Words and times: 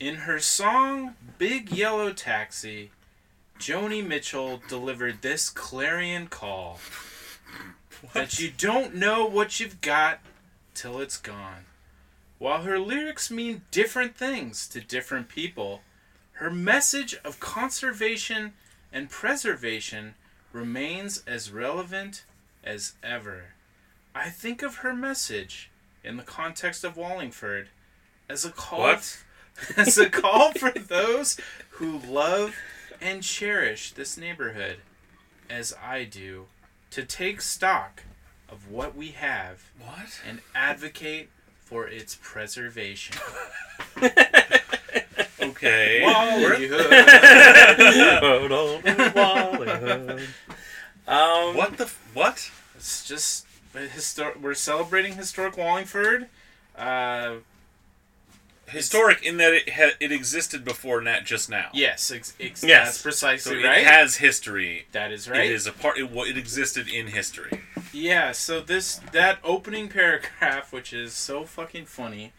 In 0.00 0.14
her 0.14 0.38
song 0.38 1.16
Big 1.38 1.72
Yellow 1.72 2.12
Taxi, 2.12 2.92
Joni 3.58 4.06
Mitchell 4.06 4.62
delivered 4.68 5.22
this 5.22 5.50
clarion 5.50 6.28
call 6.28 6.78
that 8.12 8.38
you 8.38 8.52
don't 8.56 8.94
know 8.94 9.26
what 9.26 9.58
you've 9.58 9.80
got 9.80 10.20
till 10.72 11.00
it's 11.00 11.16
gone. 11.16 11.64
While 12.38 12.62
her 12.62 12.78
lyrics 12.78 13.28
mean 13.28 13.62
different 13.72 14.14
things 14.16 14.68
to 14.68 14.80
different 14.80 15.28
people, 15.28 15.80
her 16.34 16.50
message 16.50 17.16
of 17.24 17.40
conservation 17.40 18.52
and 18.92 19.10
preservation 19.10 20.14
remains 20.52 21.24
as 21.26 21.50
relevant 21.50 22.24
as 22.62 22.92
ever. 23.02 23.46
I 24.14 24.28
think 24.28 24.62
of 24.62 24.76
her 24.76 24.94
message 24.94 25.72
in 26.04 26.16
the 26.16 26.22
context 26.22 26.84
of 26.84 26.96
Wallingford 26.96 27.70
as 28.28 28.44
a 28.44 28.52
call 28.52 28.78
What? 28.78 29.24
as 29.76 29.98
a 29.98 30.08
call 30.10 30.52
for 30.52 30.70
those 30.70 31.36
who 31.70 31.98
love 31.98 32.54
and 33.00 33.22
cherish 33.22 33.92
this 33.92 34.16
neighborhood 34.16 34.76
as 35.48 35.74
I 35.82 36.04
do 36.04 36.46
to 36.90 37.04
take 37.04 37.40
stock 37.40 38.02
of 38.48 38.70
what 38.70 38.96
we 38.96 39.08
have 39.08 39.62
What? 39.78 40.20
and 40.26 40.40
advocate 40.54 41.28
for 41.64 41.86
its 41.86 42.16
preservation. 42.20 43.16
Okay. 45.40 46.02
Wallyhood. 46.04 46.88
Hold 48.20 48.52
on, 49.18 50.20
Um, 51.06 51.56
what 51.56 51.76
the 51.78 51.84
f- 51.84 52.08
what? 52.12 52.50
it's 52.76 53.06
just 53.06 53.46
a 53.74 53.86
histor- 53.86 54.38
we're 54.40 54.54
celebrating 54.54 55.14
historic 55.14 55.56
Wallingford. 55.56 56.28
Uh, 56.76 57.36
Historic 58.68 59.22
in 59.22 59.36
that 59.38 59.52
it 59.52 59.68
ha- 59.70 59.96
it 60.00 60.12
existed 60.12 60.64
before 60.64 61.00
not 61.00 61.24
just 61.24 61.48
now. 61.48 61.70
yes, 61.72 62.10
ex- 62.10 62.34
ex- 62.38 62.62
Yes. 62.62 62.86
that's 62.86 62.96
So 62.98 63.02
precisely 63.02 63.62
it 63.62 63.66
right. 63.66 63.84
has 63.86 64.16
history. 64.16 64.86
that 64.92 65.10
is 65.12 65.28
right. 65.28 65.46
It 65.46 65.52
is 65.52 65.66
a 65.66 65.72
part. 65.72 65.98
It, 65.98 66.10
it 66.12 66.36
existed 66.38 66.88
in 66.88 67.08
history. 67.08 67.60
Yeah, 67.92 68.32
so 68.32 68.60
this 68.60 69.00
that 69.12 69.38
opening 69.42 69.88
paragraph, 69.88 70.72
which 70.72 70.92
is 70.92 71.12
so 71.14 71.44
fucking 71.44 71.86
funny, 71.86 72.32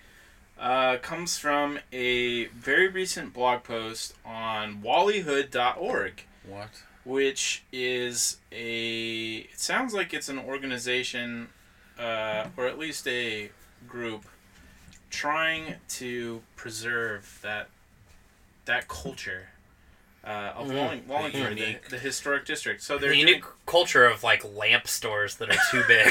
uh, 0.59 0.97
comes 0.97 1.37
from 1.37 1.79
a 1.91 2.45
very 2.47 2.87
recent 2.87 3.33
blog 3.33 3.63
post 3.63 4.13
on 4.23 4.81
wallyhood.org, 4.83 6.23
What? 6.47 6.69
which 7.03 7.63
is 7.71 8.37
a. 8.51 9.37
It 9.51 9.59
sounds 9.59 9.93
like 9.93 10.13
it's 10.13 10.29
an 10.29 10.37
organization, 10.39 11.49
uh, 11.97 12.47
or 12.57 12.67
at 12.67 12.77
least 12.77 13.07
a 13.07 13.49
group, 13.87 14.25
trying 15.09 15.75
to 15.89 16.41
preserve 16.55 17.39
that 17.41 17.67
that 18.65 18.87
culture. 18.87 19.49
Uh, 20.21 20.51
of 20.57 20.67
Mm, 20.67 20.75
Walling, 20.75 21.07
Wallingford, 21.07 21.57
the, 21.57 21.77
the 21.89 21.97
historic 21.97 22.45
district. 22.45 22.83
So 22.83 22.97
they're 22.97 23.09
the 23.09 23.15
doing- 23.15 23.27
unique 23.27 23.43
culture 23.65 24.05
of 24.05 24.21
like 24.23 24.43
lamp 24.53 24.85
stores 24.87 25.35
that 25.37 25.49
are 25.49 25.57
too 25.71 25.81
big. 25.87 26.05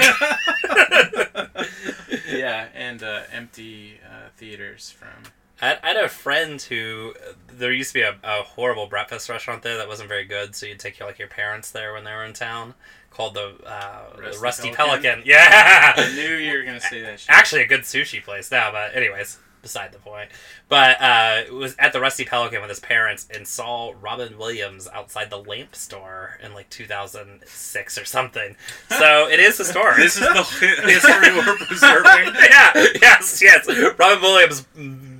yeah, 2.28 2.68
and 2.74 3.02
uh, 3.02 3.22
empty 3.32 3.98
uh, 4.04 4.28
theaters 4.36 4.90
from. 4.90 5.30
I, 5.60 5.76
I 5.82 5.88
had 5.88 5.96
a 5.96 6.08
friend 6.08 6.60
who 6.60 7.14
there 7.52 7.72
used 7.72 7.90
to 7.90 7.94
be 7.94 8.02
a, 8.02 8.16
a 8.22 8.42
horrible 8.42 8.86
breakfast 8.86 9.28
restaurant 9.28 9.62
there 9.62 9.76
that 9.78 9.88
wasn't 9.88 10.08
very 10.08 10.24
good, 10.24 10.54
so 10.54 10.66
you'd 10.66 10.78
take 10.78 10.98
your 10.98 11.08
like 11.08 11.18
your 11.18 11.28
parents 11.28 11.70
there 11.70 11.92
when 11.92 12.04
they 12.04 12.12
were 12.12 12.24
in 12.24 12.32
town, 12.32 12.74
called 13.10 13.34
the, 13.34 13.54
uh, 13.66 14.14
the 14.16 14.22
Rusty 14.22 14.38
Rusty 14.40 14.70
Pelican? 14.72 15.02
Pelican. 15.02 15.22
Yeah, 15.26 15.92
I 15.96 16.12
knew 16.14 16.36
you 16.36 16.56
were 16.58 16.64
gonna 16.64 16.80
say 16.80 17.00
that 17.02 17.20
shit. 17.20 17.30
actually 17.30 17.62
a 17.62 17.66
good 17.66 17.80
sushi 17.80 18.22
place 18.22 18.50
now, 18.50 18.70
but 18.70 18.94
anyways, 18.94 19.38
beside 19.60 19.90
the 19.92 19.98
point. 19.98 20.30
But 20.68 21.00
uh, 21.00 21.42
it 21.46 21.52
was 21.52 21.74
at 21.80 21.92
the 21.92 22.00
Rusty 22.00 22.24
Pelican 22.24 22.60
with 22.60 22.70
his 22.70 22.78
parents 22.78 23.26
and 23.34 23.46
saw 23.46 23.92
Robin 24.00 24.38
Williams 24.38 24.86
outside 24.86 25.30
the 25.30 25.38
lamp 25.38 25.74
store 25.74 26.38
in 26.42 26.54
like 26.54 26.70
2006 26.70 27.98
or 27.98 28.04
something. 28.04 28.54
So 28.88 29.28
it 29.28 29.40
is 29.40 29.58
historic. 29.58 29.96
This 29.96 30.14
is 30.16 30.20
the 30.20 30.42
history 30.86 31.34
we're 31.34 31.56
preserving. 31.56 32.34
yeah, 32.48 32.72
yes, 33.02 33.42
yes. 33.42 33.66
Robin 33.98 34.22
Williams 34.22 34.64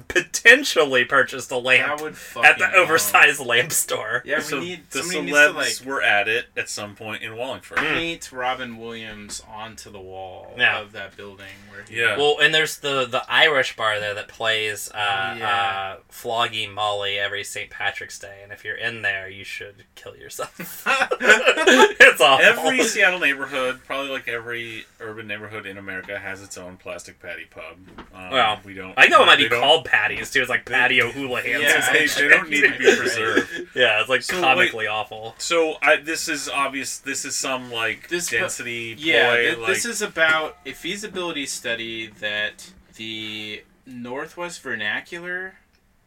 potentially 0.08 1.04
purchased 1.04 1.50
a 1.50 1.54
that 1.54 1.60
lamp 1.60 2.00
would 2.00 2.16
at 2.44 2.58
the 2.58 2.72
oversized 2.74 3.40
lamp 3.40 3.72
store. 3.72 4.22
Yeah, 4.24 4.36
we 4.38 4.42
so 4.42 4.60
need 4.60 4.90
the 4.90 4.98
somebody 5.00 5.20
needs 5.26 5.36
to 5.38 5.44
celebs 5.52 5.54
like 5.80 5.86
were 5.86 6.02
at 6.02 6.28
it 6.28 6.46
at 6.56 6.68
some 6.68 6.94
point 6.96 7.22
in 7.22 7.36
Wallingford. 7.36 7.78
paint 7.78 8.32
Robin 8.32 8.78
Williams 8.78 9.42
onto 9.48 9.90
the 9.90 10.00
wall 10.00 10.54
Yeah. 10.58 10.80
of 10.80 10.92
that 10.92 11.16
building 11.16 11.46
where 11.70 11.82
he 11.88 12.00
Yeah. 12.00 12.16
Well, 12.16 12.38
and 12.40 12.54
there's 12.54 12.78
the 12.78 13.04
the 13.06 13.22
Irish 13.28 13.76
bar 13.76 14.00
there 14.00 14.14
that 14.14 14.28
plays 14.28 14.90
uh, 14.92 15.36
Yeah. 15.38 15.96
uh, 15.98 16.00
Flogging 16.08 16.72
Molly 16.72 17.18
every 17.18 17.44
St. 17.44 17.70
Patrick's 17.70 18.18
Day, 18.18 18.40
and 18.42 18.52
if 18.52 18.64
you're 18.64 18.76
in 18.76 19.02
there, 19.02 19.28
you 19.28 19.44
should 19.44 19.84
kill 19.94 20.16
yourself. 20.16 20.56
it's 21.20 22.20
awful. 22.20 22.44
Every 22.44 22.82
Seattle 22.84 23.18
neighborhood, 23.20 23.80
probably 23.86 24.10
like 24.10 24.26
every 24.28 24.84
urban 25.00 25.26
neighborhood 25.26 25.66
in 25.66 25.76
America, 25.78 26.18
has 26.18 26.42
its 26.42 26.56
own 26.56 26.76
plastic 26.76 27.20
Paddy 27.20 27.44
pub. 27.50 27.76
Um, 28.14 28.30
Well, 28.30 28.60
we 28.64 28.74
don't. 28.74 28.94
I 28.96 29.06
know 29.08 29.22
it 29.22 29.26
might 29.26 29.38
be 29.38 29.48
don't- 29.48 29.60
called 29.60 29.84
patties 29.98 30.30
too. 30.30 30.40
It's 30.40 30.50
like 30.50 30.64
patio 30.64 31.10
hooligans. 31.10 31.62
Yeah, 31.62 31.90
or 31.90 31.92
They, 31.92 32.06
they 32.06 32.28
don't 32.28 32.48
need 32.50 32.62
to 32.62 32.78
be 32.78 32.96
preserved. 32.96 33.50
Yeah, 33.74 34.00
it's 34.00 34.08
like 34.08 34.22
So, 34.22 34.40
comically 34.40 34.86
awful. 34.86 35.34
So 35.38 35.74
I, 35.82 35.96
this 35.96 36.28
is 36.28 36.48
obvious. 36.48 36.98
This 36.98 37.24
is 37.24 37.36
some 37.36 37.70
like 37.72 38.08
This 38.08 38.30
pu- 38.30 38.38
density. 38.38 38.94
Yeah, 38.98 39.28
ploy, 39.28 39.36
th- 39.44 39.58
like, 39.58 39.68
this 39.68 39.84
is 39.84 40.02
about 40.02 40.56
a 40.66 40.72
feasibility 40.72 41.46
study 41.46 42.06
that 42.20 42.72
the 42.96 43.62
Northwest 43.86 44.60
Vernacular, 44.62 45.54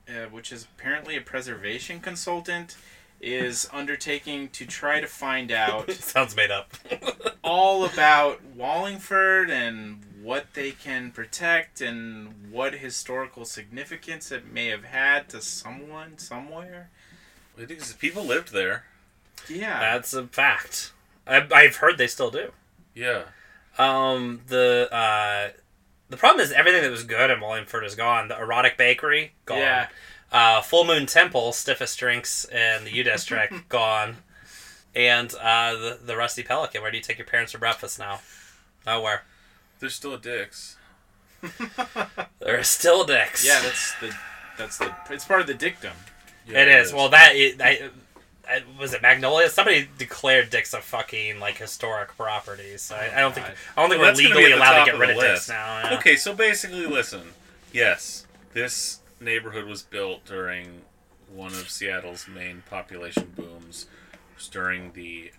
uh, 0.08 0.26
which 0.30 0.52
is 0.52 0.68
apparently 0.78 1.16
a 1.18 1.22
preservation 1.22 2.00
consultant, 2.00 2.78
is 3.20 3.68
undertaking 3.74 4.50
to 4.50 4.66
try 4.66 5.00
to 5.00 5.08
find 5.08 5.52
out 5.52 5.92
Sounds 5.92 6.36
made 6.36 6.52
up. 6.52 6.74
all 7.44 7.86
about 7.86 8.42
Wallingford 8.56 9.50
and 9.50 10.02
what 10.22 10.54
they 10.54 10.72
can 10.72 11.12
protect 11.12 11.82
and 11.82 12.52
what 12.52 12.74
historical 12.76 13.46
significance 13.46 14.32
it 14.32 14.52
may 14.52 14.68
have 14.68 14.84
had 14.86 15.30
to 15.30 15.42
someone 15.42 16.18
somewhere. 16.18 16.90
It 17.58 17.72
is- 17.72 17.94
people 17.94 18.24
lived 18.24 18.52
there. 18.54 18.86
Yeah. 19.50 19.80
That's 19.80 20.14
a 20.14 20.28
fact. 20.28 20.92
I, 21.28 21.48
I've 21.54 21.78
heard 21.78 21.98
they 21.98 22.08
still 22.08 22.32
do. 22.32 22.52
Yeah. 22.94 23.24
Um, 23.78 24.42
the 24.48 24.90
uh, 24.92 25.50
the 26.10 26.18
problem 26.18 26.44
is 26.44 26.52
everything 26.52 26.82
that 26.82 26.92
was 26.92 27.04
good 27.04 27.30
in 27.32 27.40
Wallingford 27.40 27.84
is 27.86 27.96
gone. 27.96 28.28
The 28.28 28.38
erotic 28.40 28.78
bakery 28.78 29.32
gone. 29.46 29.60
Yeah. 29.60 29.88
Uh, 30.32 30.62
Full 30.62 30.86
Moon 30.86 31.06
Temple, 31.06 31.52
stiffest 31.54 31.98
drinks 32.00 32.46
in 32.46 32.84
the 32.84 32.92
U 32.94 33.04
District 33.04 33.54
gone. 33.70 34.18
And 34.94 35.34
uh, 35.36 35.74
the 35.74 36.00
the 36.06 36.16
Rusty 36.18 36.44
Pelican. 36.44 36.82
Where 36.82 36.92
do 36.92 36.98
you 36.98 37.04
take 37.04 37.18
your 37.18 37.28
parents 37.28 37.54
for 37.54 37.58
breakfast 37.60 37.98
now? 37.98 38.20
Nowhere. 38.86 39.24
There's 39.82 39.96
still 39.96 40.16
dicks. 40.18 40.78
there 42.40 42.60
are 42.60 42.64
still 42.64 43.04
dicks. 43.04 43.46
yeah, 43.46 43.60
that's 43.62 43.96
the 44.00 44.16
that's 44.58 44.78
the 44.78 44.96
it's 45.10 45.26
part 45.26 45.42
of 45.42 45.48
the 45.48 45.56
dictum. 45.56 45.94
Yeah, 46.48 46.62
it 46.62 46.68
is. 46.68 46.94
Well, 46.94 47.10
that 47.10 47.36
is, 47.36 47.60
I, 47.60 47.90
I, 48.48 48.62
was 48.80 48.94
it 48.94 49.02
Magnolia? 49.02 49.50
Somebody 49.50 49.90
declared 49.98 50.52
dicks 50.52 50.74
a 50.74 50.82
fucking 50.82 51.40
like 51.40 51.58
historic 51.58 52.16
property. 52.16 52.78
So 52.78 52.96
I, 52.96 53.12
I 53.18 53.20
don't 53.22 53.34
think 53.34 53.48
I 53.48 53.82
don't 53.82 53.90
think 53.90 53.90
Well, 53.90 54.00
we're 54.00 54.06
that's 54.06 54.22
gonna 54.22 54.36
be 54.36 54.42
legally 54.42 54.54
allowed 54.54 54.86
to 54.86 54.92
get 54.92 55.00
rid 55.00 55.10
of 55.10 55.20
dicks 55.20 55.50
now. 55.50 55.90
yeah. 55.90 55.98
Okay, 55.98 56.16
so 56.16 56.34
basically, 56.36 56.86
listen. 56.86 57.22
Yes, 57.74 58.28
this 58.54 59.00
neighborhood 59.20 59.66
was 59.66 59.82
built 59.82 60.26
during 60.26 60.82
one 61.34 61.54
of 61.54 61.70
Seattle's 61.70 62.28
main 62.28 62.62
population 62.70 63.34
booms. 63.36 63.88
During 64.50 64.92
the 64.94 65.32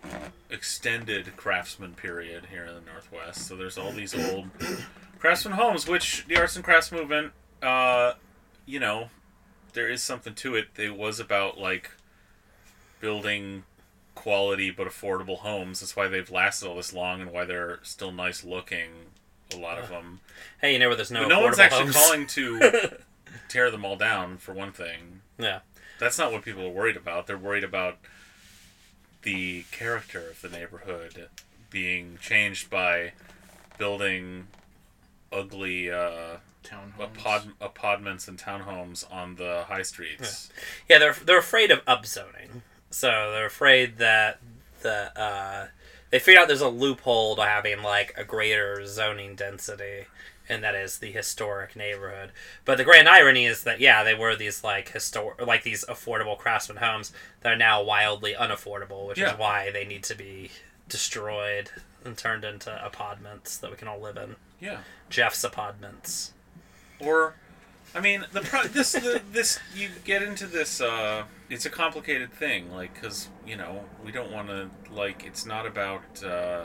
extended 0.51 1.37
craftsman 1.37 1.95
period 1.95 2.47
here 2.51 2.65
in 2.65 2.75
the 2.75 2.81
Northwest. 2.81 3.47
So 3.47 3.57
there's 3.57 3.79
all 3.79 3.93
these 3.93 4.15
old 4.15 4.49
craftsman 5.19 5.55
homes, 5.55 5.89
which 5.89 6.25
the 6.27 6.37
arts 6.39 6.57
and 6.57 6.65
crafts 6.65 6.93
movement, 6.93 7.33
uh, 7.63 8.13
you 8.67 8.79
know, 8.81 9.09
there 9.73 9.89
is 9.89 10.03
something 10.03 10.35
to 10.37 10.55
it. 10.55 10.69
It 10.77 10.97
was 10.97 11.19
about 11.21 11.59
like 11.59 11.91
building 13.01 13.65
quality 14.15 14.71
but 14.71 14.87
affordable 14.87 15.39
homes. 15.39 15.81
That's 15.81 15.97
why 15.97 16.09
they've 16.09 16.31
lasted 16.31 16.69
all 16.69 16.77
this 16.77 16.93
long 16.93 17.21
and 17.21 17.33
why 17.33 17.45
they're 17.45 17.81
still 17.83 18.13
nice 18.13 18.45
looking. 18.45 18.91
A 19.55 19.59
lot 19.59 19.79
of 19.79 19.89
them. 19.91 20.21
Hey, 20.61 20.73
you 20.73 20.79
know 20.79 20.89
where 20.89 20.97
there's 20.97 21.11
no 21.11 21.23
But 21.23 21.29
no 21.29 21.41
one's 21.41 21.59
actually 21.59 21.83
homes? 21.85 21.97
calling 21.97 22.27
to 22.29 22.97
tear 23.49 23.71
them 23.71 23.85
all 23.85 23.97
down, 23.97 24.39
for 24.39 24.55
one 24.55 24.73
thing. 24.73 25.21
Yeah. 25.39 25.61
That's 25.99 26.19
not 26.19 26.33
what 26.33 26.43
people 26.43 26.65
are 26.67 26.71
worried 26.71 26.97
about. 26.97 27.27
They're 27.27 27.37
worried 27.37 27.65
about 27.65 27.99
the 29.23 29.65
character 29.71 30.29
of 30.31 30.41
the 30.43 30.49
neighborhood 30.49 31.29
being 31.71 32.19
changed 32.21 32.69
by 32.71 33.13
building 33.79 34.49
ugly 35.33 35.91
uh, 35.91 36.37
Townhomes. 36.65 37.15
apod- 37.17 37.53
apartments 37.61 38.29
and 38.29 38.39
townhomes 38.39 39.05
on 39.13 39.37
the 39.37 39.65
high 39.69 39.83
streets. 39.83 40.51
Yeah, 40.89 40.99
they're 40.99 41.15
they're 41.25 41.39
afraid 41.39 41.71
of 41.71 41.85
upzoning. 41.87 42.63
So 42.91 43.09
they're 43.33 43.47
afraid 43.47 43.97
that 43.99 44.39
the 44.83 45.19
uh, 45.21 45.67
they 46.11 46.19
figured 46.19 46.43
out 46.43 46.49
there's 46.49 46.61
a 46.61 46.69
loophole 46.69 47.37
to 47.37 47.43
having 47.43 47.83
like 47.83 48.13
a 48.17 48.25
greater 48.25 48.85
zoning 48.87 49.35
density 49.35 50.07
and 50.53 50.63
that 50.63 50.75
is 50.75 50.99
the 50.99 51.11
historic 51.11 51.75
neighborhood. 51.75 52.31
But 52.65 52.79
the 52.79 52.85
grand 52.85 53.09
irony 53.09 53.47
is 53.47 53.65
that 53.65 53.81
yeah, 53.81 54.05
they 54.05 54.15
were 54.15 54.37
these 54.37 54.63
like 54.63 54.91
historic, 54.91 55.45
like 55.47 55.63
these 55.63 55.85
affordable 55.89 56.37
craftsman 56.39 56.79
homes 56.79 57.13
that 57.41 57.53
are 57.53 57.57
now 57.57 57.83
wildly 57.83 58.35
unaffordable, 58.39 59.09
which 59.09 59.19
Yeah. 59.19 59.33
is 59.33 59.39
why 59.39 59.71
they 59.73 59.85
need 59.85 60.05
to 60.05 60.15
be 60.15 60.51
destroyed 60.89 61.71
and 62.05 62.17
turned 62.17 62.45
into 62.45 62.85
apartments 62.85 63.57
that 63.57 63.71
we 63.71 63.77
can 63.77 63.89
all 63.89 64.01
live 64.01 64.17
in. 64.17 64.37
Yeah. 64.61 64.79
Jeff's 65.09 65.43
apartments. 65.45 66.33
Or, 67.01 67.35
I 67.95 68.01
mean, 68.01 68.27
the 68.33 68.41
pro- 68.43 68.65
this 68.65 68.93
the, 68.93 69.21
this 69.33 69.59
you 69.75 69.89
get 70.05 70.23
into 70.23 70.47
this. 70.47 70.81
Uh, 70.81 71.25
it's 71.51 71.67
a 71.67 71.71
complicated 71.71 72.33
thing, 72.33 72.73
like 72.73 72.95
because 72.95 73.29
you 73.47 73.57
know 73.57 73.85
we 74.05 74.13
don't 74.13 74.31
want 74.33 74.49
to 74.49 74.71
like. 74.91 75.25
It's 75.27 75.45
not 75.45 75.67
about 75.67 76.23
uh, 76.25 76.65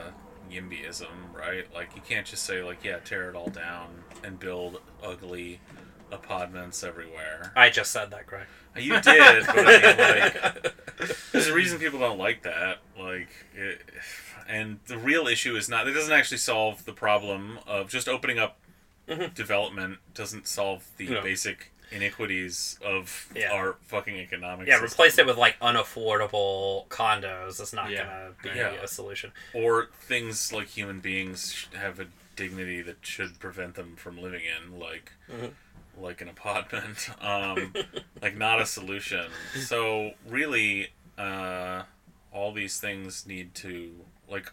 YIMBYism, 0.52 1.34
right? 1.34 1.66
Like 1.74 1.96
you 1.96 2.02
can't 2.08 2.26
just 2.26 2.44
say 2.44 2.64
like, 2.64 2.84
yeah, 2.84 3.00
tear 3.00 3.30
it 3.30 3.36
all 3.36 3.50
down 3.50 4.04
and 4.24 4.40
build 4.40 4.82
ugly 5.04 5.60
apartments 6.12 6.84
everywhere. 6.84 7.52
I 7.56 7.70
just 7.70 7.92
said 7.92 8.12
that, 8.12 8.26
Greg. 8.28 8.46
You 8.76 9.02
did, 9.02 9.46
but 9.48 9.58
I 9.58 9.64
mean, 9.66 10.62
like, 10.62 10.76
there's 11.32 11.48
a 11.48 11.54
reason 11.54 11.80
people 11.80 12.00
don't 12.00 12.20
like 12.20 12.44
that. 12.44 12.78
Like, 12.98 13.30
it, 13.56 13.82
and 14.48 14.80
the 14.86 14.98
real 15.00 15.28
issue 15.28 15.56
is 15.56 15.68
not. 15.68 15.88
It 15.88 15.94
doesn't 15.94 16.14
actually 16.14 16.38
solve 16.38 16.86
the 16.86 16.94
problem 16.94 17.60
of 17.66 17.90
just 17.90 18.08
opening 18.08 18.38
up 18.40 18.58
Mhm. 19.10 19.34
development. 19.34 19.98
Doesn't 20.14 20.48
solve 20.48 20.86
the 20.98 21.08
No. 21.10 21.22
basic 21.22 21.72
iniquities 21.92 22.78
of 22.84 23.28
Yeah. 23.36 23.52
our 23.54 23.74
fucking 23.84 24.16
economic. 24.18 24.68
Yeah, 24.68 24.80
system. 24.80 24.94
replace 24.96 25.18
it 25.18 25.26
with 25.26 25.38
like 25.38 25.60
unaffordable 25.60 26.88
condos. 26.90 27.60
It's 27.60 27.74
not 27.74 27.90
Yeah, 27.90 28.30
gonna 28.42 28.54
be 28.56 28.60
yeah. 28.60 28.72
a 28.84 28.88
solution. 28.88 29.32
or 29.54 29.90
things 30.02 30.52
like 30.52 30.68
human 30.68 31.00
beings 31.00 31.68
have 31.76 32.00
a 32.00 32.08
dignity 32.36 32.82
that 32.84 32.98
should 33.06 33.40
prevent 33.40 33.76
them 33.76 33.96
from 33.96 34.22
living 34.22 34.42
in, 34.46 34.80
like 34.80 35.12
Mhm. 35.30 35.54
like 35.98 36.22
an 36.22 36.30
apartment, 36.30 37.10
um, 37.22 37.74
like 38.22 38.36
not 38.36 38.62
a 38.62 38.66
solution. 38.66 39.32
So 39.56 40.14
really, 40.28 40.94
uh, 41.18 41.84
all 42.32 42.52
these 42.52 42.80
things 42.80 43.26
need 43.26 43.56
to 43.56 44.06
like 44.28 44.52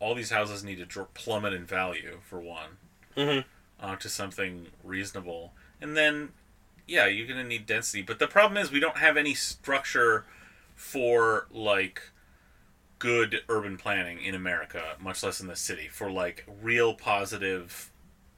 all 0.00 0.14
these 0.14 0.30
houses 0.30 0.62
need 0.62 0.76
to 0.76 0.84
dr- 0.86 1.12
plummet 1.14 1.52
in 1.52 1.64
value 1.66 2.20
for 2.28 2.38
one 2.38 2.76
Mhm. 3.16 3.44
uh, 3.80 3.96
to 3.96 4.08
something 4.08 4.68
reasonable, 4.84 5.54
and 5.80 5.96
then 5.96 6.32
yeah, 6.88 7.06
you're 7.06 7.26
gonna 7.28 7.44
need 7.44 7.66
density. 7.66 8.02
But 8.02 8.18
the 8.18 8.26
problem 8.26 8.56
is 8.60 8.72
we 8.72 8.80
don't 8.80 8.96
have 8.98 9.16
any 9.16 9.34
structure 9.34 10.24
for 10.74 11.46
like 11.52 12.02
good 12.98 13.42
urban 13.48 13.76
planning 13.76 14.20
in 14.20 14.34
America, 14.34 14.96
much 14.98 15.22
less 15.22 15.40
in 15.40 15.46
the 15.46 15.54
city, 15.56 15.86
for 15.88 16.10
like 16.10 16.44
real 16.62 16.94
positive 16.94 17.90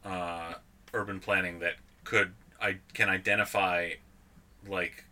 uh, 0.04 0.54
urban 0.92 1.20
planning 1.20 1.60
that 1.60 1.74
could 2.04 2.32
I 2.60 2.78
can 2.92 3.08
identify 3.08 3.92
like 4.68 5.04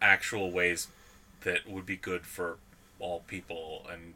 actual 0.00 0.50
ways 0.52 0.88
that 1.42 1.68
would 1.68 1.86
be 1.86 1.96
good 1.96 2.24
for 2.26 2.58
all 3.00 3.20
people 3.26 3.86
and 3.90 4.14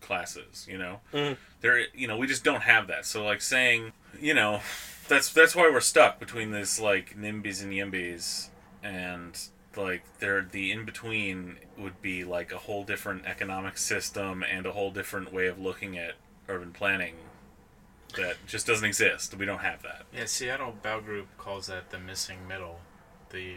classes. 0.00 0.66
You 0.70 0.78
know, 0.78 1.00
Mhm. 1.12 1.36
there 1.60 1.86
you 1.94 2.06
know 2.06 2.16
we 2.16 2.26
just 2.26 2.44
don't 2.44 2.62
have 2.62 2.86
that. 2.88 3.06
So 3.06 3.24
like 3.24 3.40
saying 3.42 3.92
you 4.20 4.34
know 4.34 4.60
that's 5.08 5.32
that's 5.32 5.56
why 5.56 5.70
we're 5.70 5.80
stuck 5.80 6.18
between 6.20 6.50
this 6.50 6.80
like 6.80 7.16
NIMBYs 7.18 7.62
and 7.62 7.72
YIMBYs 7.72 8.48
and 8.82 9.38
like 9.76 10.02
they're 10.18 10.46
the 10.50 10.72
in 10.72 10.84
between 10.84 11.56
would 11.76 12.00
be 12.02 12.24
like 12.24 12.52
a 12.52 12.58
whole 12.58 12.84
different 12.84 13.24
economic 13.26 13.78
system 13.78 14.42
and 14.42 14.66
a 14.66 14.72
whole 14.72 14.90
different 14.90 15.32
way 15.32 15.46
of 15.46 15.58
looking 15.58 15.96
at 15.96 16.14
urban 16.48 16.72
planning 16.72 17.14
that 18.16 18.36
just 18.46 18.66
doesn't 18.66 18.86
exist. 18.86 19.36
We 19.36 19.46
don't 19.46 19.60
have 19.60 19.82
that. 19.82 20.06
Yeah, 20.14 20.24
Seattle 20.24 20.74
Bell 20.82 21.00
Group 21.00 21.28
calls 21.36 21.66
that 21.66 21.90
the 21.90 21.98
missing 21.98 22.46
middle. 22.48 22.80
The 23.30 23.54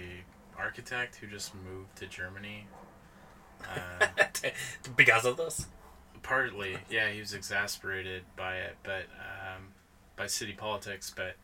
architect 0.58 1.16
who 1.16 1.28
just 1.28 1.54
moved 1.56 1.96
to 1.98 2.06
Germany. 2.06 2.68
Uh, 3.64 4.08
because 4.96 5.26
of 5.26 5.38
this. 5.38 5.68
partly, 6.24 6.78
yeah, 6.90 7.10
he 7.10 7.20
was 7.20 7.34
exasperated 7.34 8.24
by 8.36 8.58
it, 8.58 8.76
but 8.84 9.06
um, 9.20 9.70
by 10.22 10.28
city 10.28 10.54
politics. 10.54 11.12
But 11.16 11.36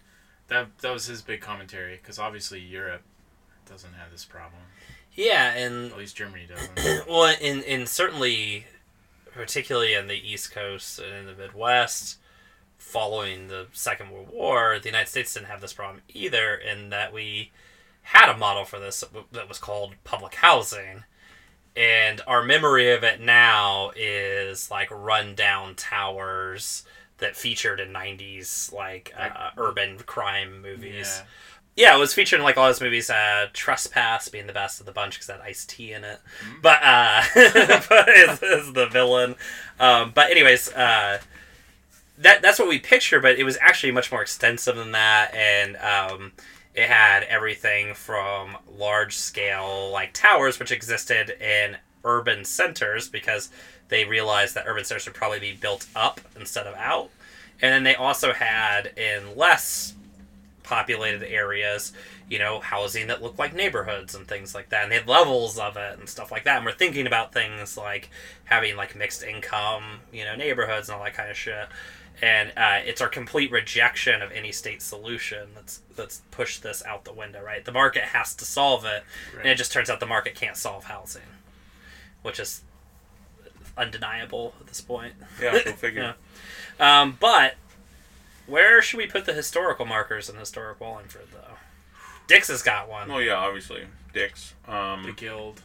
that 0.49 0.67
that 0.79 0.93
was 0.93 1.07
his 1.07 1.21
big 1.21 1.41
commentary 1.41 1.97
because 1.97 2.19
obviously 2.19 2.59
Europe 2.59 3.01
doesn't 3.67 3.93
have 3.93 4.11
this 4.11 4.23
problem. 4.23 4.61
Yeah, 5.13 5.51
and 5.53 5.91
At 5.91 5.97
least 5.97 6.15
Germany 6.15 6.45
doesn't. 6.75 7.07
well, 7.09 7.35
in 7.41 7.63
in 7.63 7.87
certainly, 7.87 8.65
particularly 9.33 9.93
in 9.95 10.07
the 10.07 10.13
East 10.15 10.51
Coast 10.51 10.99
and 10.99 11.11
in 11.11 11.25
the 11.25 11.33
Midwest, 11.33 12.17
following 12.77 13.47
the 13.47 13.65
Second 13.73 14.11
World 14.11 14.29
War, 14.31 14.77
the 14.79 14.89
United 14.89 15.09
States 15.09 15.33
didn't 15.33 15.47
have 15.47 15.61
this 15.61 15.73
problem 15.73 16.01
either. 16.09 16.55
In 16.55 16.89
that 16.89 17.11
we 17.11 17.51
had 18.03 18.29
a 18.29 18.37
model 18.37 18.63
for 18.63 18.79
this 18.79 19.03
that 19.31 19.49
was 19.49 19.57
called 19.57 19.95
public 20.03 20.35
housing, 20.35 21.03
and 21.75 22.21
our 22.27 22.43
memory 22.43 22.91
of 22.93 23.03
it 23.03 23.19
now 23.19 23.91
is 23.95 24.69
like 24.69 24.89
rundown 24.91 25.73
towers 25.73 26.83
that 27.19 27.35
featured 27.35 27.79
in 27.79 27.91
90s 27.91 28.71
like 28.71 29.13
uh, 29.17 29.49
urban 29.57 29.97
crime 29.99 30.61
movies 30.61 31.19
yeah, 31.19 31.25
yeah, 31.77 31.95
it 31.95 31.99
was 31.99 32.11
featured 32.11 32.39
in 32.39 32.43
like 32.43 32.57
all 32.57 32.65
those 32.65 32.81
movies. 32.81 33.07
Uh, 33.07 33.49
Trespass 33.53 34.29
being 34.29 34.47
the 34.47 34.53
best 34.53 34.79
of 34.79 34.87
the 34.87 34.91
bunch 34.91 35.13
because 35.13 35.27
that 35.27 35.41
Ice 35.41 35.63
T 35.63 35.93
in 35.93 36.03
it, 36.03 36.19
but 36.63 36.79
uh, 36.81 37.21
but 37.35 38.09
is, 38.09 38.41
is 38.41 38.73
the 38.73 38.87
villain. 38.91 39.35
Um, 39.79 40.11
but 40.13 40.31
anyways, 40.31 40.73
uh, 40.73 41.19
that 42.17 42.41
that's 42.41 42.57
what 42.57 42.67
we 42.67 42.79
picture. 42.79 43.19
But 43.19 43.37
it 43.37 43.43
was 43.43 43.59
actually 43.61 43.91
much 43.91 44.11
more 44.11 44.23
extensive 44.23 44.75
than 44.75 44.93
that, 44.93 45.35
and 45.35 45.77
um, 45.77 46.31
it 46.73 46.87
had 46.87 47.21
everything 47.23 47.93
from 47.93 48.57
large 48.75 49.15
scale 49.15 49.91
like 49.91 50.13
towers, 50.13 50.57
which 50.57 50.71
existed 50.71 51.29
in 51.39 51.77
urban 52.03 52.43
centers 52.43 53.07
because 53.07 53.51
they 53.89 54.05
realized 54.05 54.55
that 54.55 54.65
urban 54.67 54.83
centers 54.83 55.05
would 55.05 55.15
probably 55.15 55.39
be 55.39 55.53
built 55.53 55.87
up 55.95 56.21
instead 56.35 56.67
of 56.67 56.75
out. 56.75 57.09
And 57.61 57.71
then 57.71 57.83
they 57.83 57.95
also 57.95 58.33
had 58.33 58.91
in 58.97 59.35
less 59.35 59.93
populated 60.63 61.23
areas, 61.23 61.93
you 62.29 62.37
know, 62.37 62.59
housing 62.59 63.07
that 63.07 63.23
looked 63.23 63.39
like 63.39 63.55
neighborhoods 63.55 64.13
and 64.13 64.27
things 64.27 64.53
like 64.53 64.69
that. 64.69 64.83
And 64.83 64.91
they 64.91 64.97
had 64.97 65.07
levels 65.07 65.57
of 65.57 65.77
it 65.77 65.97
and 65.97 66.07
stuff 66.07 66.31
like 66.31 66.43
that. 66.43 66.57
And 66.57 66.65
we're 66.65 66.73
thinking 66.73 67.07
about 67.07 67.33
things 67.33 67.77
like 67.77 68.09
having 68.45 68.75
like 68.75 68.95
mixed 68.95 69.23
income, 69.23 70.01
you 70.11 70.25
know, 70.25 70.35
neighborhoods 70.35 70.89
and 70.89 70.97
all 70.97 71.03
that 71.03 71.13
kind 71.13 71.31
of 71.31 71.37
shit. 71.37 71.67
And 72.21 72.51
uh, 72.57 72.79
it's 72.83 72.99
our 72.99 73.07
complete 73.07 73.51
rejection 73.51 74.21
of 74.21 74.31
any 74.31 74.51
state 74.51 74.81
solution 74.81 75.49
that's 75.53 75.81
that's 75.95 76.21
pushed 76.31 76.63
this 76.63 76.83
out 76.83 77.05
the 77.05 77.13
window, 77.13 77.43
right? 77.43 77.63
The 77.63 77.71
market 77.71 78.03
has 78.03 78.33
to 78.35 78.45
solve 78.45 78.85
it, 78.85 79.03
and 79.37 79.47
it 79.47 79.55
just 79.55 79.71
turns 79.71 79.87
out 79.87 79.99
the 79.99 80.07
market 80.07 80.33
can't 80.33 80.57
solve 80.57 80.85
housing, 80.85 81.21
which 82.23 82.39
is 82.39 82.63
undeniable 83.77 84.53
at 84.59 84.67
this 84.67 84.81
point. 84.81 85.13
Yeah, 85.41 85.63
go 85.63 85.71
figure. 85.73 86.15
Yeah. 86.79 87.01
Um, 87.01 87.17
but 87.19 87.55
where 88.45 88.81
should 88.81 88.97
we 88.97 89.07
put 89.07 89.25
the 89.25 89.33
historical 89.33 89.85
markers 89.85 90.29
in 90.29 90.35
historic 90.37 90.79
Wallingford, 90.79 91.27
though? 91.33 91.55
Dick's 92.27 92.49
has 92.49 92.61
got 92.61 92.89
one. 92.89 93.09
Oh 93.09 93.19
yeah, 93.19 93.35
obviously, 93.35 93.83
the 94.63 94.71
Um, 94.73 95.15
guild. 95.15 95.61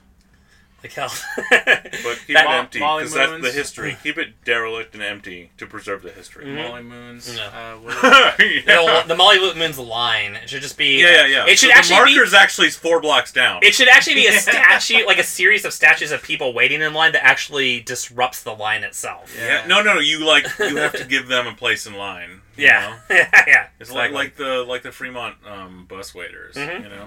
Like 0.83 0.93
hell. 0.95 1.13
but 1.51 1.59
keep 2.27 2.35
That- 2.35 2.47
it 2.47 2.51
empty 2.51 2.79
because 2.81 3.15
that's 3.15 3.41
the 3.43 3.53
history. 3.53 3.97
Keep 4.03 4.19
it 4.19 4.45
derelict 4.45 4.95
and 4.95 5.03
empty 5.03 5.51
to 5.59 5.67
preserve 5.67 6.03
the 6.03 6.11
history. 6.11 6.47
Mhm. 6.47 6.57
Molly 6.69 6.83
Moons. 6.83 7.33
Yeah. 7.39 7.47
Uh, 7.47 7.77
what 7.79 8.37
the, 8.39 9.05
the 9.09 9.15
Molly 9.17 9.39
Moon's 9.55 9.79
line. 9.79 10.35
It 10.35 10.49
should 10.51 10.63
just 10.63 10.77
be. 10.77 11.01
Yeah, 11.01 11.27
yeah, 11.27 11.27
yeah. 11.27 11.47
It 11.47 11.59
should 11.59 11.71
So 11.71 11.77
actually 11.77 11.97
the 12.01 12.05
be. 12.07 12.15
marker's 12.17 12.35
actually 12.35 12.71
four 12.71 13.01
blocks 13.01 13.33
down. 13.33 13.61
It 13.63 13.75
should 13.75 13.89
actually 13.89 14.15
be 14.15 14.27
a 14.27 14.33
statue, 14.39 15.07
like 15.07 15.19
a 15.19 15.25
series 15.25 15.65
of 15.65 15.73
statues 15.73 16.11
of 16.11 16.23
people 16.23 16.53
waiting 16.53 16.83
in 16.83 16.93
line 16.95 17.13
that 17.13 17.25
actually 17.25 17.81
disrupts 17.81 18.43
the 18.43 18.53
line 18.53 18.83
itself. 18.83 19.33
Yeah. 19.39 19.47
yeah. 19.61 19.67
No, 19.67 19.83
no, 19.83 19.95
no. 19.95 20.01
You 20.01 20.25
like 20.27 20.47
you 20.59 20.77
have 20.79 20.93
to 20.95 21.05
give 21.05 21.29
them 21.29 21.47
a 21.47 21.55
place 21.55 21.87
in 21.87 21.95
line. 21.95 22.41
you 22.57 22.65
Yeah, 22.67 22.99
know? 23.11 23.17
yeah. 23.47 23.67
It's 23.79 23.91
like 23.93 24.11
exactly. 24.11 24.15
like 24.15 24.37
the 24.37 24.65
like 24.69 24.83
the 24.83 24.93
Fremont 24.93 25.37
um, 25.47 25.87
bus 25.89 26.13
waiters. 26.15 26.57
Mhm. 26.57 26.83
You 26.83 26.89
know. 26.89 27.07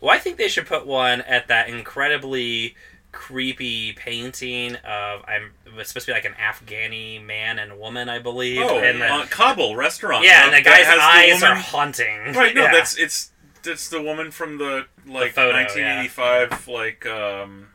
Well, 0.00 0.10
I 0.12 0.18
think 0.18 0.36
they 0.36 0.48
should 0.48 0.66
put 0.66 0.84
one 0.86 1.20
at 1.20 1.46
that 1.46 1.68
incredibly 1.68 2.74
creepy 3.12 3.92
painting 3.92 4.76
of 4.76 5.22
I'm 5.28 5.52
it's 5.78 5.88
supposed 5.90 6.06
to 6.06 6.12
be 6.12 6.14
like 6.14 6.24
an 6.24 6.34
Afghani 6.34 7.24
man 7.24 7.58
and 7.58 7.78
woman, 7.78 8.08
I 8.08 8.18
believe. 8.18 8.60
Oh, 8.62 8.78
and 8.78 9.00
the, 9.00 9.06
uh, 9.06 9.26
Kabul 9.26 9.76
restaurant. 9.76 10.24
yeah, 10.24 10.44
and 10.44 10.52
the 10.52 10.56
that 10.56 10.64
guy's 10.64 10.86
has 10.86 10.96
the 10.96 11.02
eyes 11.02 11.42
are 11.42 11.54
haunting. 11.54 12.32
Right. 12.34 12.54
No, 12.54 12.62
Yeah. 12.64 12.72
that's 12.72 12.96
it's 12.96 13.30
that's 13.62 13.88
the 13.88 14.02
woman 14.02 14.30
from 14.30 14.58
the 14.58 14.86
like 15.06 15.32
photo, 15.32 15.52
1985 15.54 16.68
like 16.68 17.06
um, 17.06 17.68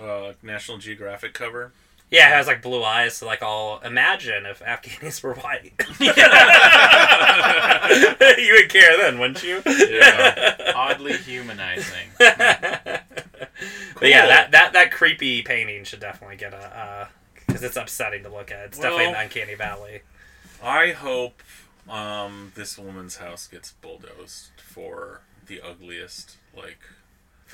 uh, 0.00 0.32
National 0.42 0.78
Geographic 0.78 1.32
cover. 1.32 1.72
Yeah, 2.10 2.30
it 2.30 2.36
has 2.36 2.46
like 2.46 2.62
blue 2.62 2.82
eyes. 2.82 3.16
So 3.16 3.26
like, 3.26 3.42
I'll 3.42 3.80
imagine 3.84 4.46
if 4.46 4.60
Afghanis 4.60 5.22
were 5.22 5.34
white. 5.34 5.72
you 8.38 8.54
would 8.54 8.68
care 8.70 8.96
then, 8.98 9.18
wouldn't 9.18 9.42
you? 9.42 9.62
Yeah. 9.66 10.72
Oddly 10.74 11.16
humanizing. 11.18 12.08
But 13.98 14.08
yeah, 14.08 14.26
that, 14.26 14.52
that 14.52 14.72
that 14.72 14.92
creepy 14.92 15.42
painting 15.42 15.84
should 15.84 16.00
definitely 16.00 16.36
get 16.36 16.54
a 16.54 17.08
because 17.46 17.62
it's 17.62 17.76
upsetting 17.76 18.22
to 18.22 18.30
look 18.30 18.50
at. 18.50 18.60
It's 18.66 18.78
definitely 18.78 19.06
an 19.06 19.14
uncanny 19.16 19.54
valley. 19.54 20.00
I 20.62 20.92
hope 20.92 21.42
Um, 21.86 22.52
this 22.54 22.78
woman's 22.78 23.16
house 23.16 23.46
gets 23.46 23.72
bulldozed 23.72 24.50
for 24.64 25.20
the 25.46 25.60
ugliest, 25.60 26.36
like, 26.56 26.78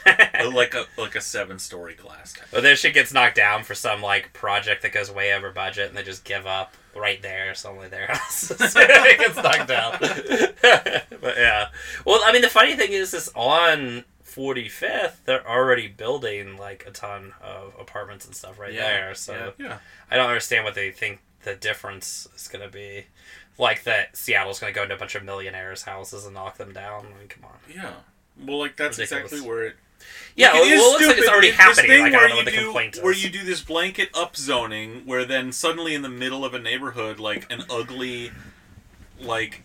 like 0.52 0.74
a 0.74 0.86
like 0.98 1.14
a 1.16 1.20
seven 1.20 1.58
story 1.58 1.94
glass. 1.94 2.32
tower. 2.34 2.46
But 2.52 2.62
then 2.62 2.76
she 2.76 2.90
gets 2.90 3.12
knocked 3.12 3.36
down 3.36 3.62
for 3.64 3.74
some 3.74 4.02
like 4.02 4.32
project 4.32 4.82
that 4.82 4.92
goes 4.92 5.10
way 5.10 5.32
over 5.34 5.50
budget, 5.50 5.88
and 5.88 5.96
they 5.96 6.02
just 6.02 6.24
give 6.24 6.46
up 6.46 6.74
right 6.94 7.20
there. 7.22 7.54
Suddenly 7.54 7.88
their 7.88 8.06
house 8.12 8.50
it 8.60 9.18
gets 9.18 9.36
knocked 9.36 9.68
down. 9.68 9.96
but 11.20 11.36
yeah, 11.36 11.68
well, 12.04 12.20
I 12.24 12.32
mean, 12.32 12.42
the 12.42 12.48
funny 12.48 12.76
thing 12.76 12.92
is, 12.92 13.14
is 13.14 13.30
on 13.34 14.04
45th, 14.24 15.16
they're 15.24 15.48
already 15.48 15.88
building 15.88 16.56
like 16.56 16.84
a 16.86 16.90
ton 16.90 17.32
of 17.42 17.74
apartments 17.80 18.26
and 18.26 18.34
stuff 18.34 18.58
right 18.58 18.72
Yeah, 18.74 18.82
there. 18.82 19.14
So 19.14 19.52
yeah. 19.58 19.66
Yeah, 19.66 19.78
I 20.10 20.16
don't 20.16 20.28
understand 20.28 20.64
what 20.64 20.74
they 20.74 20.90
think 20.90 21.20
the 21.44 21.54
difference 21.54 22.28
is 22.36 22.48
going 22.48 22.64
to 22.64 22.70
be. 22.72 23.06
Like 23.58 23.84
that 23.84 24.16
Seattle's 24.16 24.58
going 24.60 24.70
to 24.72 24.76
go 24.76 24.82
into 24.82 24.94
a 24.94 24.98
bunch 24.98 25.14
of 25.14 25.24
millionaires' 25.24 25.82
houses 25.84 26.26
and 26.26 26.34
knock 26.34 26.58
them 26.58 26.72
down. 26.74 27.06
I 27.06 27.18
mean, 27.18 27.28
come 27.28 27.44
on. 27.44 27.56
yeah. 27.74 27.92
Well, 28.38 28.58
like 28.58 28.76
that's 28.76 28.98
Ridiculous. 28.98 29.32
exactly 29.32 29.48
where 29.48 29.64
it. 29.64 29.76
Yeah, 30.34 30.52
Like, 30.52 30.54
well, 30.54 30.64
it 30.64 30.72
is 30.72 30.80
it 30.80 30.84
looks 30.84 31.06
like 31.06 31.18
it's 31.18 31.28
already 31.28 31.48
This 31.50 31.56
happening. 31.56 32.02
Like, 32.02 32.12
I 32.12 32.16
where 32.16 32.20
don't 32.20 32.30
know 32.30 32.36
what 32.36 32.44
the 32.44 32.50
you 32.52 32.56
do- 32.58 32.64
complaint 32.64 32.96
is. 32.96 33.02
Where 33.02 33.12
you 33.14 33.28
do 33.30 33.42
this 33.44 33.60
blanket 33.62 34.12
upzoning, 34.12 35.06
where 35.06 35.24
then 35.24 35.50
suddenly 35.52 35.94
in 35.94 36.02
the 36.02 36.08
middle 36.10 36.44
of 36.44 36.52
a 36.54 36.58
neighborhood, 36.58 37.18
like 37.18 37.50
an 37.50 37.64
ugly, 37.70 38.32
like 39.20 39.62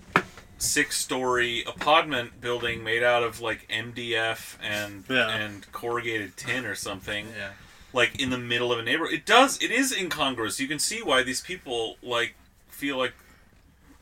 six-story 0.58 1.64
apartment 1.66 2.40
building 2.40 2.84
made 2.84 3.04
out 3.04 3.24
of 3.24 3.42
like 3.42 3.68
MDF 3.70 4.58
and 4.62 5.04
Yeah. 5.10 5.28
and 5.30 5.70
corrugated 5.72 6.38
tin 6.38 6.66
or 6.66 6.76
something, 6.76 7.28
Yeah. 7.36 7.52
like 7.94 8.20
in 8.20 8.30
the 8.30 8.38
middle 8.38 8.72
of 8.72 8.80
a 8.80 8.84
neighborhood. 8.84 9.14
It 9.14 9.26
does. 9.26 9.62
It 9.62 9.72
is 9.72 9.92
incongruous. 9.92 10.60
You 10.60 10.68
can 10.68 10.80
see 10.80 11.02
why 11.02 11.24
these 11.24 11.42
people 11.42 11.98
like 12.02 12.36
feel 12.70 12.98
like 12.98 13.14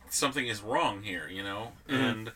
something 0.09 0.47
is 0.47 0.61
wrong 0.61 1.03
here. 1.03 1.27
You 1.31 1.43
know, 1.43 1.71
mm-hmm. 1.87 1.95
and 2.03 2.31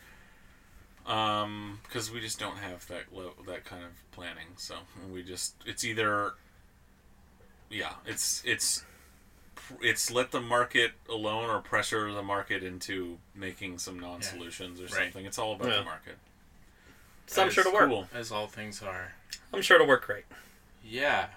um, 1.06 1.80
because 1.84 2.12
we 2.12 2.20
just 2.22 2.40
don't 2.40 2.58
have 2.58 2.88
that 2.88 3.14
lo- 3.14 3.34
that 3.48 3.66
kind 3.66 3.84
of 3.84 3.92
planning. 4.12 4.48
So 4.58 4.76
we 5.12 5.24
just 5.24 5.56
it's 5.66 5.84
either 5.84 6.34
yeah, 7.70 7.94
it's 8.06 8.42
it's 8.46 8.84
it's 9.82 10.12
let 10.12 10.32
the 10.32 10.42
market 10.42 10.92
alone 11.10 11.50
or 11.50 11.60
pressure 11.60 12.12
the 12.12 12.24
market 12.24 12.64
into 12.64 13.18
making 13.36 13.78
some 13.78 14.00
non-solutions 14.00 14.80
or 14.80 14.84
Right. 14.86 14.94
something. 15.06 15.26
It's 15.26 15.38
all 15.38 15.54
about 15.54 15.70
Yeah. 15.70 15.78
the 15.80 15.84
market. 15.84 16.18
so 17.28 17.44
I'm 17.44 17.50
sure 17.50 17.64
is 17.64 17.70
to 17.70 17.74
work. 17.74 17.90
Cool. 17.90 18.08
As 18.14 18.32
all 18.32 18.48
things 18.48 18.82
are. 18.82 19.14
I'm 19.54 19.62
sure 19.62 19.78
to 19.78 19.86
work 19.86 20.06
great. 20.06 20.26
Yeah. 20.84 21.28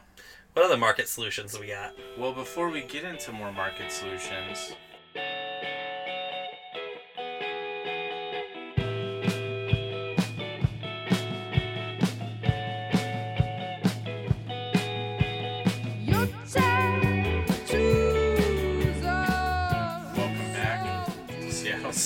What 0.55 0.65
other 0.65 0.77
market 0.77 1.09
solutions 1.09 1.53
do 1.53 1.61
we 1.61 1.69
got? 1.69 1.95
Well, 2.19 2.33
before 2.33 2.71
we 2.71 2.83
get 2.83 3.05
into 3.05 3.31
more 3.31 3.53
market 3.53 3.93
solutions, 3.93 4.73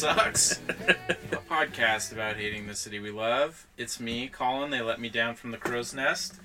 Sucks, 0.01 0.59
a 0.79 1.37
podcast 1.51 2.11
about 2.11 2.37
hating 2.37 2.67
the 2.67 2.75
city 2.75 2.99
we 2.99 3.11
love. 3.11 3.67
It's 3.77 4.01
me, 4.01 4.29
Colin. 4.29 4.71
They 4.71 4.81
let 4.81 4.99
me 4.99 5.11
down 5.11 5.35
from 5.35 5.51
the 5.51 5.59
crow's 5.59 5.93
nest. 5.93 6.37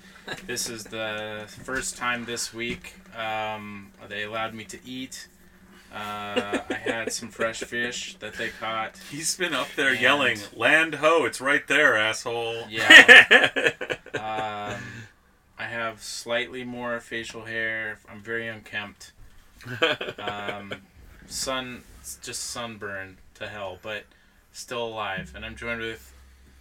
This 0.46 0.68
is 0.68 0.84
the 0.84 1.44
first 1.64 1.96
time 1.96 2.26
this 2.26 2.52
week 2.52 2.92
um, 3.18 3.92
they 4.10 4.24
allowed 4.24 4.52
me 4.52 4.64
to 4.64 4.78
eat. 4.84 5.28
Uh, 5.90 6.58
I 6.68 6.74
had 6.74 7.10
some 7.14 7.30
fresh 7.30 7.60
fish 7.60 8.16
that 8.20 8.34
they 8.34 8.50
caught. 8.60 8.98
He's 9.10 9.34
been 9.38 9.54
up 9.54 9.68
there 9.74 9.92
And- 9.92 10.00
yelling, 10.00 10.38
"Land 10.54 10.96
ho! 10.96 11.24
It's 11.24 11.40
right 11.40 11.66
there, 11.66 11.96
asshole!" 11.96 12.64
Yeah. 12.68 13.70
Um, 14.16 14.82
I 15.58 15.64
have 15.64 16.02
slightly 16.02 16.62
more 16.64 17.00
facial 17.00 17.44
hair. 17.46 18.00
I'm 18.06 18.20
very 18.20 18.48
unkempt. 18.48 19.12
Um, 20.18 20.74
sun, 21.26 21.84
just 22.22 22.44
sunburned 22.50 23.16
to 23.36 23.48
hell, 23.48 23.78
but 23.82 24.04
still 24.52 24.86
alive. 24.86 25.32
And 25.34 25.44
I'm 25.44 25.56
joined 25.56 25.80
with 25.80 26.12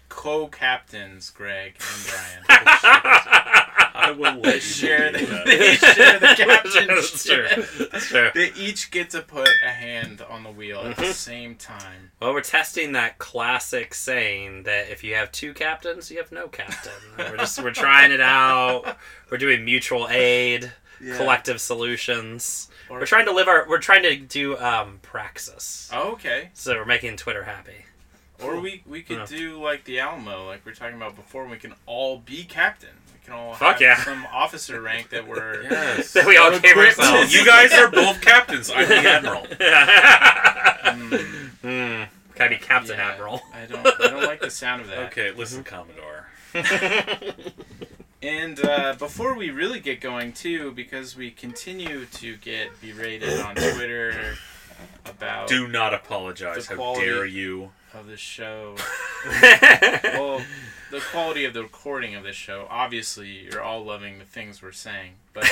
co-captains 0.09 1.29
Greg 1.29 1.75
and 1.79 2.07
Brian. 2.07 2.71
Oh, 3.97 4.09
I 4.09 4.11
will 4.11 4.41
let 4.41 4.55
you 4.55 4.59
share 4.59 5.09
the, 5.09 5.19
do 5.19 5.25
that. 5.25 5.45
they 5.45 5.75
share 5.75 6.19
the 6.19 6.35
captain's 6.35 7.23
chair. 7.23 7.47
That's 7.91 8.07
true. 8.07 8.29
They 8.35 8.51
each 8.51 8.91
get 8.91 9.11
to 9.11 9.21
put 9.21 9.47
a 9.65 9.69
hand 9.69 10.21
on 10.29 10.43
the 10.43 10.51
wheel 10.51 10.81
at 10.81 10.97
the 10.97 11.03
mm-hmm. 11.03 11.11
same 11.13 11.55
time. 11.55 12.11
Well, 12.19 12.33
we're 12.33 12.41
testing 12.41 12.91
that 12.91 13.19
classic 13.19 13.93
saying 13.93 14.63
that 14.63 14.89
if 14.89 15.01
you 15.01 15.15
have 15.15 15.31
two 15.31 15.53
captains, 15.53 16.11
you 16.11 16.17
have 16.17 16.31
no 16.33 16.49
captain. 16.49 16.91
we're 17.17 17.37
just 17.37 17.63
we're 17.63 17.71
trying 17.71 18.11
it 18.11 18.19
out. 18.19 18.97
We're 19.31 19.37
doing 19.37 19.63
mutual 19.63 20.09
aid, 20.09 20.73
collective 21.15 21.61
solutions. 21.61 22.69
Or- 22.89 22.99
We're 22.99 23.05
trying 23.05 23.25
to 23.25 23.31
live 23.33 23.47
our. 23.47 23.65
We're 23.67 23.79
trying 23.79 24.03
to 24.03 24.15
do 24.15 24.57
um, 24.59 24.99
praxis. 25.01 25.89
Oh, 25.93 26.11
okay. 26.13 26.49
So 26.53 26.75
we're 26.75 26.85
making 26.85 27.17
Twitter 27.17 27.43
happy. 27.43 27.85
Or 28.43 28.59
we 28.59 28.83
we 28.85 29.01
could 29.01 29.17
Yeah. 29.19 29.25
do 29.25 29.61
like 29.63 29.85
the 29.85 29.99
Alamo, 29.99 30.45
like 30.45 30.65
we 30.65 30.71
are 30.71 30.75
talking 30.75 30.95
about 30.97 31.15
before. 31.15 31.45
We 31.47 31.57
can 31.57 31.73
all 31.85 32.17
be 32.19 32.43
captain. 32.43 32.89
We 33.13 33.19
can 33.25 33.33
all 33.33 33.53
Fuck 33.53 33.75
have 33.75 33.81
yeah. 33.81 34.03
some 34.03 34.27
officer 34.31 34.81
rank 34.81 35.09
that 35.09 35.25
we're. 35.27 35.63
Yes. 35.71 36.11
That 36.13 36.27
we 36.27 36.37
all 36.37 36.51
So 36.51 36.59
gave 36.59 36.71
equipped. 36.71 36.99
ourselves. 36.99 37.33
you 37.33 37.45
guys 37.45 37.71
are 37.73 37.89
both 37.89 38.21
captains. 38.21 38.69
I'm 38.73 38.87
the 38.87 38.95
admiral. 38.97 39.45
Mm, 40.85 41.49
mm, 41.63 42.07
gotta 42.35 42.49
be 42.51 42.57
Captain 42.57 42.97
yeah. 42.97 43.09
Admiral. 43.11 43.41
I 43.53 43.65
don't. 43.65 43.85
I 43.87 44.07
don't 44.09 44.23
like 44.23 44.41
the 44.41 44.49
sound 44.51 44.81
of 44.81 44.87
that. 44.89 44.99
Okay, 45.07 45.31
listen, 45.31 45.63
Commodore. 45.63 46.27
And 48.21 48.63
uh, 48.63 48.95
before 48.97 49.35
we 49.35 49.49
really 49.49 49.79
get 49.79 50.01
going, 50.01 50.33
too, 50.33 50.71
because 50.71 51.15
we 51.15 51.31
continue 51.31 52.05
to 52.05 52.37
get 52.37 52.79
berated 52.81 53.39
on 53.39 53.55
Twitter 53.55 54.35
about 55.05 55.47
Do 55.47 55.67
not 55.67 55.93
apologize. 55.93 56.67
How 56.67 56.95
dare 56.95 57.25
you? 57.25 57.71
of 57.95 58.07
the 58.07 58.17
show. 58.17 58.75
well, 60.03 60.41
the 60.91 60.99
quality 61.11 61.45
of 61.45 61.53
the 61.53 61.63
recording 61.63 62.15
of 62.15 62.23
this 62.23 62.35
show. 62.35 62.67
Obviously, 62.69 63.29
you're 63.29 63.61
all 63.61 63.83
loving 63.83 64.19
the 64.19 64.25
things 64.25 64.61
we're 64.61 64.71
saying, 64.71 65.13
but 65.33 65.49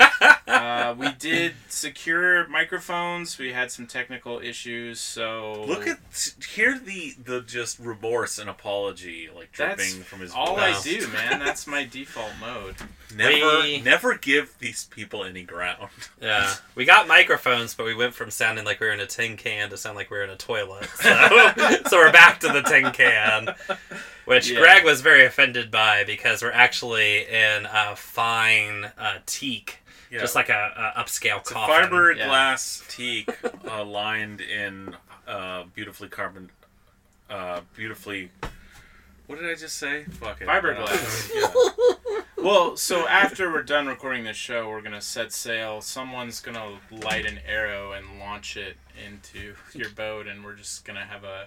uh, 0.20 0.94
we 0.98 1.12
did 1.12 1.54
secure 1.68 2.46
microphones. 2.48 3.38
We 3.38 3.52
had 3.52 3.70
some 3.70 3.86
technical 3.86 4.38
issues, 4.40 5.00
so 5.00 5.64
Look 5.66 5.86
at 5.86 5.98
hear 6.54 6.78
the 6.78 7.14
the 7.24 7.40
just 7.42 7.78
remorse 7.78 8.38
and 8.38 8.50
apology 8.50 9.28
like 9.34 9.52
dripping 9.52 9.76
that's 9.78 9.94
from 10.08 10.20
his 10.20 10.32
all 10.32 10.56
voice. 10.56 10.86
I 10.86 10.90
do, 10.90 11.08
man. 11.08 11.38
That's 11.38 11.66
my 11.66 11.84
default 11.84 12.32
mode. 12.40 12.76
Never 13.16 13.60
We- 13.62 13.80
never 13.80 14.16
give 14.16 14.54
these 14.58 14.84
people 14.84 15.24
any 15.24 15.42
ground. 15.42 15.88
Yeah, 16.20 16.52
we 16.74 16.84
got 16.84 17.08
microphones, 17.08 17.74
but 17.74 17.86
we 17.86 17.94
went 17.94 18.12
from 18.14 18.30
sounding 18.30 18.64
like 18.66 18.78
we 18.78 18.86
were 18.86 18.92
in 18.92 19.00
a 19.00 19.06
tin 19.06 19.38
can 19.38 19.70
to 19.70 19.78
sound 19.78 19.96
like 19.96 20.10
we 20.10 20.18
were 20.18 20.24
in 20.24 20.30
a 20.30 20.36
toilet. 20.36 20.86
So, 21.00 21.52
so 21.88 21.96
we're 21.96 22.12
back 22.12 22.40
to 22.40 22.48
the 22.48 22.60
tin 22.62 22.92
can, 22.92 23.54
which 24.26 24.50
Yeah. 24.50 24.60
Greg 24.60 24.84
was 24.84 25.00
very 25.00 25.24
offended 25.24 25.70
by 25.70 26.04
because 26.04 26.42
we're 26.42 26.52
actually 26.52 27.26
in 27.26 27.66
a 27.72 27.96
fine 27.96 28.92
uh, 28.98 29.18
teak, 29.24 29.78
Yeah. 30.10 30.20
just 30.20 30.34
like 30.34 30.48
a, 30.48 30.92
a 30.96 31.00
upscale 31.00 31.38
It's 31.38 31.50
a 31.50 31.54
coffin. 31.54 31.88
fiberglass 31.90 32.86
teak 32.88 33.30
uh, 33.68 33.84
lined 33.84 34.40
in 34.40 34.96
uh, 35.28 35.64
beautifully 35.74 36.08
carbon, 36.08 36.50
uh, 37.28 37.60
beautifully. 37.76 38.30
What 39.28 39.38
did 39.38 39.48
I 39.48 39.54
just 39.54 39.76
say? 39.78 40.02
Fuck 40.04 40.40
it. 40.40 40.48
Fiberglass. 40.48 41.30
Uh, 41.30 41.94
yeah. 42.10 42.20
Well, 42.42 42.76
so 42.76 43.06
after 43.06 43.52
we're 43.52 43.62
done 43.62 43.86
recording 43.86 44.24
this 44.24 44.36
show, 44.36 44.68
we're 44.68 44.80
gonna 44.80 45.00
set 45.00 45.30
sail. 45.32 45.80
Someone's 45.80 46.40
gonna 46.40 46.78
light 46.90 47.26
an 47.26 47.38
arrow 47.46 47.92
and 47.92 48.18
launch 48.18 48.56
it 48.56 48.76
into 49.06 49.54
your 49.74 49.90
boat, 49.90 50.26
and 50.26 50.42
we're 50.44 50.54
just 50.56 50.84
gonna 50.84 51.04
have 51.04 51.22
a 51.22 51.46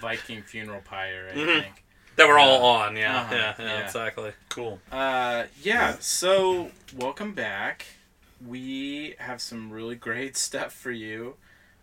Viking 0.00 0.42
funeral 0.42 0.80
pyre. 0.84 1.30
I 1.32 1.36
Mhm. 1.36 1.62
think. 1.62 1.84
that 2.16 2.28
we're 2.28 2.38
all 2.38 2.62
on. 2.64 2.94
Yeah, 2.96 3.20
Uh-huh, 3.22 3.34
yeah, 3.34 3.54
yeah, 3.58 3.64
yeah. 3.64 3.84
exactly. 3.86 4.32
Cool. 4.50 4.78
Uh, 4.92 5.44
yeah. 5.62 5.96
So 6.00 6.70
welcome 6.96 7.32
back. 7.32 7.86
We 8.46 9.14
have 9.18 9.40
some 9.40 9.70
really 9.70 9.94
great 9.94 10.36
stuff 10.48 10.72
for 10.72 10.90
you 10.90 11.34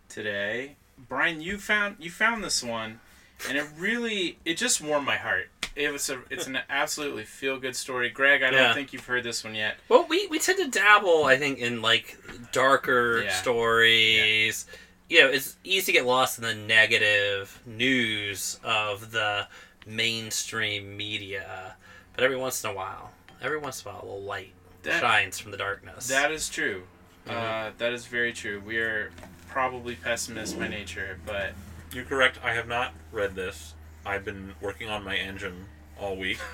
today, 0.07 0.75
Brian. 0.97 1.41
You 1.41 1.57
found 1.57 1.97
you 1.99 2.09
found 2.09 2.43
this 2.43 2.63
one, 2.63 2.99
and 3.47 3.57
it 3.57 3.65
really 3.77 4.39
it 4.45 4.57
just 4.57 4.81
warmed 4.81 5.05
my 5.05 5.17
heart. 5.17 5.49
It 5.75 5.91
was 5.93 6.09
a 6.09 6.19
it's 6.29 6.47
an 6.47 6.59
absolutely 6.69 7.23
feel 7.23 7.59
good 7.59 7.75
story. 7.75 8.09
Greg, 8.09 8.43
I 8.43 8.49
don't 8.49 8.59
Yeah. 8.59 8.73
think 8.73 8.91
you've 8.91 9.05
heard 9.05 9.23
this 9.23 9.43
one 9.43 9.55
yet. 9.55 9.77
Well, 9.87 10.05
we, 10.09 10.27
we 10.27 10.39
tend 10.39 10.57
to 10.59 10.67
dabble, 10.79 11.25
I 11.25 11.37
think, 11.37 11.59
in 11.59 11.81
like 11.81 12.17
darker 12.51 13.23
Yeah. 13.23 13.29
stories. 13.31 14.65
You 15.09 15.21
know, 15.21 15.27
it's 15.29 15.55
easy 15.63 15.85
to 15.87 15.91
get 15.93 16.05
lost 16.05 16.37
in 16.37 16.43
the 16.43 16.53
negative 16.55 17.61
news 17.65 18.59
of 18.63 19.11
the 19.11 19.47
mainstream 19.87 20.95
media, 20.97 21.75
but 22.13 22.23
every 22.23 22.35
once 22.37 22.63
in 22.63 22.69
a 22.69 22.73
while, 22.73 23.11
every 23.41 23.57
once 23.57 23.83
in 23.83 23.89
a 23.89 23.93
while, 23.93 24.03
a 24.03 24.05
little 24.05 24.21
light 24.21 24.53
That- 24.83 25.01
shines 25.01 25.39
from 25.39 25.51
the 25.51 25.57
darkness. 25.57 26.07
That 26.07 26.31
is 26.31 26.49
true. 26.49 26.83
Mhm. 27.27 27.31
Uh, 27.35 27.71
that 27.77 27.93
is 27.93 28.05
very 28.05 28.33
true. 28.33 28.59
We 28.65 28.77
are 28.77 29.11
probably 29.49 29.95
pessimists 29.95 30.53
by 30.55 30.67
nature, 30.67 31.19
but 31.25 31.53
You're 31.91 32.05
correct. 32.05 32.37
I 32.43 32.53
have 32.53 32.67
not 32.67 32.93
read 33.11 33.35
this. 33.35 33.73
I've 34.05 34.23
been 34.23 34.53
working 34.61 34.89
on 34.89 35.03
my 35.03 35.15
engine 35.15 35.65
all 35.99 36.15
week. 36.15 36.39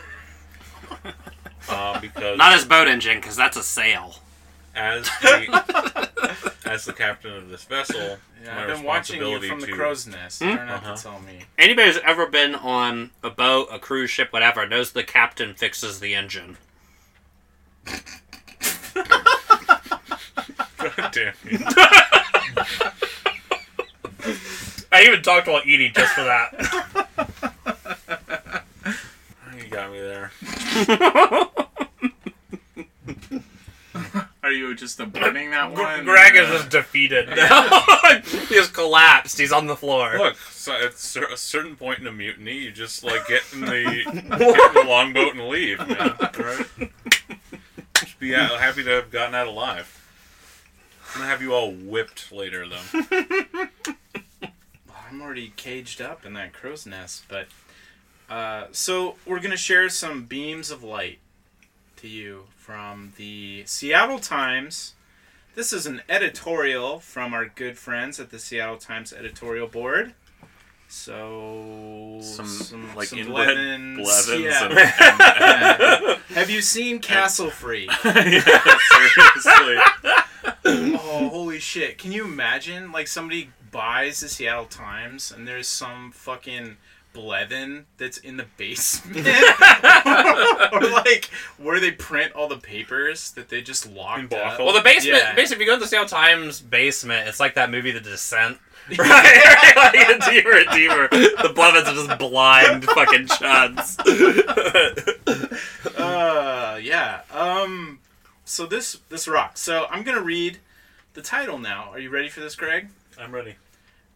Uh, 1.68 2.00
because 2.00 2.38
Not 2.38 2.54
his 2.54 2.64
boat 2.66 2.88
engine, 2.88 3.18
because 3.18 3.36
that's 3.36 3.58
a 3.58 3.64
sail. 3.64 4.16
as 4.76 5.06
the, 5.22 6.10
as 6.66 6.86
the 6.86 6.94
captain 6.94 7.34
of 7.34 7.50
this 7.50 7.64
vessel, 7.64 8.20
Yeah, 8.44 8.60
I've 8.62 8.68
been 8.68 8.84
watching 8.84 9.20
you 9.20 9.24
responsibility 9.40 9.48
from 9.50 9.60
the 9.62 9.72
crow's 9.76 10.06
nest. 10.06 10.42
You 10.42 10.50
don't 10.50 10.58
have 10.60 10.84
Uh-huh. 10.84 10.96
to 10.96 11.02
tell 11.02 11.20
me. 11.22 11.40
Anybody 11.58 11.88
who's 11.88 11.98
ever 12.06 12.28
been 12.28 12.54
on 12.54 13.10
a 13.24 13.32
boat, 13.32 13.70
a 13.72 13.80
cruise 13.80 14.12
ship, 14.12 14.32
whatever, 14.32 14.68
knows 14.68 14.92
the 14.92 15.04
captain 15.04 15.56
fixes 15.56 16.00
the 16.02 16.14
engine. 16.14 16.58
God 20.78 21.12
damn 21.12 21.34
you. 21.50 21.60
I 24.92 25.04
even 25.04 25.22
talked 25.22 25.48
while 25.48 25.62
eating 25.66 25.92
just 25.94 26.14
for 26.14 26.24
that. 26.24 26.54
You 29.58 29.68
got 29.72 29.92
me 29.92 30.00
there. 30.00 30.32
Are 34.44 34.52
you 34.52 34.76
just 34.76 35.00
aborting 35.00 35.50
that 35.52 35.72
one? 35.72 36.04
Greg 36.04 36.36
is 36.36 36.48
just 36.50 36.70
defeated. 36.70 37.30
he 38.50 38.56
just 38.56 38.74
collapsed. 38.74 39.40
He's 39.40 39.52
on 39.52 39.66
the 39.66 39.76
floor. 39.76 40.18
Look, 40.18 40.36
so 40.52 40.74
at 40.74 40.94
cer- 41.00 41.26
a 41.32 41.38
certain 41.38 41.76
point 41.76 42.00
in 42.00 42.08
a 42.08 42.12
mutiny, 42.12 42.60
you 42.60 42.72
just 42.72 43.04
like 43.04 43.28
get 43.28 43.42
in 43.54 43.62
the, 43.62 44.04
get 44.06 44.14
in 44.14 44.30
the 44.30 44.84
longboat 44.88 45.34
and 45.36 45.48
leave, 45.48 45.80
man. 45.80 46.16
Right? 46.38 46.68
Just 48.16 48.22
be 48.22 48.32
ha- 48.32 48.58
happy 48.58 48.82
to 48.82 48.90
have 48.92 49.12
gotten 49.12 49.36
out 49.36 49.48
alive. 49.48 50.02
I'm 51.14 51.20
gonna 51.20 51.30
have 51.30 51.42
you 51.42 51.54
all 51.54 51.72
whipped 51.72 52.32
later, 52.32 52.66
though. 52.66 53.02
I'm 55.10 55.22
already 55.22 55.52
caged 55.58 56.00
up 56.00 56.26
in 56.26 56.32
that 56.34 56.54
crow's 56.54 56.86
nest, 56.86 57.26
but 57.28 57.48
uh, 58.30 58.68
so 58.72 59.16
we're 59.26 59.42
gonna 59.42 59.58
share 59.58 59.90
some 59.90 60.24
beams 60.24 60.72
of 60.72 60.82
light 60.82 61.20
to 61.98 62.08
you 62.08 62.46
from 62.56 63.12
the 63.18 63.64
Seattle 63.66 64.20
Times. 64.20 64.94
This 65.56 65.74
is 65.74 65.86
an 65.86 66.02
editorial 66.08 67.02
from 67.02 67.34
our 67.34 67.46
good 67.46 67.78
friends 67.78 68.18
at 68.18 68.32
the 68.32 68.40
Seattle 68.40 68.78
Times 68.78 69.12
editorial 69.12 69.68
board. 69.68 70.14
So 70.88 72.20
Some, 72.22 72.96
like 72.96 73.08
some 73.10 73.20
inbred 73.20 73.48
Blethens, 73.56 73.98
Blethens 73.98 74.44
yeah. 74.44 74.66
and, 74.66 74.74
Yeah. 74.76 76.18
Have 76.36 76.50
you 76.50 76.62
seen 76.62 77.00
Castle 77.00 77.50
Free? 77.50 77.88
yeah, 78.04 78.40
seriously. 79.14 79.78
oh, 80.66 81.30
holy 81.30 81.60
shit. 81.60 81.98
Can 81.98 82.12
you 82.12 82.26
imagine? 82.26 82.92
Like, 82.92 83.08
somebody 83.08 83.50
buys 83.72 84.20
the 84.20 84.30
Seattle 84.30 84.66
Times 84.66 85.32
and 85.32 85.48
there's 85.48 85.68
some 85.68 86.12
fucking 86.12 86.78
Blethen 87.14 87.86
that's 87.98 88.18
in 88.18 88.38
the 88.38 88.46
basement? 88.58 89.26
or, 90.74 90.82
like, 90.92 91.26
where 91.58 91.80
they 91.80 91.92
print 91.92 92.34
all 92.34 92.48
the 92.48 92.58
papers 92.58 93.32
that 93.32 93.50
they 93.50 93.62
just 93.62 93.86
In 93.88 93.96
locked 93.96 94.34
up? 94.34 94.60
Well, 94.60 94.74
the 94.74 94.82
basement, 94.82 95.24
Yeah. 95.24 95.34
basically, 95.36 95.64
if 95.64 95.68
you 95.68 95.74
go 95.74 95.78
to 95.80 95.82
the 95.84 95.88
Seattle 95.88 96.08
Times 96.10 96.62
basement, 96.62 97.28
it's 97.28 97.40
like 97.40 97.56
that 97.56 97.72
movie, 97.72 97.92
The 97.92 98.02
Descent. 98.02 98.58
Right? 99.00 99.74
like, 99.76 99.96
it's 99.96 100.30
deeper 100.30 100.56
and 100.58 100.70
deeper. 100.70 101.08
The 101.10 101.52
Blethens 101.54 101.88
are 101.88 101.96
just 101.96 102.20
blind 102.20 102.84
fucking 102.86 103.28
chuds. 103.28 103.98
Uh, 105.98 106.78
yeah. 106.82 107.22
Um, 107.32 108.00
so 108.44 108.66
this, 108.66 109.00
this 109.10 109.28
rocks. 109.28 109.62
So 109.62 109.86
I'm 109.90 110.04
going 110.04 110.18
to 110.18 110.24
read 110.24 110.60
the 111.14 111.22
title 111.22 111.58
now. 111.58 111.90
Are 111.92 112.00
you 112.00 112.10
ready 112.10 112.28
for 112.28 112.42
this, 112.42 112.56
Greg? 112.56 112.90
I'm 113.18 113.34
ready. 113.34 113.56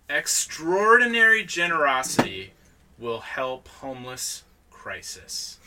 Extraordinary 0.09 1.43
generosity 1.45 2.51
will 2.97 3.21
help 3.21 3.67
homeless 3.67 4.43
crisis. 4.69 5.57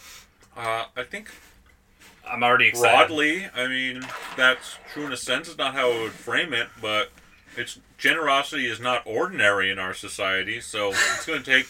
Uh, 0.56 0.85
I 0.97 1.02
think 1.02 1.30
I'm 2.28 2.42
already 2.42 2.68
excited. 2.68 3.09
broadly, 3.09 3.47
I 3.54 3.66
mean, 3.68 4.06
that's 4.37 4.79
true 4.92 5.07
in 5.07 5.12
a 5.12 5.16
sense. 5.16 5.48
It's 5.48 5.59
not 5.59 5.74
how 5.74 5.90
I 5.90 6.03
would 6.03 6.12
frame 6.12 6.53
it, 6.53 6.68
but 6.81 7.11
it's 7.57 7.79
generosity 7.99 8.67
is 8.67 8.81
not 8.81 9.03
ordinary 9.07 9.71
in 9.71 9.79
our 9.79 9.95
society, 9.95 10.61
so 10.61 10.91
it's 10.91 11.27
going 11.27 11.43
to 11.43 11.45
take 11.45 11.67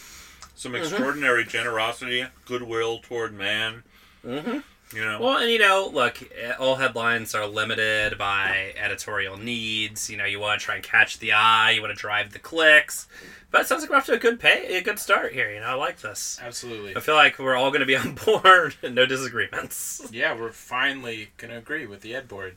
some 0.54 0.74
extraordinary 0.74 1.44
generosity, 1.44 2.24
goodwill 2.46 2.98
toward 2.98 3.34
man. 3.34 3.82
Mm-hmm. 4.24 4.58
You 4.94 5.04
know, 5.04 5.20
Well, 5.22 5.38
and 5.38 5.50
you 5.50 5.58
know, 5.58 5.90
look, 5.92 6.22
eh, 6.22 6.52
all 6.60 6.76
headlines 6.76 7.34
are 7.34 7.46
limited 7.46 8.18
by 8.18 8.74
editorial 8.76 9.38
needs. 9.38 10.10
You 10.10 10.18
know, 10.18 10.26
you 10.26 10.38
want 10.38 10.60
to 10.60 10.64
try 10.64 10.74
and 10.74 10.84
catch 10.84 11.18
the 11.18 11.32
eye, 11.32 11.70
you 11.70 11.80
want 11.80 11.94
to 11.94 11.98
drive 11.98 12.32
the 12.32 12.38
clicks. 12.38 13.06
But 13.50 13.62
it 13.62 13.66
sounds 13.66 13.82
like 13.82 13.90
we're 13.90 13.96
off 13.96 14.06
to 14.06 14.12
a 14.12 14.18
good 14.18 14.38
pay, 14.38 14.76
a 14.76 14.82
good 14.82 14.98
start 14.98 15.32
here. 15.32 15.50
You 15.50 15.60
know, 15.60 15.66
I 15.66 15.74
like 15.74 16.00
this. 16.00 16.38
Absolutely. 16.42 16.96
I 16.96 17.00
feel 17.00 17.14
like 17.14 17.38
we're 17.38 17.54
all 17.54 17.70
going 17.70 17.80
to 17.80 17.86
be 17.86 17.96
on 17.96 18.14
board 18.24 18.76
and 18.82 18.94
no 18.94 19.06
disagreements. 19.06 20.08
Yeah, 20.12 20.38
we're 20.38 20.52
finally 20.52 21.30
going 21.38 21.50
to 21.50 21.58
agree 21.58 21.86
with 21.86 22.02
the 22.02 22.14
Ed 22.14 22.28
Board. 22.28 22.56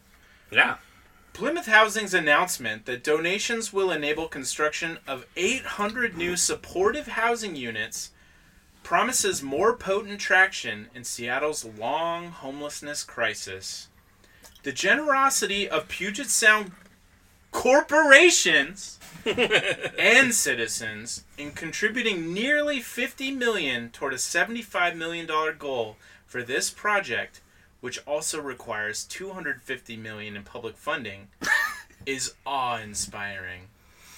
Yeah. 0.51 0.75
Plymouth 1.35 1.65
Housing's 1.65 2.13
announcement 2.13 2.85
that 2.85 3.03
donations 3.03 3.73
will 3.73 3.91
enable 3.91 4.29
construction 4.29 4.99
of 5.05 5.25
800 5.35 6.15
new 6.15 6.37
supportive 6.37 7.07
housing 7.07 7.57
units 7.57 8.11
promises 8.83 9.43
more 9.43 9.75
potent 9.75 10.21
traction 10.21 10.87
in 10.95 11.03
Seattle's 11.03 11.65
long 11.65 12.29
homelessness 12.29 13.03
crisis. 13.03 13.89
The 14.63 14.71
generosity 14.71 15.67
of 15.67 15.89
Puget 15.89 16.27
Sound 16.27 16.71
corporations 17.51 18.97
and 19.25 20.33
citizens 20.33 21.25
in 21.37 21.51
contributing 21.51 22.33
nearly 22.33 22.79
50 22.79 23.31
million 23.31 23.89
toward 23.89 24.13
a 24.13 24.17
75 24.17 24.95
million 24.95 25.25
dollar 25.25 25.51
goal 25.51 25.97
for 26.25 26.43
this 26.43 26.69
project 26.69 27.41
which 27.85 27.99
also 28.07 28.41
requires 28.41 29.03
250 29.05 29.95
million 29.97 30.35
in 30.35 30.41
public 30.43 30.75
funding 30.75 31.27
is 32.07 32.33
awe-inspiring 32.45 33.61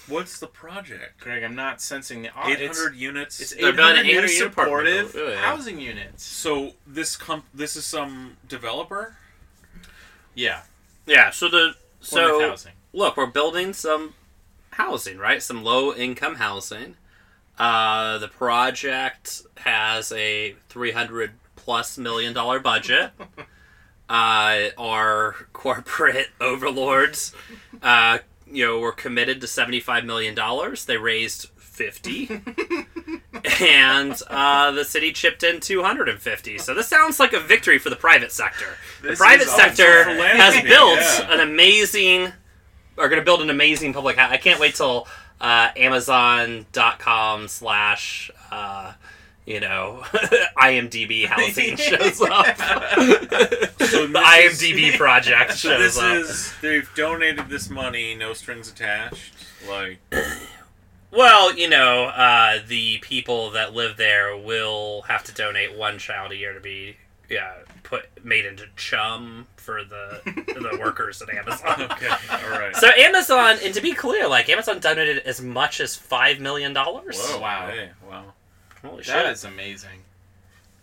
what's 0.08 0.40
the 0.40 0.46
project? 0.46 1.20
greg 1.20 1.42
i'm 1.44 1.54
not 1.54 1.78
sensing 1.82 2.22
the 2.22 2.30
awe 2.34 2.48
Eight 2.48 2.62
it's, 2.62 2.80
units. 2.94 3.40
it's 3.40 3.54
800 3.54 4.04
new 4.04 4.10
800 4.12 4.28
supportive 4.28 5.12
buildings. 5.12 5.34
Yeah. 5.34 5.40
housing 5.42 5.78
units 5.80 6.24
so 6.24 6.72
this 6.86 7.14
com- 7.16 7.42
this 7.52 7.76
is 7.76 7.84
some 7.84 8.38
developer. 8.48 9.16
yeah 10.34 10.62
Yeah, 11.06 11.28
so 11.30 11.48
the 11.50 11.74
so 12.00 12.40
housing 12.40 12.72
look, 12.94 13.18
we're 13.18 13.26
building 13.26 13.74
some 13.74 14.14
housing, 14.70 15.18
right? 15.18 15.42
Some 15.42 15.62
low 15.62 15.92
income 15.94 16.36
housing. 16.36 16.96
Uh, 17.58 18.16
the 18.18 18.28
project 18.28 19.42
has 19.58 20.10
a 20.12 20.54
three 20.68 20.92
hundred 20.92 21.32
plus 21.56 21.98
million 21.98 22.32
dollar 22.32 22.60
budget. 22.60 23.10
uh, 24.08 24.68
our 24.78 25.34
corporate 25.52 26.28
overlords, 26.40 27.34
uh, 27.82 28.18
you 28.50 28.66
know, 28.66 28.78
were 28.78 28.92
committed 28.92 29.40
to 29.40 29.46
seventy 29.46 29.80
five 29.80 30.04
million 30.04 30.34
dollars. 30.34 30.84
They 30.84 30.96
raised 30.96 31.48
fifty. 31.56 32.28
and 33.60 34.20
uh, 34.28 34.72
the 34.72 34.84
city 34.84 35.12
chipped 35.12 35.44
in 35.44 35.60
250 35.60 36.58
so 36.58 36.74
this 36.74 36.88
sounds 36.88 37.20
like 37.20 37.32
a 37.32 37.38
victory 37.38 37.78
for 37.78 37.88
the 37.88 37.94
private 37.94 38.32
sector 38.32 38.66
the 39.00 39.14
private 39.14 39.46
sector 39.46 40.02
has 40.02 40.60
built 40.64 40.98
yeah. 40.98 41.32
an 41.32 41.38
amazing 41.38 42.32
are 42.98 43.08
going 43.08 43.20
to 43.20 43.24
build 43.24 43.40
an 43.40 43.50
amazing 43.50 43.92
public. 43.92 44.18
I 44.18 44.36
can't 44.36 44.60
wait 44.60 44.74
till 44.74 45.06
uh, 45.40 45.68
Amazon.com 45.76 47.48
slash 47.48 48.30
uh, 48.50 48.92
you 49.48 49.60
know 49.60 50.02
IMDb 50.58 51.24
housing 51.26 51.76
shows 51.90 52.20
up. 52.20 52.56
So 52.58 54.06
the 54.06 54.10
this 54.12 54.62
is- 54.62 54.62
IMDb 54.62 54.96
project 54.96 55.52
So 55.52 55.70
shows 55.70 55.80
this 55.96 55.98
up. 55.98 56.16
is 56.16 56.54
they've 56.60 56.88
donated 56.94 57.48
this 57.48 57.70
money, 57.70 58.14
no 58.14 58.32
strings 58.34 58.70
attached. 58.70 59.32
Like 59.68 59.98
Well, 61.10 61.56
you 61.56 61.68
know, 61.68 62.04
uh, 62.06 62.58
the 62.66 62.98
people 62.98 63.50
that 63.52 63.72
live 63.74 63.96
there 63.96 64.36
will 64.36 65.02
have 65.02 65.24
to 65.24 65.32
donate 65.32 65.76
one 65.76 65.98
child 65.98 66.32
a 66.32 66.36
year 66.36 66.52
to 66.52 66.60
be 66.60 66.96
yeah 67.30 67.54
put 67.82 68.04
made 68.24 68.44
into 68.46 68.64
chum 68.76 69.46
for 69.56 69.82
the 69.84 70.20
the 70.24 70.78
workers 70.78 71.20
at 71.22 71.30
Amazon. 71.30 71.82
okay, 71.92 72.08
all 72.30 72.50
right. 72.50 72.76
So 72.76 72.88
Amazon, 72.88 73.56
and 73.64 73.72
to 73.74 73.80
be 73.80 73.92
clear, 73.94 74.28
like 74.28 74.48
Amazon 74.50 74.78
donated 74.80 75.18
as 75.20 75.40
much 75.40 75.80
as 75.80 75.96
five 75.96 76.38
million 76.40 76.72
dollars. 76.74 77.18
Whoa, 77.18 77.40
Wow. 77.40 77.68
Hey, 77.70 77.90
wow. 78.08 78.24
Holy 78.84 79.02
that 79.04 79.04
shit! 79.24 79.26
is 79.32 79.44
amazing 79.44 80.00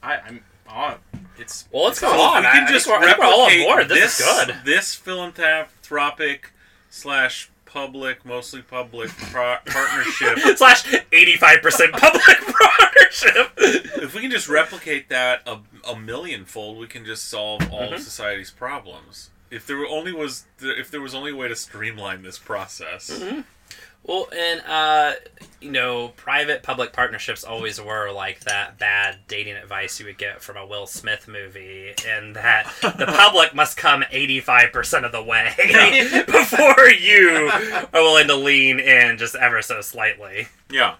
i 0.03 0.17
i'm 0.17 0.43
awe 0.69 0.97
it's 1.37 1.67
Well, 1.71 1.83
let's 1.85 1.97
it's 2.01 2.01
go 2.01 2.21
on. 2.21 2.43
we 2.43 2.49
can 2.49 2.63
I 2.67 2.71
just 2.71 2.87
we're- 2.87 3.05
I 3.05 3.13
all 3.25 3.41
on 3.41 3.61
board. 3.63 3.89
This 3.89 4.19
is 4.21 4.25
good. 4.25 4.55
This 4.63 4.95
philanthropic 4.95 6.51
slash 6.89 7.49
public, 7.65 8.25
mostly 8.25 8.61
public 8.61 9.09
par- 9.33 9.59
partnership. 9.65 10.37
slash 10.57 10.93
eighty 11.11 11.35
five 11.35 11.61
percent 11.61 11.91
public 11.91 12.23
partnership. 12.23 13.51
if 13.57 14.15
we 14.15 14.21
can 14.21 14.31
just 14.31 14.47
replicate 14.47 15.09
that 15.09 15.41
a, 15.45 15.59
a 15.89 15.99
millionfold, 15.99 16.77
we 16.77 16.87
can 16.87 17.03
just 17.05 17.27
solve 17.27 17.69
all 17.71 17.81
Mm-hmm. 17.81 17.95
of 17.95 18.01
society's 18.01 18.51
problems. 18.51 19.29
If 19.51 19.67
there 19.67 19.85
only 19.85 20.13
was 20.13 20.45
if 20.61 20.89
there 20.89 21.01
was 21.01 21.13
only 21.13 21.31
a 21.31 21.35
way 21.35 21.49
to 21.49 21.55
streamline 21.55 22.23
this 22.23 22.39
process, 22.39 23.09
Mm-hmm. 23.09 23.41
Well, 24.07 24.27
and 24.37 24.61
uh, 24.67 25.13
you 25.59 25.71
know, 25.71 26.09
private 26.09 26.61
public 26.61 26.93
partnerships 26.93 27.43
always 27.43 27.81
were 27.81 28.11
like 28.11 28.41
that 28.41 28.77
bad 28.77 29.17
dating 29.27 29.55
advice 29.55 29.99
you 29.99 30.05
would 30.05 30.19
get 30.19 30.41
from 30.43 30.57
a 30.57 30.65
Will 30.65 30.85
Smith 30.85 31.27
movie, 31.27 31.93
and 32.07 32.35
that 32.35 32.71
the 32.81 33.05
public 33.07 33.55
must 33.55 33.77
come 33.77 34.03
eighty 34.11 34.39
five 34.39 34.71
percent 34.71 35.05
of 35.05 35.11
the 35.11 35.23
way 35.23 35.53
before 36.27 36.89
you 36.89 37.49
are 37.51 37.87
willing 37.93 38.27
to 38.27 38.35
lean 38.35 38.79
in 38.79 39.17
just 39.17 39.33
ever 39.35 39.61
so 39.63 39.81
slightly. 39.81 40.47
Yeah. 40.69 40.95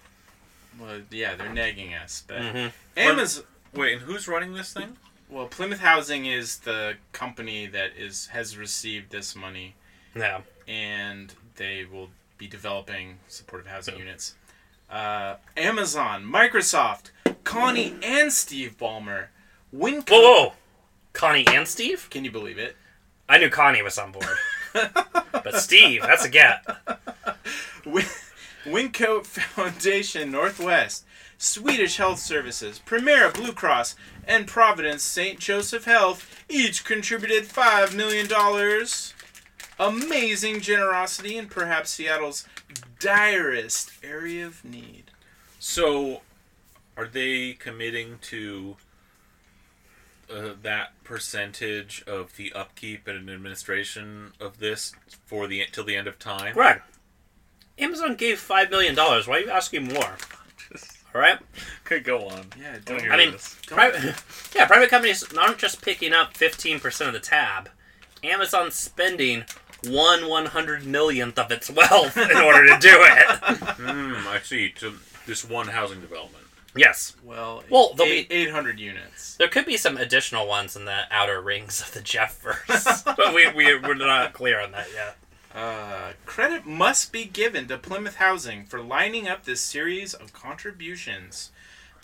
Well, 0.80 1.00
yeah, 1.10 1.36
they're 1.36 1.52
nagging 1.52 1.94
us, 1.94 2.24
but 2.26 2.38
Mhm. 2.40 2.72
Amazon. 2.96 3.44
Wait, 3.72 3.92
and 3.94 4.02
who's 4.02 4.26
running 4.26 4.52
this 4.54 4.72
thing? 4.72 4.96
Well, 5.28 5.46
Plymouth 5.46 5.80
Housing 5.80 6.26
is 6.26 6.58
the 6.58 6.94
company 7.12 7.66
that 7.66 7.90
is 7.96 8.26
has 8.28 8.56
received 8.56 9.10
this 9.12 9.36
money, 9.36 9.74
Yeah. 10.14 10.40
and 10.66 11.32
they 11.56 11.84
will 11.84 12.10
be 12.38 12.46
developing 12.46 13.18
supportive 13.28 13.66
housing 13.66 13.98
units. 13.98 14.34
Uh, 14.90 15.36
Amazon, 15.56 16.24
Microsoft, 16.24 17.10
Connie, 17.44 17.94
and 18.02 18.32
Steve 18.32 18.76
Ballmer. 18.78 19.26
Winco. 19.74 20.10
Whoa, 20.10 20.20
whoa, 20.20 20.52
Connie 21.12 21.46
and 21.48 21.66
Steve. 21.66 22.08
Can 22.10 22.24
you 22.24 22.30
believe 22.30 22.58
it? 22.58 22.76
I 23.28 23.38
knew 23.38 23.50
Connie 23.50 23.82
was 23.82 23.98
on 23.98 24.12
board, 24.12 24.26
but 24.72 25.56
Steve, 25.56 26.02
that's 26.02 26.24
a 26.24 26.28
get. 26.28 26.64
Win- 27.84 28.04
Wincoat 28.64 29.26
Foundation 29.26 30.30
Northwest, 30.32 31.04
Swedish 31.38 31.96
Health 31.98 32.18
Services, 32.18 32.80
Premera 32.84 33.32
Blue 33.32 33.52
Cross, 33.52 33.94
and 34.26 34.46
Providence 34.46 35.02
St. 35.04 35.38
Joseph 35.38 35.84
Health 35.84 36.44
each 36.48 36.84
contributed 36.84 37.44
$5 37.44 37.94
million. 37.94 38.26
Amazing 39.78 40.60
generosity 40.60 41.36
in 41.36 41.48
perhaps 41.48 41.90
Seattle's 41.90 42.46
direst 42.98 43.92
area 44.02 44.46
of 44.46 44.64
need. 44.64 45.10
So, 45.58 46.22
are 46.96 47.06
they 47.06 47.52
committing 47.52 48.18
to 48.22 48.76
uh, 50.32 50.50
that 50.62 50.92
percentage 51.04 52.02
of 52.06 52.36
the 52.36 52.52
upkeep 52.52 53.06
and 53.06 53.28
administration 53.28 54.32
of 54.40 54.58
this 54.58 54.94
for 55.26 55.46
the 55.46 55.64
till 55.72 55.84
the 55.84 55.96
end 55.96 56.08
of 56.08 56.18
time? 56.18 56.54
Greg, 56.54 56.80
Amazon 57.78 58.14
gave 58.14 58.38
five 58.38 58.70
million 58.70 58.94
dollars. 58.94 59.26
Why 59.28 59.36
are 59.36 59.40
you 59.40 59.50
asking 59.50 59.88
more? 59.88 60.16
All 61.14 61.20
right. 61.20 61.38
Could 61.84 62.04
go 62.04 62.28
on. 62.28 62.46
Yeah, 62.60 62.72
don't 62.72 62.84
don't, 62.84 63.00
hear 63.00 63.12
I 63.12 63.16
mean, 63.16 63.32
this. 63.32 63.56
private, 63.66 64.14
yeah, 64.54 64.66
private 64.66 64.90
companies 64.90 65.24
aren't 65.38 65.58
just 65.58 65.80
picking 65.82 66.12
up 66.12 66.36
fifteen 66.36 66.80
percent 66.80 67.08
of 67.08 67.14
the 67.14 67.20
tab. 67.20 67.70
Amazon's 68.22 68.74
spending 68.74 69.44
one 69.88 70.28
one 70.28 70.46
hundred 70.46 70.84
millionth 70.86 71.38
of 71.38 71.50
its 71.50 71.70
wealth 71.70 72.16
in 72.16 72.36
order 72.36 72.66
to 72.66 72.78
do 72.80 72.90
it. 72.92 73.56
Hmm, 73.76 74.26
I 74.28 74.40
see. 74.42 74.72
So 74.76 74.94
this 75.26 75.44
one 75.48 75.68
housing 75.68 76.00
development. 76.00 76.44
yes, 76.74 77.14
well, 77.24 77.62
Well, 77.70 77.92
there'll 77.96 78.12
eight, 78.12 78.28
be- 78.28 78.34
800 78.36 78.78
units. 78.80 79.36
there 79.36 79.48
could 79.48 79.66
be 79.66 79.76
some 79.76 79.96
additional 79.96 80.46
ones 80.46 80.76
in 80.76 80.84
the 80.84 81.02
outer 81.10 81.40
rings 81.40 81.80
of 81.80 81.92
the 81.92 82.00
Jeffverse, 82.00 83.04
but 83.16 83.34
we, 83.34 83.50
we 83.52 83.78
we're 83.78 83.94
not 83.94 84.32
clear 84.32 84.60
on 84.60 84.72
that 84.72 84.88
yet. 84.94 85.16
Uh, 85.54 86.12
credit 86.26 86.66
must 86.66 87.12
be 87.12 87.24
given 87.24 87.66
to 87.68 87.78
Plymouth 87.78 88.16
Housing 88.16 88.64
for 88.66 88.80
lining 88.82 89.26
up 89.26 89.44
this 89.44 89.60
series 89.62 90.12
of 90.14 90.32
contributions. 90.34 91.50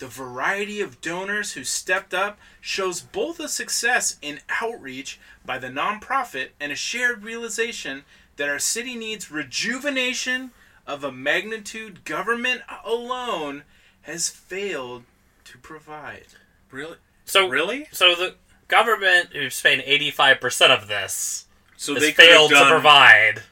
The 0.03 0.09
variety 0.09 0.81
of 0.81 1.01
donors 1.01 1.53
who 1.53 1.63
stepped 1.63 2.13
up 2.13 2.37
shows 2.61 3.01
both 3.01 3.39
a 3.39 3.49
success 3.49 4.17
in 4.21 4.41
outreach 4.61 5.21
by 5.47 5.59
the 5.59 5.69
nonprofit 5.69 6.49
and 6.59 6.73
a 6.73 6.75
shared 6.75 7.23
realization 7.23 8.03
that 8.35 8.49
our 8.49 8.59
city 8.59 8.97
needs 8.97 9.31
rejuvenation 9.31 10.51
of 10.89 11.05
a 11.05 11.13
magnitude 11.13 12.05
government 12.05 12.63
alone 12.85 13.63
has 14.01 14.29
failed 14.29 15.05
to 15.45 15.57
provide. 15.59 16.27
Really? 16.73 16.97
So 17.25 17.47
Really? 17.47 17.87
So 17.93 18.17
the 18.17 18.35
government 18.67 19.29
who's 19.33 19.61
paying 19.61 19.83
eighty 19.85 20.11
five 20.11 20.41
percent 20.41 20.73
of 20.73 20.89
this 20.89 21.47
So 21.77 21.95
has 21.95 22.03
they 22.03 22.11
failed 22.11 22.51
to 22.51 22.57
done, 22.57 22.73
provide. 22.73 23.43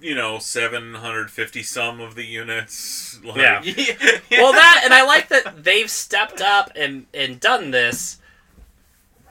You 0.00 0.14
know, 0.14 0.38
seven 0.38 0.94
hundred 0.94 1.30
fifty 1.30 1.62
some 1.62 2.00
of 2.00 2.14
the 2.14 2.24
units. 2.24 3.18
Like, 3.24 3.36
Yeah. 3.36 3.60
well 4.30 4.52
that 4.52 4.82
and 4.84 4.94
i 4.94 5.02
like 5.04 5.28
that 5.28 5.64
they've 5.64 5.90
stepped 5.90 6.40
up 6.40 6.70
and 6.76 7.06
and 7.12 7.40
done 7.40 7.72
this 7.72 8.18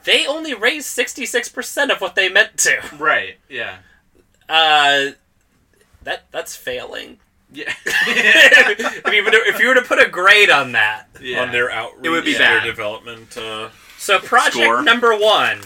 they 0.03 0.25
only 0.27 0.53
raised 0.53 0.87
66% 0.97 1.89
of 1.91 1.99
what 2.01 2.15
they 2.15 2.27
meant 2.29 2.57
to 2.59 2.79
right. 2.97 3.37
Yeah. 3.49 3.77
uh 4.49 5.11
that 6.03 6.25
that's 6.31 6.55
failing 6.55 7.19
Yeah. 7.51 7.73
if, 7.85 9.13
you 9.13 9.23
were 9.23 9.31
to, 9.31 9.37
if 9.47 9.59
you 9.59 9.67
were 9.69 9.75
to 9.75 9.81
put 9.81 10.01
a 10.05 10.09
grade 10.09 10.49
on 10.49 10.73
that 10.73 11.07
yeah. 11.21 11.41
On 11.43 11.51
their 11.53 11.71
outreach, 11.71 12.05
It 12.05 12.09
would 12.09 12.25
be 12.25 12.33
their 12.33 12.59
bad. 12.59 12.65
development. 12.65 13.37
Uh, 13.37 13.69
so 13.97 14.19
project 14.19 14.55
Score. 14.55 14.83
number 14.83 15.17
one 15.17 15.61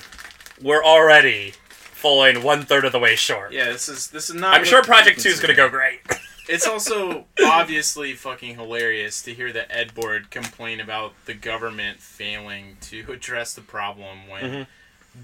we're 0.62 0.84
already 0.84 1.54
falling 2.02 2.42
one 2.44 2.64
third 2.64 2.84
of 2.86 2.92
the 2.92 3.00
way 3.00 3.16
short 3.16 3.54
Yeah, 3.54 3.66
this 3.72 3.88
is 3.88 4.08
this 4.08 4.30
is 4.30 4.36
not. 4.36 4.56
i'm 4.56 4.66
sure 4.66 4.82
project 4.84 5.20
two 5.22 5.30
is 5.30 5.40
going 5.40 5.50
to 5.50 5.56
go 5.56 5.70
great 5.70 6.00
It's 6.50 6.68
also 6.68 7.26
obviously 7.46 8.14
fucking 8.14 8.56
hilarious 8.58 9.22
to 9.22 9.34
hear 9.34 9.54
the 9.54 9.72
Ed 9.74 9.94
Board 9.94 10.32
complain 10.32 10.82
about 10.82 11.14
the 11.26 11.34
government 11.36 12.00
failing 12.02 12.76
to 12.82 13.10
address 13.12 13.54
the 13.54 13.62
problem 13.62 14.28
when 14.28 14.44
Mhm. 14.44 14.68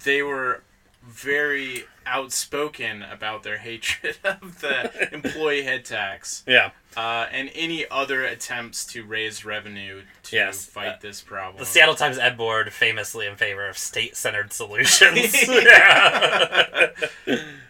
they 0.06 0.22
were 0.22 0.62
very 1.04 1.86
outspoken 2.06 3.02
about 3.02 3.44
their 3.44 3.58
hatred 3.58 4.18
of 4.24 4.62
the 4.62 5.10
employee 5.14 5.64
head 5.64 5.84
tax 5.86 6.44
yeah 6.48 6.72
uh, 6.96 7.28
and 7.32 7.50
any 7.54 7.86
other 7.92 8.24
attempts 8.26 8.86
to 8.86 9.04
raise 9.04 9.46
revenue 9.46 10.02
to 10.24 10.36
Yes. 10.36 10.66
fight 10.66 10.88
Uh, 10.88 10.98
this 11.02 11.22
problem. 11.22 11.60
the 11.60 11.66
seattle 11.66 11.96
times 11.96 12.18
ed 12.18 12.38
board 12.38 12.74
famously 12.74 13.26
in 13.28 13.36
favor 13.36 13.68
of 13.68 13.78
state-centered 13.78 14.52
solutions 14.54 15.48
yeah. 15.48 16.88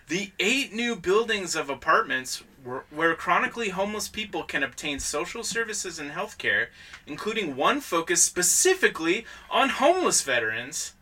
The 0.08 0.32
eight 0.40 0.74
new 0.74 0.96
buildings 0.96 1.56
of 1.56 1.70
apartments 1.70 2.42
where, 2.64 2.86
where 2.90 3.14
chronically 3.16 3.70
homeless 3.70 4.08
people 4.08 4.44
can 4.44 4.64
obtain 4.64 5.00
social 5.00 5.44
services 5.44 6.00
and 6.00 6.12
health 6.12 6.38
care, 6.38 6.70
including 7.06 7.58
one 7.58 7.82
focused 7.82 8.24
specifically 8.24 9.26
on 9.52 9.68
homeless 9.70 10.22
veterans, 10.22 10.94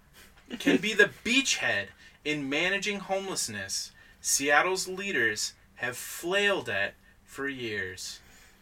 can 0.58 0.78
be 0.78 0.94
the 0.94 1.12
beachhead 1.24 1.88
in 2.26 2.50
managing 2.50 3.00
homelessness 3.00 3.92
Seattle's 4.20 4.88
leaders 4.88 5.54
have 5.76 5.96
flailed 5.96 6.68
at 6.68 6.96
for 7.24 7.48
years. 7.48 8.22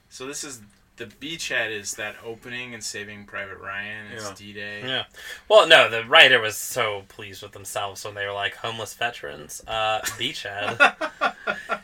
So 0.09 0.27
this 0.27 0.43
is 0.43 0.61
the 0.97 1.05
beachhead 1.05 1.71
is 1.71 1.93
that 1.95 2.15
opening 2.23 2.73
and 2.73 2.83
saving 2.83 3.25
Private 3.25 3.57
Ryan. 3.57 4.11
It's 4.13 4.25
Yeah. 4.25 4.33
D-Day. 4.35 4.81
Yeah. 4.85 5.03
Well, 5.49 5.67
no, 5.67 5.89
the 5.89 6.03
writer 6.05 6.39
was 6.39 6.55
so 6.55 7.03
pleased 7.09 7.41
with 7.41 7.51
themselves 7.51 8.05
when 8.05 8.13
they 8.13 8.25
were 8.25 8.31
like 8.33 8.55
homeless 8.55 8.93
veterans, 8.93 9.63
uh, 9.67 10.01
beachhead. 10.19 10.77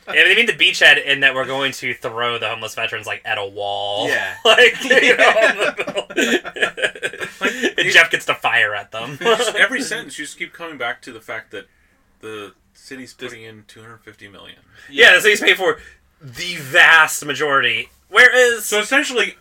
and 0.08 0.16
they 0.16 0.36
mean 0.36 0.46
the 0.46 0.54
beachhead 0.54 1.04
in 1.04 1.22
that 1.22 1.34
we're 1.34 1.46
going 1.48 1.72
to 1.74 1.94
throw 1.96 2.38
the 2.38 2.48
homeless 2.50 2.76
veterans 2.76 3.08
like 3.08 3.22
at 3.26 3.38
a 3.40 3.46
wall. 3.46 4.08
Yeah. 4.08 4.36
like 4.46 4.84
you 4.84 4.90
know, 4.90 4.96
the 5.18 5.76
middle. 5.78 7.74
and 7.78 7.90
Jeff 7.92 8.12
gets 8.12 8.26
to 8.28 8.36
fire 8.36 8.76
at 8.76 8.92
them. 8.92 9.18
every 9.58 9.82
sentence, 9.82 10.20
you 10.20 10.26
just 10.26 10.38
keep 10.38 10.54
coming 10.54 10.78
back 10.78 11.02
to 11.04 11.12
the 11.12 11.22
fact 11.22 11.52
that 11.52 11.68
the 12.22 12.54
city's 12.74 13.14
putting 13.14 13.44
in 13.44 13.64
two 13.68 13.82
hundred 13.82 14.02
fifty 14.04 14.28
million. 14.28 14.60
yeah, 14.90 15.20
so 15.20 15.30
he's 15.30 15.42
paid 15.42 15.58
for 15.58 15.80
the 16.22 16.56
vast 16.58 17.26
majority. 17.26 17.90
Whereas 18.10 18.66
So 18.66 18.80
essentially, 18.80 19.36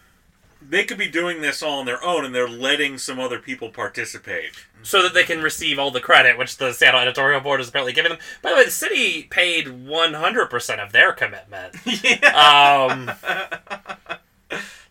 they 0.60 0.84
could 0.84 0.98
be 0.98 1.08
doing 1.08 1.40
this 1.40 1.62
all 1.62 1.78
on 1.80 1.86
their 1.86 2.02
own, 2.04 2.24
and 2.24 2.34
they're 2.34 2.48
letting 2.48 2.98
some 2.98 3.18
other 3.18 3.38
people 3.38 3.70
participate. 3.70 4.50
so 4.82 5.02
that 5.02 5.12
they 5.14 5.24
can 5.24 5.42
receive 5.42 5.78
all 5.78 5.90
the 5.90 6.00
credit, 6.00 6.38
which 6.38 6.56
the 6.58 6.72
Seattle 6.72 7.00
editorial 7.00 7.40
board 7.40 7.60
is 7.60 7.68
apparently 7.68 7.92
giving 7.92 8.10
them. 8.10 8.18
By 8.42 8.50
the 8.50 8.56
way, 8.56 8.64
the 8.64 8.70
city 8.70 9.24
paid 9.24 9.66
100% 9.66 10.78
of 10.84 10.92
their 10.92 11.12
commitment. 11.12 11.74
Yeah. 12.04 12.86
Um, 12.88 13.10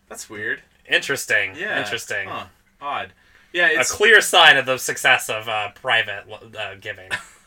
That's 0.08 0.28
weird. 0.30 0.62
interesting. 0.88 1.54
Yeah. 1.56 1.78
Interesting. 1.80 2.28
Huh. 2.28 2.46
Odd. 2.80 3.12
Yeah, 3.52 3.80
A 3.80 3.84
clear 3.84 4.20
sign 4.20 4.56
of 4.58 4.66
the 4.66 4.76
success 4.78 5.30
of 5.30 5.48
uh, 5.48 5.70
private 5.70 6.24
uh, 6.58 6.74
giving. 6.80 7.08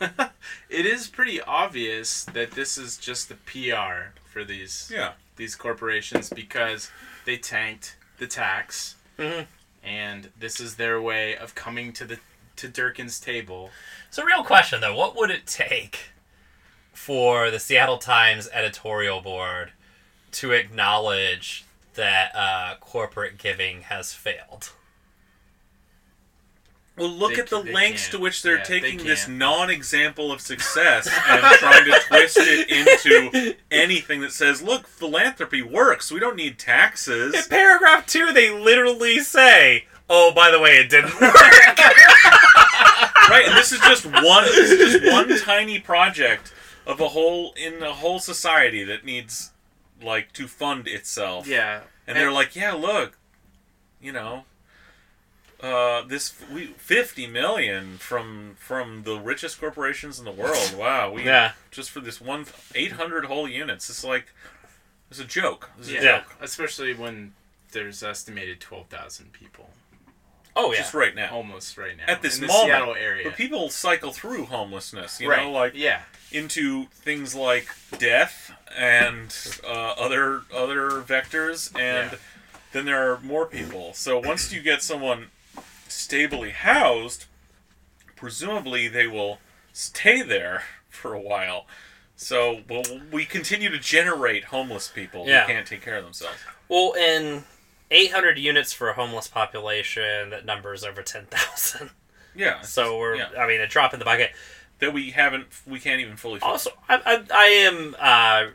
it 0.68 0.84
is 0.84 1.06
pretty 1.06 1.40
obvious 1.40 2.24
that 2.24 2.50
this 2.52 2.76
is 2.76 2.96
just 2.96 3.28
the 3.28 3.36
PR 3.36 4.18
for 4.32 4.42
these 4.44 4.90
Yeah. 4.92 5.12
These 5.36 5.54
corporations 5.54 6.30
because 6.30 6.90
they 7.24 7.36
tanked 7.38 7.96
the 8.18 8.26
tax, 8.26 8.96
Mhm. 9.18 9.46
and 9.82 10.30
this 10.38 10.60
is 10.60 10.76
their 10.76 11.00
way 11.00 11.36
of 11.36 11.54
coming 11.54 11.92
to 11.94 12.04
the 12.04 12.20
to 12.56 12.68
Durkan's 12.68 13.18
table. 13.18 13.70
So, 14.10 14.22
real 14.24 14.44
question 14.44 14.80
though, 14.82 14.94
what 14.94 15.16
would 15.16 15.30
it 15.30 15.46
take 15.46 16.10
for 16.92 17.50
the 17.50 17.58
Seattle 17.58 17.98
Times 17.98 18.46
editorial 18.52 19.20
board 19.22 19.72
to 20.32 20.52
acknowledge 20.52 21.64
that 21.94 22.34
uh, 22.34 22.76
corporate 22.78 23.38
giving 23.38 23.82
has 23.82 24.12
failed? 24.12 24.72
Well, 26.96 27.08
look 27.08 27.34
They 27.34 27.40
at 27.40 27.48
the 27.48 27.60
lengths 27.60 28.10
to 28.10 28.18
which 28.18 28.42
they're 28.42 28.58
Yeah, 28.58 28.64
they 28.64 28.80
taking 28.80 28.98
this 29.04 29.26
non-example 29.26 30.30
of 30.30 30.42
success 30.42 31.06
and 31.28 31.42
trying 31.56 31.84
to 31.86 31.98
twist 32.06 32.36
it 32.38 32.70
into 32.70 33.54
anything 33.70 34.20
that 34.20 34.32
says, 34.32 34.60
"Look, 34.60 34.86
philanthropy 34.86 35.62
works. 35.62 36.12
We 36.12 36.20
don't 36.20 36.36
need 36.36 36.58
taxes." 36.58 37.34
In 37.34 37.42
paragraph 37.48 38.06
two, 38.06 38.32
they 38.32 38.50
literally 38.50 39.20
say, 39.20 39.86
"Oh, 40.10 40.32
by 40.34 40.50
the 40.50 40.60
way, 40.60 40.72
it 40.76 40.90
didn't 40.90 41.18
work." 41.18 41.34
right, 43.30 43.44
and 43.46 43.56
this 43.56 43.72
is 43.72 43.80
just 43.80 44.04
one. 44.04 44.44
This 44.44 44.70
is 44.70 45.00
just 45.00 45.12
one 45.12 45.38
tiny 45.38 45.80
project 45.80 46.52
of 46.86 47.00
a 47.00 47.08
whole 47.08 47.54
in 47.54 47.82
a 47.82 47.94
whole 47.94 48.18
society 48.18 48.84
that 48.84 49.02
needs 49.02 49.52
like 50.02 50.32
to 50.34 50.46
fund 50.46 50.86
itself. 50.86 51.46
Yeah. 51.46 51.80
and 52.06 52.18
they're 52.18 52.32
like, 52.32 52.54
"Yeah, 52.54 52.72
look, 52.72 53.18
you 53.98 54.12
know." 54.12 54.44
Uh, 55.62 56.02
this 56.02 56.34
we 56.52 56.66
fifty 56.76 57.26
million 57.26 57.96
from 57.98 58.56
from 58.58 59.04
the 59.04 59.16
richest 59.18 59.60
corporations 59.60 60.18
in 60.18 60.24
the 60.24 60.32
world. 60.32 60.74
Wow, 60.76 61.12
we 61.12 61.24
Yeah. 61.24 61.52
just 61.70 61.90
for 61.90 62.00
this 62.00 62.20
one 62.20 62.46
eight 62.74 62.92
hundred 62.92 63.26
whole 63.26 63.48
units. 63.48 63.88
It's 63.88 64.02
like 64.02 64.26
it's 65.10 65.20
a 65.20 65.24
joke. 65.24 65.70
It's 65.78 65.88
a 65.88 65.92
yeah. 65.92 66.02
Yeah. 66.02 66.18
joke. 66.18 66.34
Especially 66.40 66.94
when 66.94 67.34
there's 67.72 68.02
estimated 68.02 68.60
12,000 68.60 69.32
people. 69.32 69.70
Oh 70.56 70.72
yeah. 70.72 70.78
Just 70.78 70.94
right 70.94 71.14
now. 71.14 71.30
Almost 71.34 71.78
right 71.78 71.96
now. 71.96 72.04
At 72.08 72.22
this 72.22 72.36
in 72.36 72.42
the 72.42 72.46
moment. 72.48 72.66
Seattle 72.66 72.94
area. 72.94 73.24
But 73.24 73.36
people 73.36 73.70
cycle 73.70 74.10
through 74.10 74.46
homelessness, 74.46 75.20
you 75.20 75.30
right. 75.30 75.44
know, 75.44 75.50
like 75.52 75.72
yeah. 75.74 76.02
into 76.32 76.86
things 76.86 77.34
like 77.34 77.66
death 77.98 78.52
and 78.76 79.34
uh, 79.64 79.94
other 79.98 80.42
other 80.54 81.02
vectors, 81.02 81.70
and 81.78 82.12
Yeah. 82.12 82.18
then 82.72 82.84
there 82.84 83.12
are 83.12 83.20
more 83.20 83.46
people. 83.46 83.92
So 83.94 84.18
once 84.18 84.52
you 84.52 84.60
get 84.60 84.82
someone 84.82 85.28
stably 85.92 86.50
housed, 86.50 87.26
presumably 88.16 88.88
they 88.88 89.06
will 89.06 89.38
stay 89.72 90.22
there 90.22 90.62
for 90.88 91.14
a 91.14 91.20
while. 91.20 91.66
So 92.16 92.60
well, 92.68 92.82
we 93.10 93.24
continue 93.24 93.68
to 93.70 93.78
generate 93.78 94.44
homeless 94.44 94.88
people 94.88 95.26
Yeah. 95.26 95.42
who 95.46 95.52
can't 95.52 95.66
take 95.66 95.82
care 95.82 95.96
of 95.96 96.04
themselves. 96.04 96.36
Well, 96.68 96.92
in 96.92 97.44
800 97.90 98.38
units 98.38 98.72
for 98.72 98.88
a 98.90 98.94
homeless 98.94 99.28
population, 99.28 100.30
that 100.30 100.44
number's 100.44 100.84
over 100.84 101.02
10,000. 101.02 101.90
Yeah. 102.34 102.62
So 102.62 102.96
we're, 102.98 103.16
yeah. 103.16 103.28
I 103.38 103.46
mean, 103.46 103.60
a 103.60 103.66
drop 103.66 103.92
in 103.92 103.98
the 103.98 104.06
bucket. 104.06 104.30
that 104.78 104.94
we 104.94 105.10
haven't, 105.10 105.48
we 105.66 105.78
can't 105.78 106.00
even 106.00 106.16
fully. 106.16 106.38
fill. 106.40 106.48
Also, 106.48 106.70
I, 106.88 106.94
I, 107.04 107.22
I 107.30 107.44
am 107.44 107.94
uh, 108.00 108.52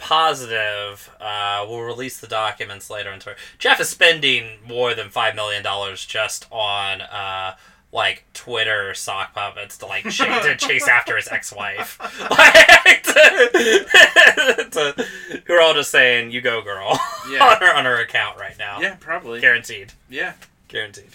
positive 0.00 1.10
uh, 1.20 1.64
we'll 1.68 1.82
release 1.82 2.18
the 2.18 2.26
documents 2.26 2.88
later. 2.90 3.10
Into 3.12 3.36
Jeff 3.58 3.78
is 3.80 3.88
spending 3.88 4.58
more 4.66 4.94
than 4.94 5.08
five 5.10 5.34
million 5.34 5.62
dollars 5.62 6.04
just 6.06 6.46
on 6.50 7.00
uh, 7.02 7.54
like 7.92 8.24
Twitter 8.34 8.94
sock 8.94 9.34
puppets 9.34 9.76
to 9.78 9.86
like 9.86 10.08
ch- 10.08 10.18
to 10.18 10.56
chase 10.58 10.88
after 10.88 11.16
his 11.16 11.28
ex-wife, 11.28 11.98
like, 12.30 13.02
to, 13.02 14.68
to- 14.70 15.06
who 15.46 15.52
are 15.54 15.60
all 15.60 15.74
just 15.74 15.90
saying 15.90 16.30
"you 16.30 16.40
go, 16.40 16.62
girl" 16.62 16.98
Yeah. 17.30 17.44
on 17.44 17.56
her 17.58 17.74
on 17.76 17.84
her 17.84 18.00
account 18.00 18.38
right 18.38 18.56
now. 18.58 18.80
Yeah, 18.80 18.96
probably. 19.00 19.40
guaranteed, 19.40 19.92
Yeah. 20.08 20.32
guaranteed. 20.68 21.10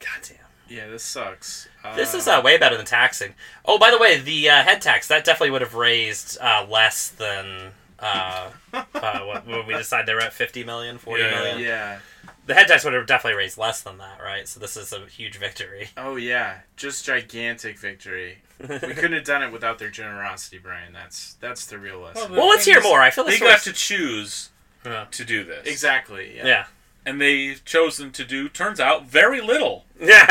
God 0.00 0.20
damn. 0.26 0.36
Yeah, 0.70 0.88
this 0.88 1.02
sucks. 1.02 1.68
Uh, 1.84 1.96
This 1.96 2.14
is 2.14 2.28
uh, 2.28 2.40
way 2.44 2.56
better 2.56 2.76
than 2.76 2.86
taxing. 2.86 3.34
Oh, 3.64 3.78
by 3.78 3.90
the 3.90 3.98
way, 3.98 4.18
the 4.20 4.48
uh, 4.48 4.62
head 4.62 4.80
tax 4.80 5.08
that 5.08 5.24
definitely 5.24 5.50
would 5.50 5.62
have 5.62 5.74
raised 5.74 6.38
uh, 6.40 6.64
less 6.70 7.08
than 7.08 7.72
uh, 7.98 8.50
uh, 8.72 9.40
when 9.44 9.66
we 9.66 9.74
decide 9.74 10.06
they're 10.06 10.20
at 10.20 10.32
50 10.32 10.62
million, 10.64 10.96
40 10.98 11.22
Yeah, 11.22 11.30
million. 11.30 11.58
Yeah. 11.58 11.98
The 12.46 12.54
head 12.54 12.68
tax 12.68 12.84
would 12.84 12.94
have 12.94 13.06
definitely 13.06 13.36
raised 13.36 13.58
less 13.58 13.80
than 13.82 13.98
that, 13.98 14.20
right? 14.22 14.46
So 14.48 14.58
this 14.60 14.76
is 14.76 14.92
a 14.92 15.00
huge 15.06 15.36
victory. 15.38 15.88
Oh 15.96 16.16
yeah, 16.16 16.60
just 16.76 17.04
gigantic 17.04 17.78
victory. 17.78 18.38
we 18.60 18.66
couldn't 18.78 19.12
have 19.12 19.24
done 19.24 19.42
it 19.42 19.52
without 19.52 19.78
their 19.78 19.90
generosity, 19.90 20.58
Brian. 20.58 20.92
That's 20.92 21.34
that's 21.34 21.66
the 21.66 21.78
real 21.78 22.00
lesson. 22.00 22.32
Well, 22.32 22.48
let's 22.48 22.64
hear 22.64 22.80
more. 22.80 23.00
I 23.00 23.10
feel 23.10 23.24
They 23.24 23.32
this 23.32 23.40
got 23.40 23.60
to 23.62 23.72
choose 23.72 24.50
Yeah. 24.84 25.06
to 25.10 25.24
do 25.24 25.44
this. 25.44 25.66
exactly. 25.66 26.36
Yeah. 26.36 26.46
Yeah. 26.46 26.64
And 27.06 27.20
they've 27.20 27.64
chosen 27.64 28.12
to 28.12 28.24
do, 28.24 28.48
turns 28.48 28.78
out, 28.80 29.06
very 29.06 29.40
little. 29.40 29.84
Yeah, 30.02 30.24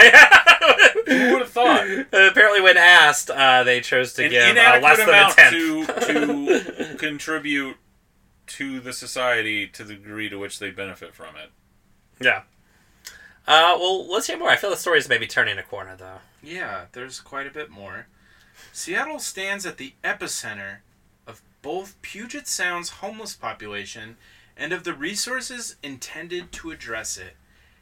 Who 1.05 1.31
would 1.33 1.41
have 1.41 1.49
thought? 1.49 1.85
Apparently, 2.11 2.59
when 2.61 2.75
asked, 2.75 3.29
uh, 3.29 3.63
they 3.63 3.81
chose 3.81 4.13
to 4.13 4.23
An 4.25 4.31
give 4.31 4.57
uh, 4.57 4.79
less 4.81 4.97
than 4.97 5.09
a 5.09 5.31
tenth. 5.31 6.07
to 6.07 6.87
to 6.87 6.95
contribute 6.97 7.77
to 8.47 8.79
the 8.79 8.93
society 8.93 9.67
to 9.67 9.83
the 9.83 9.93
degree 9.93 10.27
to 10.29 10.37
which 10.39 10.57
they 10.57 10.71
benefit 10.71 11.13
from 11.13 11.35
it. 11.35 11.51
yeah. 12.19 12.41
Uh, 13.47 13.77
well, 13.79 14.07
let's 14.11 14.25
hear 14.27 14.37
more. 14.39 14.49
I 14.49 14.55
feel 14.55 14.69
the 14.71 14.75
story 14.75 14.97
is 14.99 15.07
maybe 15.09 15.27
turning 15.27 15.57
a 15.59 15.63
corner, 15.63 15.95
though. 15.95 16.17
Yeah, 16.43 16.85
there's 16.93 17.19
quite 17.19 17.45
a 17.47 17.51
bit 17.51 17.69
more. 17.69 18.07
Seattle 18.73 19.19
stands 19.19 19.65
at 19.67 19.77
the 19.77 19.93
epicenter 20.03 20.77
of 21.27 21.41
both 21.61 21.99
Puget 22.01 22.47
Sound's 22.47 22.89
homeless 22.89 23.35
population 23.35 24.17
and 24.59 24.73
of 24.73 24.83
the 24.83 24.93
resources 24.93 25.77
intended 25.81 26.51
to 26.51 26.69
address 26.69 27.17
it. 27.17 27.35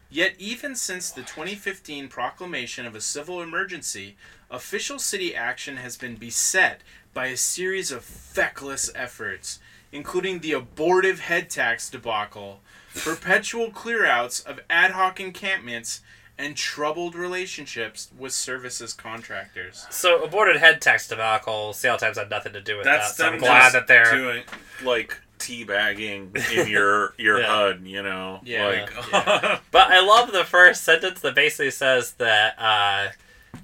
Yet, 0.10 0.36
even 0.38 0.76
since 0.76 1.10
the 1.12 1.22
2015 1.22 2.08
proclamation 2.08 2.86
of 2.86 2.96
a 2.96 3.02
civil 3.02 3.42
emergency, 3.42 4.16
official 4.50 5.00
city 5.00 5.36
action 5.36 5.78
has 5.78 5.98
been 5.98 6.16
beset 6.16 6.82
by 7.14 7.26
a 7.26 7.36
series 7.36 7.92
of 7.92 8.06
feckless 8.06 8.90
efforts, 8.96 9.60
including 9.92 10.40
the 10.40 10.54
abortive 10.54 11.22
head 11.22 11.50
tax 11.50 11.90
debacle, 11.90 12.62
perpetual 12.96 13.72
clearouts 13.72 14.46
of 14.46 14.62
ad 14.70 14.92
hoc 14.92 15.20
encampments, 15.20 16.02
and 16.38 16.56
troubled 16.56 17.16
relationships 17.16 18.12
with 18.18 18.32
services 18.32 18.94
contractors. 18.94 19.88
So, 19.90 20.24
aborted 20.24 20.58
head 20.58 20.82
tax 20.82 21.08
debacle, 21.08 21.74
Seattle 21.74 21.98
Times 21.98 22.18
had 22.18 22.30
nothing 22.30 22.54
to 22.54 22.62
do 22.62 22.78
with 22.78 22.86
That's 22.86 23.18
that. 23.18 23.24
So 23.24 23.30
I'm 23.30 23.40
glad 23.40 23.74
that 23.74 23.88
they're. 23.88 24.16
doing 24.16 24.44
like 24.84 25.20
teabagging 25.40 26.36
in 26.52 26.68
your 26.72 27.14
your 27.18 27.40
Yeah. 27.40 27.48
HUD, 27.48 27.82
you 27.86 28.04
know, 28.04 28.40
Yeah, 28.44 28.66
like 28.68 28.90
yeah. 29.12 29.60
But 29.72 29.88
I 29.92 30.02
love 30.02 30.32
the 30.32 30.44
first 30.44 30.84
sentence 30.84 31.20
that 31.22 31.36
basically 31.36 31.72
says 31.72 32.14
that, 32.14 32.56
uh, 32.60 33.08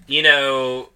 you 0.07 0.21
know, 0.23 0.89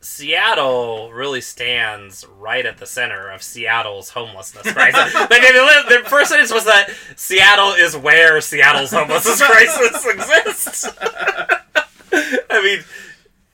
Seattle 0.00 1.12
really 1.12 1.40
stands 1.40 2.26
right 2.38 2.66
at 2.66 2.78
the 2.78 2.86
center 2.86 3.30
of 3.30 3.40
Seattle's 3.42 4.10
homelessness 4.10 4.72
crisis. 4.72 5.14
like, 5.14 5.28
the, 5.30 5.84
the 6.02 6.08
first 6.10 6.30
sentence 6.30 6.52
was 6.52 6.64
that 6.64 6.90
Seattle 7.14 7.72
is 7.72 7.96
where 7.96 8.40
Seattle's 8.40 8.90
homelessness 8.90 9.40
crisis 9.40 10.04
exists. 10.06 10.88
I 12.50 12.62
mean, 12.62 12.84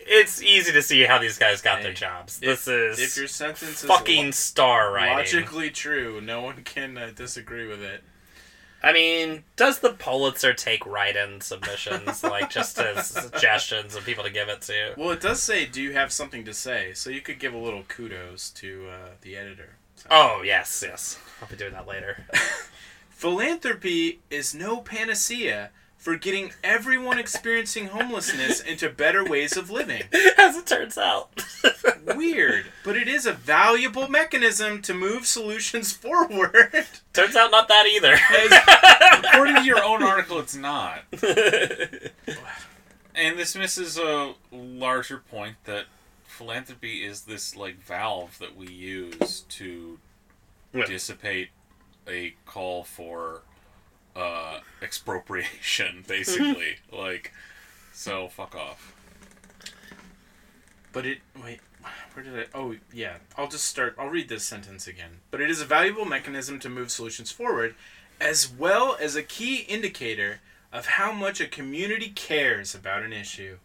it's 0.08 0.42
easy 0.42 0.72
to 0.72 0.82
see 0.82 1.02
how 1.04 1.18
these 1.18 1.38
guys 1.38 1.60
got 1.62 1.82
their 1.82 1.90
Hey, 1.92 1.96
jobs. 1.96 2.38
if- 2.42 2.64
This 2.64 2.68
is 2.68 2.98
if 2.98 3.16
your 3.16 3.28
sentence 3.28 3.82
is 3.82 3.88
fucking 3.88 4.26
lo- 4.26 4.30
star 4.32 4.92
writing. 4.92 5.16
logically 5.16 5.70
true, 5.70 6.20
no 6.20 6.40
one 6.40 6.64
can 6.64 6.96
uh, 6.98 7.10
disagree 7.14 7.66
with 7.66 7.82
it. 7.82 8.02
I 8.80 8.92
mean, 8.92 9.42
does 9.56 9.80
the 9.80 9.90
Pulitzer 9.92 10.54
take 10.54 10.86
write-in 10.86 11.40
submissions, 11.40 12.22
like 12.22 12.48
just 12.48 12.78
as 12.78 13.06
suggestions 13.24 13.96
of 13.96 14.04
people 14.04 14.22
to 14.22 14.30
give 14.30 14.48
it 14.48 14.60
to? 14.62 14.94
Well, 14.96 15.10
it 15.10 15.20
does 15.20 15.42
say, 15.42 15.66
"Do 15.66 15.82
you 15.82 15.94
have 15.94 16.12
something 16.12 16.44
to 16.44 16.54
say?" 16.54 16.92
So 16.94 17.10
you 17.10 17.20
could 17.20 17.40
give 17.40 17.52
a 17.54 17.58
little 17.58 17.82
kudos 17.88 18.50
to 18.50 18.88
uh, 18.88 19.08
the 19.22 19.36
editor. 19.36 19.70
So- 19.96 20.06
Oh 20.12 20.42
yes, 20.44 20.84
yes. 20.86 21.18
I'll 21.42 21.48
be 21.48 21.56
doing 21.56 21.72
that 21.72 21.88
later. 21.88 22.24
Philanthropy 23.10 24.20
is 24.30 24.54
no 24.54 24.76
panacea 24.80 25.70
for 25.98 26.16
getting 26.16 26.52
everyone 26.64 27.18
experiencing 27.18 27.88
homelessness 27.88 28.60
into 28.60 28.88
better 28.88 29.24
ways 29.24 29.56
of 29.56 29.68
living. 29.70 30.04
As 30.38 30.56
it 30.56 30.66
turns 30.66 30.96
out. 30.96 31.28
Weird, 32.16 32.66
but 32.84 32.96
it 32.96 33.08
is 33.08 33.26
a 33.26 33.32
valuable 33.32 34.08
mechanism 34.08 34.80
to 34.82 34.94
move 34.94 35.26
solutions 35.26 35.92
forward. 35.96 36.86
turns 37.12 37.36
out 37.36 37.50
not 37.50 37.68
that 37.68 37.86
either. 37.86 38.16
according 39.28 39.56
to 39.56 39.62
your 39.64 39.82
own 39.84 40.02
article, 40.02 40.38
it's 40.38 40.54
not. 40.56 41.02
And 43.14 43.36
this 43.38 43.56
misses 43.56 43.98
a 43.98 44.34
larger 44.52 45.18
point 45.18 45.56
that 45.64 45.86
philanthropy 46.26 47.04
is 47.04 47.22
this 47.22 47.56
like 47.56 47.76
valve 47.82 48.38
that 48.38 48.56
we 48.56 48.68
use 48.68 49.40
to 49.48 49.98
Yeah. 50.72 50.86
dissipate 50.86 51.48
a 52.06 52.34
call 52.46 52.84
for 52.84 53.42
uh, 54.16 54.60
expropriation, 54.82 56.04
basically. 56.08 56.76
like, 56.92 57.32
so 57.92 58.28
fuck 58.28 58.54
off. 58.54 58.94
But 60.92 61.06
it 61.06 61.18
wait, 61.42 61.60
where 62.12 62.24
did 62.24 62.38
I? 62.38 62.46
Oh 62.54 62.74
yeah, 62.92 63.18
I'll 63.36 63.48
just 63.48 63.64
start. 63.64 63.94
I'll 63.98 64.08
read 64.08 64.28
this 64.28 64.44
sentence 64.44 64.86
again. 64.86 65.20
But 65.30 65.40
it 65.40 65.50
is 65.50 65.60
a 65.60 65.66
valuable 65.66 66.04
mechanism 66.04 66.58
to 66.60 66.68
move 66.68 66.90
solutions 66.90 67.30
forward, 67.30 67.74
as 68.20 68.50
well 68.50 68.96
as 69.00 69.14
a 69.14 69.22
key 69.22 69.58
indicator 69.68 70.40
of 70.72 70.86
how 70.86 71.12
much 71.12 71.40
a 71.40 71.46
community 71.46 72.08
cares 72.08 72.74
about 72.74 73.02
an 73.02 73.12
issue. 73.12 73.58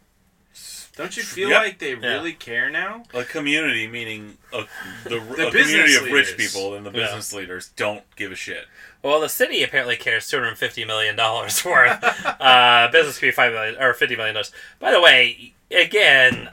Don't 0.96 1.18
you 1.18 1.24
feel 1.24 1.50
Yep. 1.50 1.62
like 1.64 1.80
they 1.80 1.96
really 1.96 2.34
care 2.34 2.70
now? 2.70 3.04
A 3.16 3.24
community, 3.24 3.88
meaning 3.88 4.38
a, 4.52 4.66
the, 5.04 5.10
The 5.10 5.16
a 5.18 5.20
community 5.20 5.52
business 5.58 5.98
of 5.98 6.12
rich 6.12 6.38
people 6.38 6.76
and 6.76 6.86
the 6.86 6.92
Yeah. 6.92 7.06
business 7.08 7.34
leaders 7.34 7.70
don't 7.76 8.04
give 8.16 8.32
a 8.32 8.36
shit. 8.36 8.66
Well, 9.02 9.20
the 9.20 9.28
city 9.30 9.64
apparently 9.64 9.96
cares 9.98 10.30
two 10.30 10.38
hundred 10.38 10.56
fifty 10.58 10.86
million 10.86 11.16
dollars 11.16 11.66
worth. 11.66 12.04
uh, 12.04 12.90
business 12.92 13.18
could 13.18 13.28
be 13.28 13.32
five 13.32 13.52
million 13.54 13.76
or 13.82 13.94
fifty 13.96 14.16
million 14.16 14.36
dollars. 14.36 14.52
By 14.80 14.92
the 14.92 15.02
way, 15.02 15.54
again, 15.72 16.50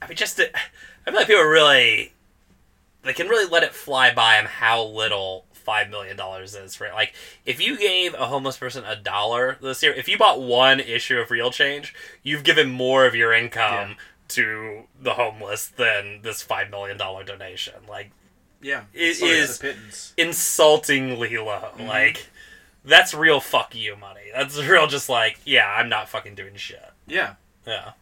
I 0.00 0.08
mean, 0.08 0.16
just 0.16 0.40
I 0.40 0.46
feel 1.04 1.14
like 1.14 1.26
people 1.26 1.42
really 1.44 2.14
they 3.02 3.12
can 3.12 3.28
really 3.28 3.48
let 3.48 3.62
it 3.62 3.74
fly 3.74 4.12
by 4.14 4.36
them 4.36 4.46
how 4.46 4.82
little 4.82 5.44
five 5.60 5.88
million 5.90 6.16
dollars 6.16 6.54
is 6.54 6.74
for. 6.74 6.88
Like, 6.92 7.14
if 7.46 7.60
you 7.60 7.78
gave 7.78 8.14
a 8.14 8.26
homeless 8.26 8.56
person 8.56 8.84
a 8.84 8.96
dollar 8.96 9.58
this 9.62 9.82
year, 9.82 9.92
if 9.92 10.08
you 10.08 10.18
bought 10.18 10.40
one 10.40 10.80
issue 10.80 11.18
of 11.18 11.30
Real 11.30 11.50
Change, 11.50 11.94
you've 12.22 12.44
given 12.44 12.70
more 12.70 13.06
of 13.06 13.14
your 13.14 13.32
income. 13.32 13.90
Yeah. 13.90 13.94
To 14.34 14.84
the 15.02 15.14
homeless 15.14 15.66
than 15.66 16.20
this 16.22 16.40
five 16.40 16.70
million 16.70 16.96
dollar 16.96 17.24
donation. 17.24 17.74
Like 17.88 18.12
Yeah, 18.62 18.84
like 18.94 19.02
is- 19.02 20.14
insultingly 20.16 21.36
low. 21.36 21.70
Mm-hmm. 21.74 21.86
Like 21.88 22.28
that's 22.84 23.12
real 23.12 23.40
fuck 23.40 23.74
you 23.74 23.96
money. 23.96 24.30
That's 24.32 24.56
real 24.62 24.86
just 24.86 25.08
like, 25.08 25.40
yeah, 25.44 25.66
I'm 25.76 25.88
not 25.88 26.08
fucking 26.08 26.36
doing 26.36 26.54
shit. 26.54 26.80
Yeah, 27.08 27.34
Yeah. 27.66 27.92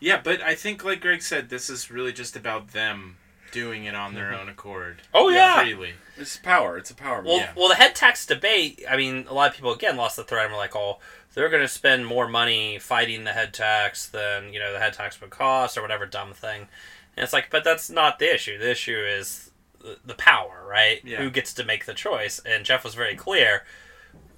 yeah, 0.00 0.20
but 0.24 0.40
I 0.40 0.54
think, 0.54 0.82
like 0.84 1.02
Greg 1.02 1.20
said, 1.20 1.50
this 1.50 1.68
is 1.68 1.90
really 1.90 2.14
just 2.14 2.34
about 2.34 2.68
them 2.68 3.18
doing 3.56 3.84
it 3.84 3.94
on 3.94 4.12
their 4.12 4.32
mm-hmm. 4.32 4.42
own 4.42 4.48
accord. 4.50 5.00
Oh, 5.14 5.30
yeah. 5.30 5.62
freely. 5.62 5.94
It's 6.18 6.36
power. 6.36 6.76
It's 6.76 6.90
a 6.90 6.94
power. 6.94 7.22
Well, 7.22 7.38
move. 7.38 7.46
Yeah. 7.46 7.52
well, 7.56 7.68
the 7.68 7.74
head 7.76 7.94
tax 7.94 8.26
debate. 8.26 8.84
I 8.88 8.98
mean, 8.98 9.26
a 9.30 9.32
lot 9.32 9.48
of 9.48 9.56
people 9.56 9.72
again 9.72 9.96
lost 9.96 10.16
the 10.16 10.24
thread 10.24 10.44
and 10.44 10.52
were 10.52 10.58
like, 10.58 10.76
"Oh, 10.76 10.98
they're 11.32 11.48
going 11.48 11.62
to 11.62 11.68
spend 11.68 12.06
more 12.06 12.28
money 12.28 12.78
fighting 12.78 13.24
the 13.24 13.32
head 13.32 13.54
tax 13.54 14.06
than 14.06 14.52
you 14.52 14.58
know 14.58 14.74
the 14.74 14.78
head 14.78 14.92
tax 14.92 15.18
would 15.20 15.30
cost, 15.30 15.78
or 15.78 15.82
whatever 15.82 16.04
dumb 16.04 16.34
thing." 16.34 16.68
And 17.16 17.24
it's 17.24 17.32
like, 17.32 17.48
but 17.50 17.64
that's 17.64 17.88
not 17.88 18.18
the 18.18 18.34
issue. 18.34 18.58
The 18.58 18.70
issue 18.70 18.98
is 18.98 19.50
the, 19.80 19.98
the 20.04 20.14
power, 20.14 20.64
right? 20.68 21.00
Yeah. 21.02 21.18
Who 21.18 21.30
gets 21.30 21.54
to 21.54 21.64
make 21.64 21.86
the 21.86 21.94
choice? 21.94 22.40
And 22.44 22.64
Jeff 22.64 22.84
was 22.84 22.94
very 22.94 23.16
clear. 23.16 23.64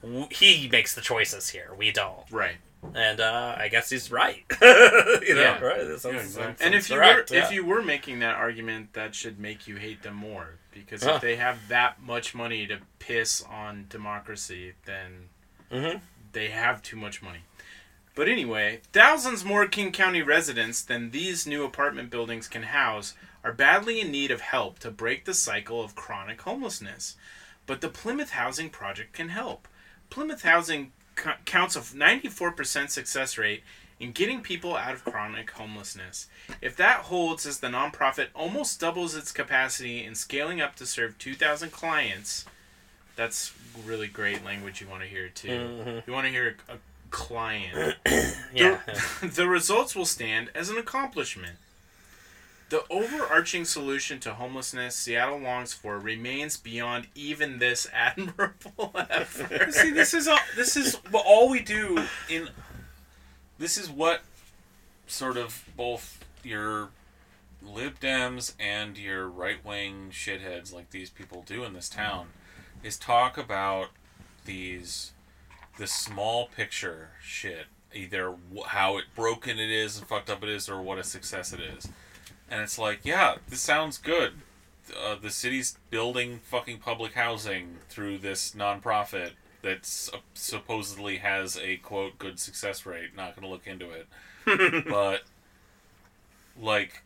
W- 0.02 0.28
He 0.30 0.68
makes 0.70 0.94
the 0.94 1.00
choices 1.00 1.48
here. 1.48 1.72
We 1.76 1.90
don't. 1.90 2.30
Right. 2.30 2.56
And 2.94 3.20
uh, 3.20 3.54
I 3.58 3.68
guess 3.68 3.90
he's 3.90 4.10
right. 4.10 4.44
you 4.62 5.34
know, 5.34 5.40
Yeah. 5.40 5.60
right? 5.60 5.80
Sounds- 6.00 6.04
Yeah, 6.04 6.20
exactly. 6.20 6.66
And 6.66 6.74
if 6.74 6.88
you 6.88 6.96
correct, 6.96 7.30
were 7.30 7.36
yeah. 7.36 7.44
if 7.46 7.52
you 7.52 7.64
were 7.64 7.82
making 7.82 8.20
that 8.20 8.36
argument, 8.36 8.92
that 8.94 9.14
should 9.14 9.38
make 9.38 9.66
you 9.66 9.76
hate 9.76 10.02
them 10.02 10.14
more 10.14 10.58
because 10.72 11.02
Huh. 11.02 11.14
if 11.16 11.20
they 11.20 11.36
have 11.36 11.68
that 11.68 12.00
much 12.00 12.34
money 12.34 12.66
to 12.66 12.78
piss 12.98 13.42
on 13.42 13.86
democracy, 13.88 14.74
then 14.84 15.28
Mhm. 15.72 16.00
they 16.32 16.48
have 16.50 16.82
too 16.82 16.96
much 16.96 17.20
money. 17.20 17.40
But 18.14 18.28
anyway, 18.28 18.80
thousands 18.92 19.44
more 19.44 19.66
King 19.66 19.92
County 19.92 20.22
residents 20.22 20.82
than 20.82 21.10
these 21.10 21.46
new 21.46 21.64
apartment 21.64 22.10
buildings 22.10 22.48
can 22.48 22.64
house 22.64 23.14
are 23.44 23.52
badly 23.52 24.00
in 24.00 24.10
need 24.10 24.30
of 24.30 24.40
help 24.40 24.78
to 24.80 24.90
break 24.90 25.24
the 25.24 25.34
cycle 25.34 25.82
of 25.82 25.94
chronic 25.94 26.40
homelessness. 26.42 27.16
But 27.66 27.80
the 27.80 27.88
Plymouth 27.88 28.30
Housing 28.30 28.70
Project 28.70 29.12
can 29.12 29.28
help. 29.28 29.68
Plymouth 30.10 30.42
Housing 30.42 30.92
co- 31.18 31.34
counts 31.44 31.76
a 31.76 31.80
94% 31.80 32.90
success 32.90 33.36
rate 33.36 33.62
in 34.00 34.12
getting 34.12 34.40
people 34.40 34.76
out 34.76 34.94
of 34.94 35.04
chronic 35.04 35.50
homelessness. 35.50 36.28
If 36.62 36.76
that 36.76 37.00
holds 37.00 37.44
as 37.46 37.58
the 37.58 37.66
nonprofit 37.66 38.28
almost 38.34 38.78
doubles 38.80 39.14
its 39.16 39.32
capacity 39.32 40.04
in 40.04 40.14
scaling 40.14 40.60
up 40.60 40.76
to 40.76 40.86
serve 40.86 41.18
2,000 41.18 41.70
clients, 41.72 42.44
that's 43.16 43.52
really 43.84 44.06
great 44.06 44.44
language 44.44 44.80
you 44.80 44.88
want 44.88 45.02
to 45.02 45.08
hear 45.08 45.28
too. 45.28 45.48
Mhm. 45.48 46.06
You 46.06 46.12
want 46.12 46.26
to 46.26 46.30
hear 46.30 46.56
a, 46.68 46.74
a 46.74 46.76
client. 47.10 47.96
yeah, 48.54 48.78
The, 49.20 49.26
the 49.34 49.48
results 49.48 49.96
will 49.96 50.04
stand 50.06 50.50
as 50.54 50.68
an 50.70 50.78
accomplishment. 50.78 51.56
The 52.70 52.84
overarching 52.90 53.64
solution 53.64 54.20
to 54.20 54.34
homelessness 54.34 54.94
Seattle 54.94 55.38
longs 55.38 55.72
for 55.72 55.98
remains 55.98 56.58
beyond 56.58 57.06
even 57.14 57.58
this 57.58 57.86
admirable 57.94 58.94
effort. 58.94 59.72
See, 59.72 59.90
this 59.90 60.12
is 60.12 60.28
all. 60.28 60.38
This 60.54 60.76
is 60.76 60.98
all 61.12 61.48
we 61.48 61.60
do 61.60 62.04
in. 62.28 62.50
This 63.58 63.78
is 63.78 63.90
what 63.90 64.20
sort 65.06 65.36
of 65.36 65.64
both 65.76 66.24
your 66.44 66.90
lib 67.62 67.98
dems 68.00 68.52
and 68.60 68.96
your 68.96 69.28
right 69.28 69.64
wing 69.64 70.10
shitheads 70.12 70.72
like 70.72 70.90
these 70.90 71.10
people 71.10 71.42
do 71.46 71.64
in 71.64 71.72
this 71.72 71.88
town, 71.88 72.28
is 72.82 72.96
talk 72.98 73.36
about 73.36 73.88
these, 74.44 75.12
the 75.78 75.86
small 75.86 76.48
picture 76.48 77.10
shit. 77.22 77.66
Either 77.94 78.34
how 78.66 78.98
it 78.98 79.04
broken 79.16 79.58
it 79.58 79.70
is 79.70 79.96
and 79.96 80.06
fucked 80.06 80.28
up 80.28 80.42
it 80.42 80.48
is, 80.50 80.68
or 80.68 80.82
what 80.82 80.98
a 80.98 81.02
success 81.04 81.54
it 81.54 81.60
is. 81.60 81.88
And 82.50 82.60
it's 82.60 82.78
like, 82.78 83.00
yeah, 83.04 83.36
this 83.48 83.60
sounds 83.60 83.98
good. 83.98 84.34
Uh, 84.96 85.16
the 85.20 85.30
city's 85.30 85.76
building 85.90 86.40
fucking 86.44 86.78
public 86.78 87.12
housing 87.12 87.76
through 87.88 88.18
this 88.18 88.52
nonprofit 88.52 89.32
that 89.62 89.80
supposedly 90.34 91.18
has 91.18 91.58
a 91.58 91.76
quote 91.76 92.18
good 92.18 92.38
success 92.38 92.86
rate. 92.86 93.14
Not 93.16 93.34
gonna 93.34 93.48
look 93.48 93.66
into 93.66 93.90
it, 93.90 94.06
but 94.88 95.22
like 96.58 97.02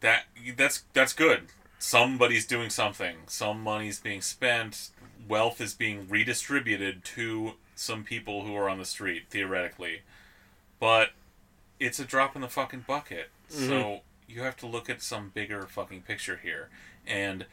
that 0.00 0.24
that's 0.56 0.84
that's 0.92 1.12
good. 1.12 1.46
Somebody's 1.78 2.46
doing 2.46 2.70
something. 2.70 3.16
Some 3.26 3.60
money's 3.60 3.98
being 3.98 4.20
spent. 4.20 4.90
Wealth 5.28 5.60
is 5.60 5.74
being 5.74 6.06
redistributed 6.08 7.04
to 7.04 7.52
some 7.74 8.04
people 8.04 8.44
who 8.44 8.54
are 8.54 8.68
on 8.68 8.78
the 8.78 8.84
street 8.84 9.24
theoretically, 9.30 10.02
but 10.78 11.10
it's 11.80 11.98
a 11.98 12.04
drop 12.04 12.36
in 12.36 12.42
the 12.42 12.48
fucking 12.48 12.84
bucket. 12.86 13.30
So 13.48 14.00
you 14.26 14.42
have 14.42 14.56
to 14.58 14.66
look 14.66 14.88
at 14.88 15.02
some 15.02 15.30
bigger 15.32 15.66
fucking 15.66 16.02
picture 16.02 16.40
here, 16.42 16.68
and 17.06 17.46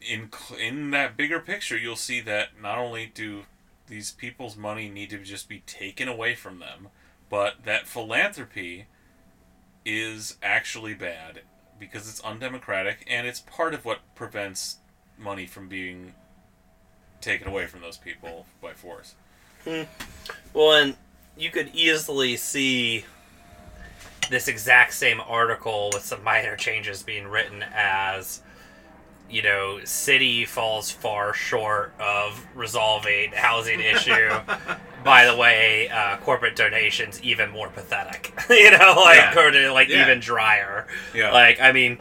in 0.00 0.30
in 0.58 0.90
that 0.90 1.16
bigger 1.16 1.40
picture, 1.40 1.76
you'll 1.76 1.96
see 1.96 2.20
that 2.20 2.60
not 2.60 2.78
only 2.78 3.06
do 3.06 3.44
these 3.88 4.10
people's 4.10 4.56
money 4.56 4.88
need 4.88 5.10
to 5.10 5.18
just 5.18 5.48
be 5.48 5.60
taken 5.60 6.08
away 6.08 6.34
from 6.34 6.58
them, 6.58 6.88
but 7.28 7.64
that 7.64 7.86
philanthropy 7.86 8.86
is 9.84 10.36
actually 10.42 10.94
bad 10.94 11.42
because 11.78 12.08
it's 12.08 12.20
undemocratic 12.20 13.04
and 13.08 13.26
it's 13.26 13.40
part 13.40 13.74
of 13.74 13.84
what 13.84 14.00
prevents 14.14 14.78
money 15.18 15.46
from 15.46 15.68
being 15.68 16.14
taken 17.20 17.46
away 17.48 17.66
from 17.66 17.80
those 17.80 17.96
people 17.96 18.46
by 18.60 18.72
force. 18.72 19.14
Hmm. 19.64 19.82
Well, 20.52 20.72
and 20.72 20.96
you 21.36 21.50
could 21.50 21.70
easily 21.74 22.36
see 22.36 23.04
this 24.30 24.48
exact 24.48 24.92
same 24.94 25.20
article 25.20 25.90
with 25.92 26.04
some 26.04 26.22
minor 26.24 26.56
changes 26.56 27.02
being 27.02 27.26
written 27.28 27.64
as, 27.74 28.42
you 29.30 29.42
know, 29.42 29.80
city 29.84 30.44
falls 30.44 30.90
far 30.90 31.32
short 31.34 31.92
of 32.00 32.44
resolving 32.54 33.32
housing 33.32 33.80
issue. 33.94 34.30
By 35.04 35.24
the 35.26 35.36
way, 35.36 35.88
uh, 35.88 36.16
corporate 36.18 36.56
donations 36.56 37.22
even 37.22 37.50
more 37.50 37.68
pathetic. 37.68 38.32
you 38.50 38.70
know, 38.72 38.94
like 38.96 39.16
Yeah. 39.18 39.34
corporate- 39.34 39.72
like 39.72 39.88
Yeah. 39.88 40.02
even 40.04 40.20
drier. 40.20 40.86
Yeah. 41.14 41.32
Like, 41.32 41.60
I 41.60 41.72
mean, 41.72 41.98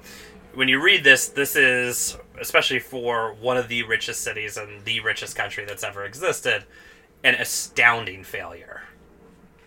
when 0.53 0.67
you 0.67 0.81
read 0.81 1.03
this, 1.03 1.27
this 1.27 1.55
is 1.55 2.17
especially 2.39 2.79
for 2.79 3.33
one 3.33 3.55
of 3.57 3.67
the 3.69 3.83
richest 3.83 4.21
cities 4.21 4.57
and 4.57 4.83
the 4.83 4.99
richest 4.99 5.35
country 5.37 5.63
that's 5.65 5.83
ever 5.83 6.03
existed, 6.03 6.63
an 7.23 7.33
astounding 7.35 8.23
failure. 8.23 8.83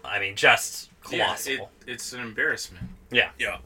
I 0.09 0.19
mean, 0.21 0.37
just 0.37 0.91
Yeah, 1.11 1.25
colossal. 1.27 1.53
it, 1.87 1.91
it's 1.93 2.13
an 2.13 2.21
embarrassment. 2.21 2.87
Yeah. 3.11 3.31
Yeah. 3.39 3.59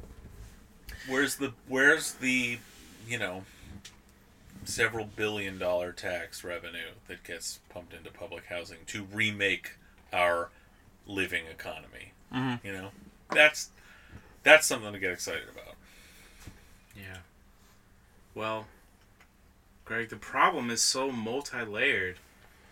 Where's 1.09 1.37
the 1.37 1.53
where's 1.69 2.15
the 2.15 2.59
you 3.09 3.19
know 3.19 3.45
several 4.65 5.05
billion 5.05 5.59
dollar 5.59 5.93
tax 5.93 6.45
revenue 6.45 6.93
that 7.09 7.25
gets 7.25 7.59
pumped 7.69 7.93
into 7.93 8.11
public 8.11 8.47
housing 8.47 8.79
to 8.87 9.05
remake 9.05 9.73
our 10.13 10.51
living 11.07 11.47
economy? 11.47 12.13
Mhm. 12.33 12.65
You 12.65 12.73
know, 12.73 12.91
that's 13.31 13.71
that's 14.45 14.67
something 14.67 14.93
to 14.93 14.99
get 14.99 15.11
excited 15.13 15.49
about. 15.49 15.75
Yeah. 16.97 17.19
Well, 18.35 18.67
Greg, 19.85 20.09
the 20.11 20.17
problem 20.17 20.71
is 20.71 20.81
so 20.83 21.11
multi 21.11 21.63
layered 21.65 22.19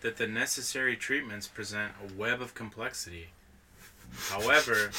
that 0.01 0.17
the 0.17 0.27
necessary 0.27 0.95
treatments 0.95 1.47
present 1.47 1.93
a 2.01 2.13
web 2.13 2.41
of 2.41 2.55
complexity. 2.55 3.29
However, 4.29 4.91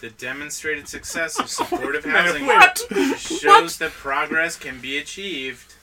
the 0.00 0.10
demonstrated 0.10 0.88
success 0.88 1.38
of 1.38 1.48
supportive 1.58 2.04
housing 2.04 2.46
shows 3.16 3.78
that 3.78 3.92
progress 3.92 4.56
can 4.56 4.80
be 4.80 4.98
achieved. 4.98 5.74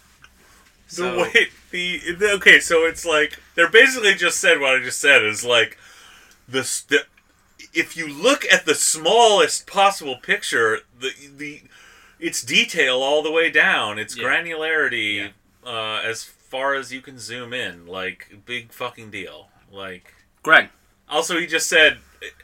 So, 0.88 1.12
the 1.12 1.18
way 1.20 1.48
the, 1.72 2.14
the 2.18 2.32
okay, 2.34 2.60
so 2.60 2.86
it's 2.86 3.06
like 3.06 3.40
they're 3.56 3.70
basically 3.70 4.16
just 4.16 4.40
said 4.40 4.60
what 4.60 4.76
I 4.80 4.84
just 4.84 5.00
said 5.00 5.24
is 5.24 5.44
like 5.46 5.78
the, 6.48 6.62
the 6.88 7.06
if 7.74 7.96
you 7.96 8.08
look 8.12 8.44
at 8.52 8.66
the 8.66 8.74
smallest 8.74 9.68
possible 9.68 10.16
picture, 10.18 10.80
the 11.00 11.12
the 11.36 11.62
it's 12.20 12.42
detail 12.42 12.98
all 13.04 13.22
the 13.22 13.32
way 13.32 13.52
down. 13.52 14.00
It's 14.00 14.18
Yeah. 14.18 14.24
granularity 14.26 15.32
uh, 15.66 16.02
as 16.04 16.24
far 16.24 16.74
as 16.74 16.92
you 16.92 17.02
can 17.02 17.20
zoom 17.20 17.54
in. 17.54 17.86
Like 17.86 18.36
big 18.46 18.72
fucking 18.74 19.12
deal. 19.12 19.50
Like 19.72 20.14
Greg. 20.42 20.70
also 21.08 21.40
he 21.40 21.46
just 21.46 21.70
said 21.70 22.00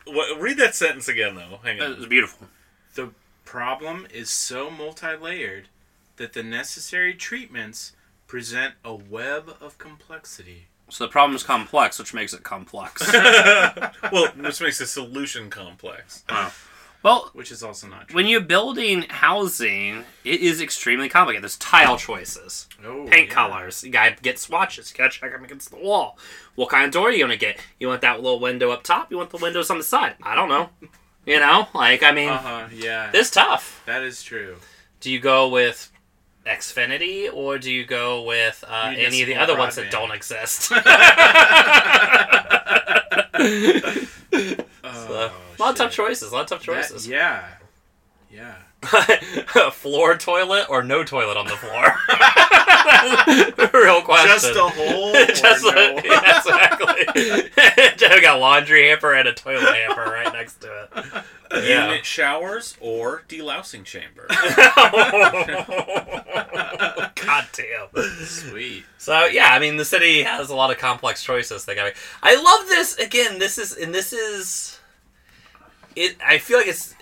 What, 0.05 0.39
read 0.39 0.57
that 0.57 0.75
sentence 0.75 1.07
again, 1.07 1.35
though. 1.35 1.59
Hang 1.63 1.81
It 1.81 1.97
was 1.97 2.05
beautiful. 2.07 2.47
The 2.95 3.11
problem 3.43 4.07
is 4.13 4.29
so 4.29 4.69
multi-layered 4.69 5.67
that 6.17 6.33
the 6.33 6.43
necessary 6.43 7.13
treatments 7.13 7.93
present 8.27 8.75
a 8.83 8.93
web 8.95 9.55
of 9.61 9.77
complexity. 9.77 10.67
So 10.89 11.05
the 11.05 11.11
problem 11.11 11.35
is 11.35 11.43
complex, 11.43 11.97
which 11.99 12.13
makes 12.13 12.33
it 12.33 12.43
complex. 12.43 13.11
Well, 14.11 14.27
which 14.35 14.61
makes 14.61 14.77
the 14.77 14.85
solution 14.85 15.49
complex. 15.49 16.23
Well, 17.05 17.29
Which 17.33 17.51
is 17.51 17.63
also 17.63 17.87
not 17.87 18.07
true. 18.09 18.15
when 18.15 18.27
you're 18.27 18.41
building 18.41 19.03
housing, 19.09 20.03
it 20.25 20.41
is 20.41 20.59
extremely 20.59 21.07
complicated. 21.07 21.43
There's 21.43 21.55
tile 21.57 21.97
choices, 21.97 22.67
oh, 22.85 23.05
paint 23.09 23.29
yeah. 23.29 23.33
colors. 23.33 23.83
You 23.83 23.91
gotta 23.91 24.15
get 24.21 24.39
swatches. 24.39 24.91
You 24.91 24.97
gotta 24.97 25.11
check 25.11 25.31
them 25.31 25.43
against 25.45 25.69
the 25.69 25.77
wall. 25.77 26.17
What 26.55 26.69
kind 26.69 26.83
of 26.85 26.91
door 26.91 27.07
are 27.09 27.11
you 27.11 27.23
gonna 27.23 27.37
get? 27.37 27.57
You 27.79 27.87
want 27.87 28.01
that 28.01 28.21
little 28.21 28.39
window 28.39 28.71
up 28.71 28.83
top? 28.83 29.11
You 29.11 29.17
want 29.17 29.29
the 29.29 29.37
windows 29.37 29.69
on 29.69 29.77
the 29.77 29.83
side? 29.83 30.15
I 30.23 30.35
don't 30.35 30.49
know. 30.49 30.69
You 31.25 31.39
know, 31.39 31.67
like 31.73 32.03
I 32.03 32.11
mean, 32.11 32.29
Uh 32.29 32.37
huh. 32.37 32.67
Yeah. 32.73 33.11
it's 33.13 33.31
tough. 33.31 33.81
that 33.85 34.03
is 34.03 34.21
true. 34.21 34.57
Do 34.99 35.11
you 35.11 35.19
go 35.19 35.47
with 35.49 35.91
Xfinity 36.45 37.27
or 37.33 37.57
do 37.57 37.71
you 37.71 37.85
go 37.85 38.21
with 38.23 38.63
uh, 38.67 38.93
any 38.95 39.21
of 39.21 39.27
the 39.27 39.35
other 39.35 39.57
ones 39.57 39.75
that 39.75 39.89
don't 39.91 40.11
exist? 40.11 40.71
Oh, 44.87 45.31
a 45.57 45.61
lot 45.61 45.71
of 45.71 45.75
tough 45.77 45.91
choices. 45.91 46.31
A 46.31 46.35
lot 46.35 46.41
of 46.43 46.47
tough 46.59 46.65
That- 46.65 46.81
choices. 46.89 47.07
yeah. 47.07 47.45
Yeah. 48.31 48.55
floor 49.71 50.17
toilet 50.17 50.65
or 50.69 50.83
no 50.83 51.03
toilet 51.03 51.37
on 51.37 51.45
the 51.47 51.55
floor? 51.55 51.95
Real 53.73 54.01
question. 54.01 54.27
Just 54.29 54.55
a 54.55 54.69
hole. 54.69 55.13
Just 55.27 55.65
a- 55.65 55.71
no? 55.71 56.01
yeah, 56.03 56.37
exactly. 56.37 57.49
Joe 57.97 58.21
got 58.21 58.37
a 58.37 58.39
laundry 58.39 58.87
hamper 58.87 59.13
and 59.13 59.27
a 59.27 59.33
toilet 59.33 59.73
hamper 59.75 60.03
right 60.03 60.31
next 60.33 60.61
to 60.61 60.67
it. 60.67 61.23
Yeah. 61.63 61.87
Unit 61.87 62.05
showers 62.05 62.75
or 62.81 63.23
delousing 63.27 63.83
chamber. 63.85 64.27
God 67.15 67.47
damn. 67.53 68.05
Sweet. 68.25 68.85
So 68.97 69.25
yeah, 69.25 69.49
I 69.51 69.59
mean 69.59 69.77
the 69.77 69.85
city 69.85 70.23
has 70.23 70.49
a 70.49 70.55
lot 70.55 70.71
of 70.71 70.77
complex 70.77 71.23
choices 71.23 71.65
they 71.65 71.75
got. 71.75 71.93
I 72.23 72.35
love 72.35 72.67
this 72.67 72.97
again. 72.97 73.39
This 73.39 73.57
is 73.57 73.75
and 73.77 73.93
this 73.93 74.11
is 74.13 74.79
it. 75.95 76.17
I 76.25 76.37
feel 76.39 76.57
like 76.57 76.67
it's. 76.67 76.95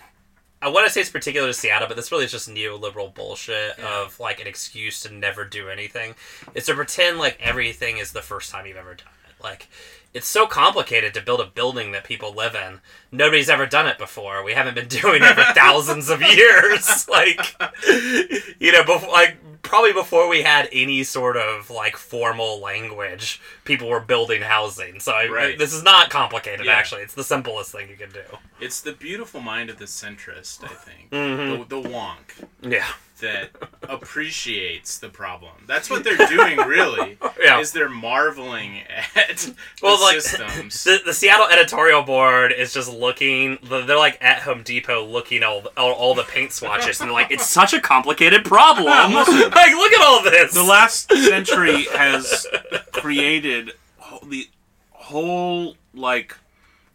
I 0.63 0.69
want 0.69 0.87
to 0.87 0.93
say 0.93 1.01
it's 1.01 1.09
particular 1.09 1.47
to 1.47 1.53
Seattle, 1.53 1.89
but 1.89 1.97
this 1.97 2.09
really 2.09 2.23
is 2.23 2.31
just 2.31 2.49
neoliberal 2.49 3.13
bullshit 3.13 3.77
of 3.79 4.17
like 4.17 4.39
an 4.39 4.47
excuse 4.47 5.01
to 5.01 5.13
never 5.13 5.43
do 5.43 5.67
anything. 5.67 6.15
It's 6.55 6.67
to 6.67 6.73
pretend 6.73 7.17
like 7.17 7.37
everything 7.41 7.97
is 7.97 8.13
the 8.13 8.21
first 8.21 8.49
time 8.49 8.65
you've 8.65 8.77
ever 8.77 8.95
done 8.95 9.07
it. 9.27 9.43
Like 9.43 9.67
it's 10.13 10.25
so 10.25 10.47
complicated 10.47 11.13
to 11.15 11.21
build 11.21 11.41
a 11.41 11.45
building 11.45 11.91
that 11.91 12.05
people 12.05 12.33
live 12.33 12.55
in. 12.55 12.79
Nobody's 13.11 13.49
ever 13.49 13.65
done 13.65 13.87
it 13.87 13.97
before. 13.97 14.41
We 14.41 14.53
haven't 14.53 14.75
been 14.75 14.87
doing 15.01 15.21
it 15.21 15.35
for 15.35 15.53
thousands 15.53 16.09
of 16.09 16.21
years. 16.21 17.07
Like 17.09 17.55
you 18.59 18.71
know, 18.71 18.85
before 18.85 19.09
like 19.09 19.37
probably 19.63 19.93
before 19.93 20.27
we 20.29 20.43
had 20.43 20.69
any 20.71 21.03
sort 21.03 21.35
of 21.37 21.69
like 21.69 21.97
formal 21.97 22.59
language, 22.59 23.41
people 23.63 23.89
were 23.89 23.99
building 23.99 24.41
housing. 24.43 24.99
So 24.99 25.11
I, 25.13 25.27
Right. 25.27 25.57
this 25.57 25.73
is 25.73 25.81
not 25.83 26.09
complicated. 26.09 26.65
Yeah. 26.65 26.73
Actually, 26.73 27.01
it's 27.01 27.13
the 27.15 27.23
simplest 27.23 27.71
thing 27.71 27.89
you 27.89 27.95
can 27.97 28.11
do. 28.11 28.23
It's 28.59 28.81
the 28.81 28.93
beautiful 28.93 29.41
mind 29.41 29.69
of 29.69 29.77
the 29.79 29.85
centrist, 29.85 30.63
I 30.63 30.67
think. 30.75 31.09
Mhm. 31.11 31.67
The, 31.67 31.81
the 31.81 31.89
wonk 31.89 32.47
Yeah, 32.61 32.87
that 33.19 33.51
appreciates 33.89 34.97
the 34.97 35.09
problem. 35.09 35.51
That's 35.67 35.89
what 35.89 36.03
they're 36.03 36.17
doing, 36.27 36.57
really. 36.57 37.17
yeah. 37.41 37.59
Is 37.59 37.71
they're 37.71 37.89
marveling 37.89 38.79
at 39.15 39.49
Well, 39.81 39.97
the 39.97 40.03
like 40.03 40.21
systems. 40.21 40.83
the, 40.83 40.99
the 41.05 41.13
Seattle 41.13 41.47
editorial 41.47 42.03
board 42.03 42.51
is 42.51 42.73
just 42.73 42.91
looking. 42.91 43.57
They're 43.63 43.97
like 43.97 44.17
at 44.21 44.39
Home 44.43 44.63
Depot 44.63 45.05
looking 45.05 45.43
all 45.43 45.63
all, 45.77 45.91
all 45.93 46.15
the 46.15 46.23
paint 46.23 46.51
swatches, 46.51 46.99
and 46.99 47.09
they're 47.09 47.13
like, 47.13 47.31
"It's 47.31 47.49
such 47.49 47.73
a 47.73 47.79
complicated 47.81 48.43
problem. 48.45 48.85
like, 49.13 49.27
look 49.27 49.93
at 49.93 50.01
all 50.05 50.23
this." 50.23 50.53
the 50.53 50.63
last 50.63 51.09
century 51.11 51.83
has 51.95 52.47
created 52.91 53.71
the 54.27 54.47
whole 54.91 55.75
like 55.93 56.37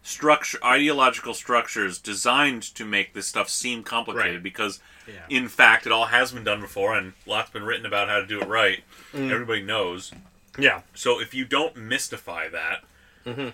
structure 0.01 0.57
ideological 0.63 1.33
structures 1.33 1.99
designed 1.99 2.63
to 2.63 2.83
make 2.85 3.13
this 3.13 3.27
stuff 3.27 3.49
seem 3.49 3.83
complicated 3.83 4.35
Right. 4.35 4.43
because 4.43 4.79
yeah. 5.13 5.25
In 5.29 5.47
fact, 5.47 5.85
it 5.85 5.91
all 5.91 6.05
has 6.05 6.31
been 6.31 6.43
done 6.43 6.61
before, 6.61 6.95
and 6.97 7.13
lots 7.25 7.49
been 7.51 7.63
written 7.63 7.85
about 7.85 8.07
how 8.09 8.19
to 8.19 8.25
do 8.25 8.41
it 8.41 8.47
right. 8.47 8.83
Mm. 9.13 9.31
Everybody 9.31 9.61
knows. 9.61 10.11
yeah, 10.57 10.81
So 10.93 11.19
if 11.19 11.33
you 11.33 11.45
don't 11.45 11.75
mystify 11.75 12.47
that, 12.49 12.83
Mhm. 13.25 13.53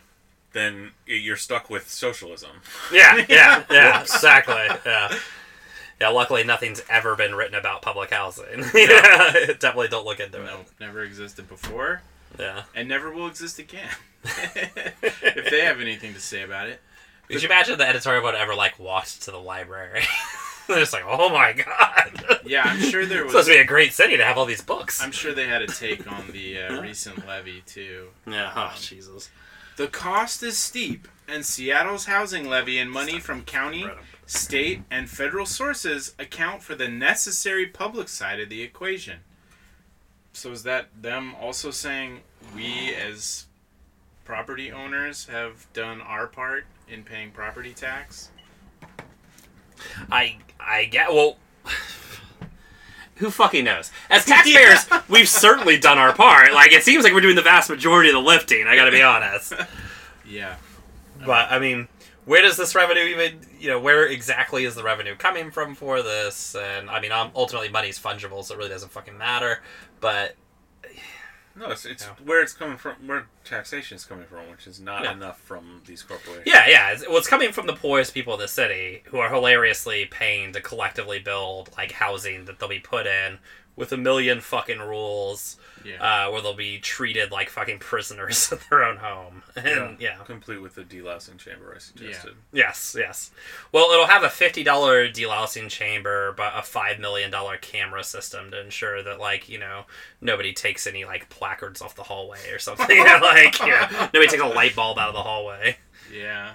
then 0.53 0.91
you're 1.05 1.37
stuck 1.37 1.69
with 1.69 1.89
socialism. 1.89 2.61
yeah, 2.91 3.25
yeah, 3.29 3.63
yeah, 3.71 4.01
exactly. 4.01 4.67
Yeah. 4.85 5.17
Yeah, 6.01 6.09
luckily 6.09 6.43
nothing's 6.43 6.81
ever 6.89 7.15
been 7.15 7.35
written 7.35 7.55
about 7.55 7.81
public 7.81 8.09
housing. 8.11 8.59
yeah, 8.75 9.31
definitely 9.59 9.87
don't 9.87 10.05
look 10.05 10.19
into 10.19 10.43
it. 10.43 10.51
Never 10.79 11.03
existed 11.03 11.47
before, 11.47 12.01
Yeah. 12.37 12.63
and 12.75 12.89
never 12.89 13.11
will 13.11 13.27
exist 13.27 13.59
again. 13.59 13.87
if 14.25 15.49
they 15.51 15.61
have 15.63 15.79
anything 15.79 16.13
to 16.13 16.19
say 16.19 16.41
about 16.41 16.67
it. 16.67 16.81
Could 17.29 17.41
you 17.41 17.47
imagine 17.47 17.77
the 17.77 17.87
editorial 17.87 18.21
board 18.21 18.35
ever 18.35 18.53
like 18.55 18.77
walked 18.77 19.21
to 19.23 19.31
the 19.31 19.39
library? 19.39 20.03
They're 20.67 20.79
just 20.79 20.93
like, 20.93 21.03
oh 21.07 21.29
my 21.29 21.53
god. 21.53 22.39
Yeah, 22.47 22.61
I'm 22.63 22.79
sure 22.79 23.05
there 23.07 23.23
It's 23.23 23.25
was. 23.33 23.45
supposed 23.45 23.47
to 23.47 23.53
be 23.55 23.59
a 23.59 23.65
great 23.65 23.91
city 23.91 24.17
to 24.17 24.23
have 24.23 24.37
all 24.37 24.45
these 24.45 24.61
books. 24.61 25.01
I'm 25.01 25.11
sure 25.11 25.33
they 25.33 25.47
had 25.47 25.63
a 25.63 25.67
take 25.67 26.09
on 26.11 26.29
the 26.31 26.61
uh, 26.61 26.81
recent 26.81 27.25
levy 27.27 27.63
too. 27.65 28.09
yeah. 28.27 28.49
Um, 28.49 28.69
Oh 28.71 28.73
Jesus. 28.79 29.29
The 29.77 29.87
cost 29.87 30.41
is 30.43 30.57
steep, 30.57 31.07
and 31.27 31.43
Seattle's 31.45 32.05
housing 32.05 32.47
levy 32.47 32.77
and 32.77 32.89
money 32.91 33.19
from 33.19 33.41
county, 33.43 33.85
state, 34.27 34.83
and 34.91 35.09
federal 35.09 35.45
sources 35.47 36.13
account 36.19 36.61
for 36.61 36.75
the 36.75 36.87
necessary 36.87 37.65
public 37.65 38.07
side 38.07 38.39
of 38.39 38.47
the 38.49 38.61
equation. 38.61 39.19
So 40.33 40.51
is 40.51 40.63
that 40.63 40.87
them 41.01 41.33
also 41.41 41.71
saying 41.71 42.21
we 42.55 42.93
as 42.93 43.47
property 44.23 44.71
owners 44.71 45.25
have 45.25 45.65
done 45.73 45.99
our 45.99 46.27
part 46.27 46.65
in 46.87 47.03
paying 47.03 47.31
property 47.31 47.73
tax? 47.73 48.29
I 50.11 50.37
I 50.65 50.85
get 50.85 51.13
well. 51.13 51.37
Who 53.17 53.29
fucking 53.31 53.63
knows? 53.63 53.91
As 54.09 54.25
taxpayers, 54.25 54.87
we've 55.07 55.29
certainly 55.29 55.77
done 55.79 55.97
our 55.97 56.13
part. 56.13 56.51
Like 56.53 56.71
it 56.73 56.83
seems 56.83 57.03
like 57.03 57.13
we're 57.13 57.21
doing 57.21 57.35
the 57.35 57.41
vast 57.41 57.69
majority 57.69 58.09
of 58.09 58.15
the 58.15 58.21
lifting. 58.21 58.67
I 58.67 58.75
got 58.75 58.85
to 58.85 58.91
be 58.91 59.01
honest. 59.01 59.53
Yeah. 60.27 60.55
But 61.23 61.51
I 61.51 61.59
mean, 61.59 61.87
where 62.25 62.41
does 62.41 62.57
this 62.57 62.73
revenue 62.73 63.03
even? 63.03 63.41
You 63.59 63.69
know, 63.69 63.79
where 63.79 64.07
exactly 64.07 64.65
is 64.65 64.73
the 64.73 64.81
revenue 64.81 65.15
coming 65.15 65.51
from 65.51 65.75
for 65.75 66.01
this? 66.01 66.55
And 66.55 66.89
I 66.89 66.99
mean, 66.99 67.11
um, 67.11 67.29
ultimately, 67.35 67.69
money's 67.69 67.99
fungible, 67.99 68.43
so 68.43 68.55
it 68.55 68.57
really 68.57 68.71
doesn't 68.71 68.91
fucking 68.91 69.17
matter. 69.17 69.61
But 70.01 70.35
No, 71.57 71.69
it's, 71.69 71.85
it's 71.85 72.03
Yeah. 72.05 72.11
where 72.25 72.41
it's 72.41 72.51
coming 72.53 72.77
from, 72.77 72.95
where 73.07 73.27
taxation 73.45 73.95
is 73.95 74.03
coming 74.05 74.25
from, 74.25 74.49
which 74.51 74.67
is 74.67 74.79
not 74.79 75.03
Yeah. 75.03 75.13
enough 75.13 75.39
from 75.41 75.81
these 75.85 76.03
corporations. 76.03 76.45
yeah, 76.45 76.67
yeah, 76.67 76.91
it's, 76.91 77.07
well, 77.07 77.17
it's 77.17 77.27
coming 77.29 77.51
from 77.53 77.65
the 77.67 77.73
poorest 77.75 78.13
people 78.13 78.33
in 78.33 78.39
the 78.39 78.47
city 78.47 79.03
who 79.05 79.19
are 79.19 79.29
hilariously 79.29 80.05
paying 80.05 80.51
to 80.53 80.61
collectively 80.61 81.19
build 81.19 81.69
like 81.77 81.93
housing 81.93 82.45
that 82.45 82.59
they'll 82.59 82.67
be 82.69 82.79
put 82.79 83.07
in 83.07 83.39
with 83.75 83.91
a 83.91 83.97
million 83.97 84.39
fucking 84.41 84.79
rules. 84.79 85.57
Yeah. 85.83 86.25
uh, 86.27 86.31
where 86.31 86.41
they'll 86.41 86.55
be 86.55 86.79
treated 86.79 87.29
like 87.29 87.47
fucking 87.47 87.77
prisoners 87.77 88.49
in 88.51 88.57
their 88.71 88.83
own 88.83 88.97
home. 88.97 89.43
And 89.55 89.99
yeah. 90.01 90.15
Complete 90.25 90.59
with 90.59 90.73
the 90.73 90.81
delousing 90.81 91.37
chamber 91.37 91.71
I 91.75 91.77
suggested. 91.77 92.33
Yes, 92.51 92.95
yes. 92.97 93.29
Well, 93.71 93.91
it'll 93.91 94.07
have 94.07 94.23
a 94.23 94.29
fifty 94.31 94.63
dollar 94.63 95.07
delousing 95.07 95.69
chamber, 95.69 96.33
but 96.35 96.53
a 96.55 96.63
five 96.63 96.97
million 96.99 97.29
dollar 97.29 97.57
camera 97.57 98.03
system 98.03 98.49
to 98.49 98.59
ensure 98.59 99.03
that, 99.03 99.19
like, 99.19 99.47
you 99.47 99.59
know, 99.59 99.83
nobody 100.21 100.53
takes 100.53 100.87
any 100.87 101.05
like 101.05 101.29
placards 101.29 101.83
off 101.83 101.95
the 101.95 102.03
hallway 102.03 102.49
or 102.51 102.57
something. 102.57 102.89
You 102.97 103.03
know, 103.05 103.19
like, 103.21 103.59
yeah, 103.59 104.09
nobody 104.11 104.27
takes 104.27 104.41
a 104.41 104.47
light 104.47 104.75
bulb 104.75 104.97
out 104.97 105.09
of 105.09 105.13
the 105.13 105.21
hallway. 105.21 105.77
yeah. 106.11 106.53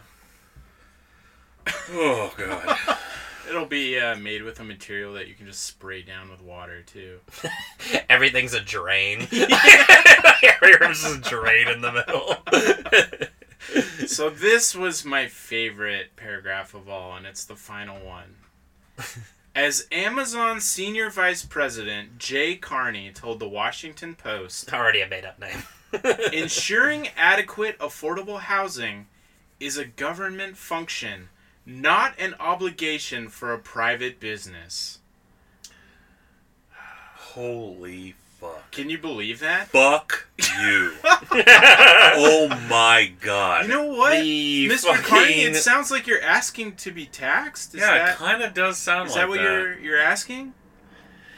Oh 1.92 2.32
god. 2.36 2.76
It'll 3.48 3.66
be 3.66 3.98
uh, 3.98 4.16
made 4.16 4.42
with 4.42 4.60
a 4.60 4.64
material 4.64 5.14
that 5.14 5.28
you 5.28 5.34
can 5.34 5.46
just 5.46 5.64
spray 5.64 6.02
down 6.02 6.30
with 6.30 6.40
water 6.42 6.82
too. 6.82 7.18
Everything's 8.08 8.54
a 8.54 8.60
drain. 8.60 9.20
Every 9.32 10.76
room's 10.80 11.02
just 11.02 11.16
a 11.16 11.20
drain 11.20 11.68
in 11.68 11.80
the 11.80 11.92
middle. 11.92 13.28
So 14.06 14.30
this 14.30 14.74
was 14.74 15.04
my 15.04 15.28
favorite 15.28 16.16
paragraph 16.16 16.74
of 16.74 16.88
all, 16.88 17.14
and 17.14 17.26
it's 17.26 17.44
the 17.44 17.54
final 17.54 18.04
one. 18.04 18.36
As 19.54 19.86
Amazon 19.92 20.60
senior 20.60 21.10
vice 21.10 21.44
president 21.44 22.18
Jay 22.18 22.56
Carney 22.56 23.12
told 23.12 23.38
the 23.38 23.48
Washington 23.48 24.14
Post, 24.16 24.72
Already 24.72 25.02
a 25.02 25.08
made 25.08 25.24
up 25.24 25.38
name. 25.38 25.62
ensuring 26.32 27.08
adequate 27.16 27.78
affordable 27.78 28.40
housing 28.40 29.06
is 29.60 29.76
a 29.76 29.84
government 29.84 30.56
function, 30.56 31.28
not 31.70 32.14
an 32.18 32.34
obligation 32.40 33.28
for 33.28 33.52
a 33.52 33.58
private 33.58 34.18
business. 34.20 34.98
Holy 37.14 38.14
fuck. 38.40 38.70
Can 38.72 38.90
you 38.90 38.98
believe 38.98 39.38
that? 39.40 39.68
Fuck 39.68 40.26
you. 40.38 40.92
oh 41.04 42.48
my 42.68 43.12
god. 43.20 43.66
You 43.66 43.68
know 43.68 43.84
what, 43.84 44.20
The 44.20 44.68
Mr. 44.68 44.80
fucking- 44.80 45.04
Carney? 45.04 45.32
It 45.42 45.56
sounds 45.56 45.90
like 45.90 46.06
you're 46.06 46.22
asking 46.22 46.76
to 46.76 46.90
be 46.90 47.06
taxed. 47.06 47.74
Is 47.74 47.80
yeah, 47.80 47.94
that, 47.94 48.08
it 48.10 48.16
kind 48.16 48.42
of 48.42 48.52
does 48.54 48.78
sound 48.78 49.10
is 49.10 49.14
like 49.14 49.22
that 49.22 49.28
what 49.28 49.40
you're 49.40 49.78
you're 49.78 49.98
asking? 50.00 50.54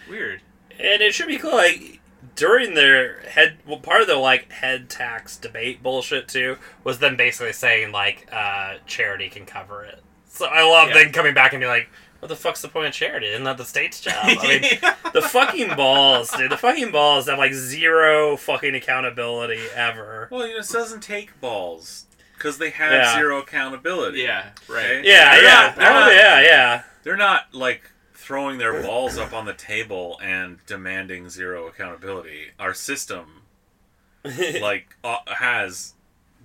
Weird. 0.09 0.41
And 0.81 1.03
it 1.03 1.13
should 1.15 1.29
be 1.29 1.39
cool. 1.39 1.53
Like 1.53 2.01
during 2.37 2.75
their 2.75 3.21
head, 3.21 3.59
well, 3.67 3.79
part 3.79 4.01
of 4.01 4.07
their 4.07 4.17
like 4.17 4.51
head 4.51 4.89
tax 4.89 5.37
debate 5.37 5.83
bullshit 5.83 6.29
too 6.29 6.57
was 6.85 6.99
them 7.01 7.17
basically 7.17 7.53
saying 7.53 7.93
like 7.93 8.29
uh, 8.33 8.77
charity 8.87 9.29
can 9.29 9.45
cover 9.45 9.85
it. 9.85 10.03
So 10.35 10.47
I 10.47 10.63
love 10.63 10.89
Yeah. 10.89 11.05
them 11.05 11.13
coming 11.13 11.35
back 11.35 11.53
and 11.53 11.61
be 11.61 11.67
like, 11.67 11.89
"What 12.21 12.29
the 12.29 12.37
fuck's 12.37 12.63
the 12.63 12.69
point 12.69 12.87
of 12.87 12.93
charity? 12.95 13.27
Isn't 13.29 13.45
that 13.45 13.59
the 13.59 13.65
state's 13.67 14.01
job?" 14.01 14.15
I 14.25 14.35
mean, 14.49 14.93
the 15.13 15.21
fucking 15.23 15.77
balls, 15.77 16.31
dude. 16.31 16.51
The 16.51 16.57
fucking 16.57 16.91
balls 16.91 17.29
have 17.29 17.39
like 17.39 17.53
zero 17.53 18.37
fucking 18.39 18.75
accountability 18.75 19.61
ever. 19.75 20.29
Well, 20.31 20.47
you 20.47 20.55
know, 20.55 20.61
it 20.61 20.69
doesn't 20.71 21.03
take 21.03 21.39
balls 21.41 22.07
because 22.35 22.57
they 22.59 22.71
have 22.71 22.93
Yeah. 22.93 23.15
zero 23.15 23.39
accountability. 23.41 24.21
yeah, 24.21 24.51
right. 24.69 24.85
Okay? 24.87 25.03
Yeah, 25.05 25.35
They're 25.35 25.45
yeah, 25.45 25.53
not- 25.67 25.77
they're 25.77 25.91
oh 25.91 26.01
not- 26.01 26.13
yeah, 26.15 26.41
yeah. 26.41 26.83
They're 27.03 27.17
not 27.17 27.53
like 27.55 27.91
throwing 28.15 28.57
their 28.59 28.81
balls 28.83 29.19
up 29.19 29.33
on 29.35 29.45
the 29.45 29.53
table 29.55 30.19
and 30.23 30.65
demanding 30.67 31.29
zero 31.29 31.67
accountability. 31.67 32.53
Our 32.59 32.73
system, 32.73 33.43
like, 34.25 34.97
uh, 35.05 35.17
has 35.27 35.95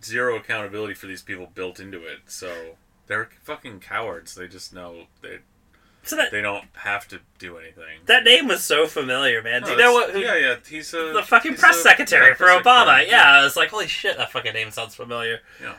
zero 0.04 0.36
accountability 0.36 0.94
for 0.96 1.06
these 1.08 1.22
people 1.22 1.48
built 1.54 1.80
into 1.80 2.04
it. 2.04 2.20
So 2.26 2.78
they're 3.08 3.30
fucking 3.44 3.80
cowards. 3.80 4.36
They 4.36 4.48
just 4.48 4.74
know 4.74 5.04
they 5.22 5.40
so 6.04 6.16
that 6.16 6.32
they 6.32 6.42
don't 6.42 6.66
have 6.74 7.06
to 7.10 7.20
do 7.38 7.58
anything. 7.58 8.00
that 8.06 8.24
name 8.24 8.48
was 8.48 8.64
so 8.64 8.88
familiar, 8.88 9.42
man. 9.44 9.62
Do 9.64 9.68
No, 9.70 9.74
you 9.74 9.80
know 9.80 9.94
what? 9.94 10.12
Who, 10.12 10.20
yeah, 10.20 10.38
yeah. 10.38 10.56
He's 10.68 10.94
a 10.94 11.12
the 11.14 11.22
fucking 11.24 11.52
he's 11.52 11.60
press 11.60 11.78
a- 11.78 11.82
secretary 11.82 12.28
yeah, 12.30 12.34
for 12.36 12.46
press 12.46 12.62
Obama. 12.64 12.86
secretary. 13.00 13.10
Yeah, 13.10 13.46
it's 13.46 13.56
like 13.58 13.70
holy 13.70 13.88
shit, 13.88 14.16
that 14.18 14.32
fucking 14.32 14.54
name 14.54 14.72
sounds 14.72 14.96
familiar. 14.96 15.40
Yeah. 15.62 15.74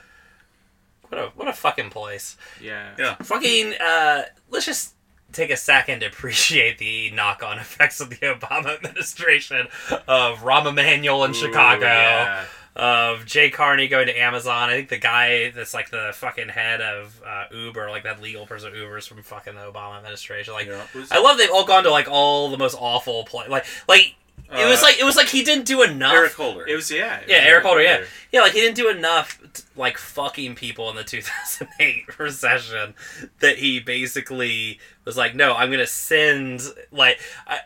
What 1.09 1.19
a 1.19 1.27
what 1.35 1.49
a 1.49 1.53
fucking 1.55 1.89
place. 1.91 2.37
Yeah. 2.61 2.91
Yeah. 2.99 3.15
Fucking 3.17 3.75
uh 3.81 4.23
let's 4.51 4.67
just 4.67 4.95
take 5.33 5.51
a 5.51 5.57
second 5.57 6.01
to 6.01 6.07
appreciate 6.07 6.77
the 6.79 7.11
knock-on 7.13 7.59
effects 7.61 8.01
of 8.01 8.11
the 8.11 8.17
Obama 8.17 8.75
administration 8.77 9.69
of 10.07 10.41
Rahm 10.41 10.67
Emanuel 10.67 11.25
in 11.25 11.31
Ooh, 11.31 11.35
Chicago, 11.35 11.87
yeah. 11.87 12.45
Of 12.79 13.27
Jay 13.27 13.51
Carney 13.51 13.89
going 13.89 14.07
to 14.07 14.17
Amazon. 14.19 14.71
I 14.71 14.77
think 14.77 14.89
the 14.89 14.99
guy 14.99 15.51
that's 15.51 15.75
like 15.75 15.91
the 15.91 16.13
fucking 16.15 16.49
head 16.49 16.81
of 16.81 17.21
uh, 17.27 17.45
Uber, 17.53 17.91
like 17.91 18.05
that 18.05 18.23
legal 18.23 18.47
person 18.47 18.69
of 18.69 18.77
Uber, 18.77 18.99
is 18.99 19.07
from 19.07 19.23
fucking 19.23 19.55
the 19.55 19.61
Obama 19.63 19.99
administration. 19.99 20.55
Like, 20.55 20.69
Yeah. 20.69 20.83
I 21.11 21.21
love 21.21 21.39
they've 21.39 21.51
all 21.51 21.67
gone 21.67 21.83
to 21.85 21.91
like 21.91 22.07
all 22.09 22.51
the 22.51 22.59
most 22.59 22.77
awful 22.79 23.25
play. 23.25 23.49
Like, 23.49 23.67
like 23.89 24.15
it 24.51 24.67
was 24.69 24.81
Uh, 24.81 24.85
like 24.87 24.99
it 25.01 25.05
was 25.05 25.17
like 25.17 25.27
he 25.29 25.43
didn't 25.43 25.67
do 25.67 25.83
enough. 25.83 26.13
Eric 26.15 26.33
Holder. 26.35 26.67
It 26.69 26.77
was 26.77 26.91
yeah. 26.91 27.19
it 27.19 27.29
Yeah, 27.29 27.39
was 27.39 27.47
Eric 27.47 27.65
Holder, 27.65 27.83
yeah. 27.83 27.93
Holder. 27.97 28.09
Yeah, 28.33 28.41
like 28.43 28.53
he 28.53 28.61
didn't 28.61 28.77
do 28.77 28.89
enough, 28.89 29.39
t- 29.53 29.63
like 29.77 29.99
fucking 29.99 30.55
people 30.55 30.89
in 30.89 30.95
the 30.97 31.05
2008 31.05 32.19
recession, 32.19 32.95
that 33.41 33.59
he 33.59 33.81
basically 33.81 34.79
was 35.05 35.17
like, 35.17 35.35
no, 35.35 35.55
I'm 35.55 35.71
gonna 35.71 35.87
send 35.87 36.63
like. 36.93 37.19
I, 37.47 37.59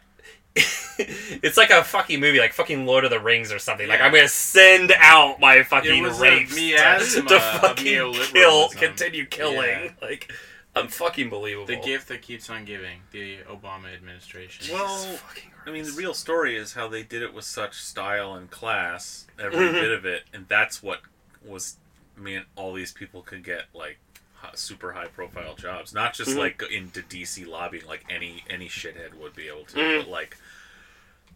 it's 0.98 1.56
like 1.56 1.70
a 1.70 1.82
fucking 1.82 2.20
movie, 2.20 2.38
like 2.38 2.52
fucking 2.52 2.84
Lord 2.86 3.04
of 3.04 3.10
the 3.10 3.20
Rings 3.20 3.50
or 3.52 3.58
something. 3.58 3.88
Like 3.88 4.00
I'm 4.00 4.12
gonna 4.12 4.28
send 4.28 4.92
out 4.98 5.40
my 5.40 5.62
fucking 5.62 5.98
It 5.98 6.02
was 6.02 6.18
a 6.18 6.22
rapes 6.22 6.54
to, 6.54 6.60
miasma 6.60 7.28
to 7.28 7.36
of 7.36 7.42
fucking 7.60 8.12
kill, 8.32 8.68
continue 8.70 9.26
killing. 9.26 9.58
Yeah. 9.68 9.90
Like 10.02 10.30
I'm 10.74 10.88
fucking 10.88 11.28
believable. 11.30 11.66
The 11.66 11.76
gift 11.76 12.08
that 12.08 12.22
keeps 12.22 12.48
on 12.50 12.64
giving. 12.64 13.00
The 13.10 13.38
Obama 13.48 13.94
administration. 13.94 14.72
Well, 14.74 15.02
Jesus 15.04 15.20
fucking 15.20 15.50
I 15.66 15.70
mean, 15.70 15.84
the 15.84 15.92
real 15.92 16.14
story 16.14 16.56
is 16.56 16.72
how 16.72 16.88
they 16.88 17.02
did 17.02 17.22
it 17.22 17.32
with 17.32 17.44
such 17.44 17.80
style 17.80 18.34
and 18.34 18.50
class, 18.50 19.26
every 19.38 19.68
Mhm. 19.68 19.72
bit 19.74 19.90
of 19.92 20.04
it, 20.04 20.24
and 20.32 20.46
that's 20.48 20.82
what 20.82 21.00
was. 21.44 21.76
I 22.16 22.20
mean, 22.20 22.44
all 22.56 22.72
these 22.74 22.92
people 22.92 23.22
could 23.22 23.42
get 23.44 23.62
like 23.74 23.98
hi- 24.11 24.11
super 24.54 24.92
high 24.92 25.06
profile 25.08 25.54
jobs, 25.54 25.92
not 25.94 26.14
just 26.14 26.30
Mhm. 26.32 26.38
like 26.38 26.62
into 26.70 27.02
DC 27.02 27.44
lobbying, 27.46 27.86
like 27.86 28.04
any 28.10 28.44
any 28.48 28.68
shithead 28.68 29.14
would 29.14 29.34
be 29.34 29.48
able 29.48 29.64
to, 29.66 29.76
Mhm. 29.76 29.98
but 30.00 30.08
like 30.08 30.36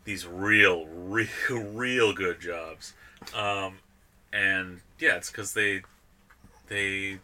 these 0.05 0.27
real, 0.27 0.87
real, 0.87 1.29
real 1.51 2.13
good 2.13 2.41
jobs. 2.41 2.95
Um, 3.35 3.81
and 4.33 4.81
yeah, 4.99 5.17
it's 5.17 5.31
because 5.31 5.55
they 5.55 5.83
they 6.69 7.21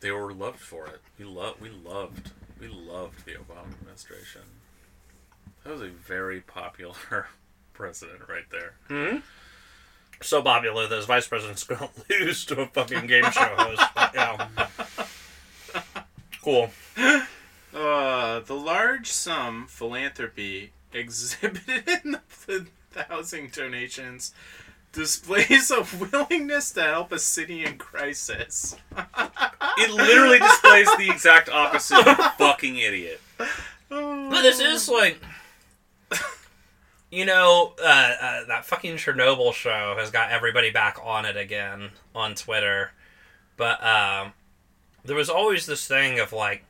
they 0.00 0.10
were 0.10 0.32
loved 0.32 0.60
for 0.60 0.86
it. 0.86 1.00
We 1.18 1.24
love 1.24 1.60
we 1.60 1.70
loved 1.70 2.30
we 2.60 2.68
loved 2.68 3.24
the 3.24 3.32
Obama 3.34 3.72
administration. 3.80 4.42
That 5.64 5.72
was 5.72 5.82
a 5.82 5.88
very 5.88 6.40
popular 6.40 7.28
president 7.72 8.28
right 8.28 8.48
there. 8.50 8.74
Hmm? 8.88 9.18
So 10.22 10.42
popular 10.42 10.86
that 10.88 10.96
his 10.96 11.06
vice 11.06 11.28
president's 11.28 11.64
gonna 11.64 11.88
lose 12.10 12.44
to 12.46 12.60
a 12.62 12.66
fucking 12.66 13.06
game 13.06 13.24
show 13.30 13.54
host. 13.56 13.82
But, 13.94 14.14
yeah. 14.14 14.48
Cool. 16.42 16.70
Uh, 17.74 18.38
the 18.38 18.54
large 18.54 19.10
sum 19.10 19.66
philanthropy 19.68 20.70
exhibited 20.92 21.88
in 22.04 22.18
the, 22.46 22.66
the 22.92 23.02
housing 23.02 23.48
donations 23.48 24.32
displays 24.92 25.72
a 25.72 25.84
willingness 25.98 26.70
to 26.70 26.82
help 26.82 27.10
a 27.10 27.18
city 27.18 27.64
in 27.64 27.76
crisis. 27.78 28.76
It 29.76 29.90
literally 29.90 30.38
displays 30.38 30.88
the 30.96 31.10
exact 31.10 31.48
opposite 31.48 32.06
of 32.06 32.16
fucking 32.38 32.76
idiot. 32.78 33.20
But 33.88 34.42
this 34.42 34.60
is 34.60 34.88
like, 34.88 35.18
you 37.10 37.24
know, 37.24 37.74
uh, 37.82 38.12
uh, 38.20 38.44
that 38.46 38.64
fucking 38.64 38.96
Chernobyl 38.96 39.52
show 39.52 39.94
has 39.98 40.10
got 40.10 40.30
everybody 40.30 40.70
back 40.70 40.98
on 41.02 41.24
it 41.24 41.36
again 41.36 41.90
on 42.14 42.34
Twitter. 42.34 42.92
But 43.56 43.82
um, 43.84 44.32
there 45.04 45.16
was 45.16 45.30
always 45.30 45.66
this 45.66 45.86
thing 45.86 46.18
of 46.18 46.32
like, 46.32 46.64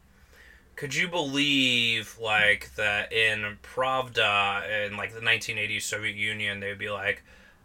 could 0.76 0.94
you 0.94 1.08
believe 1.08 2.18
like 2.20 2.74
that 2.76 3.12
in 3.12 3.56
Pravda 3.62 4.86
in 4.86 4.96
like 4.96 5.14
the 5.14 5.20
1980s 5.20 5.82
Soviet 5.82 6.16
Union 6.16 6.60
they 6.60 6.68
would 6.68 6.78
be 6.78 6.90
like, 6.90 7.22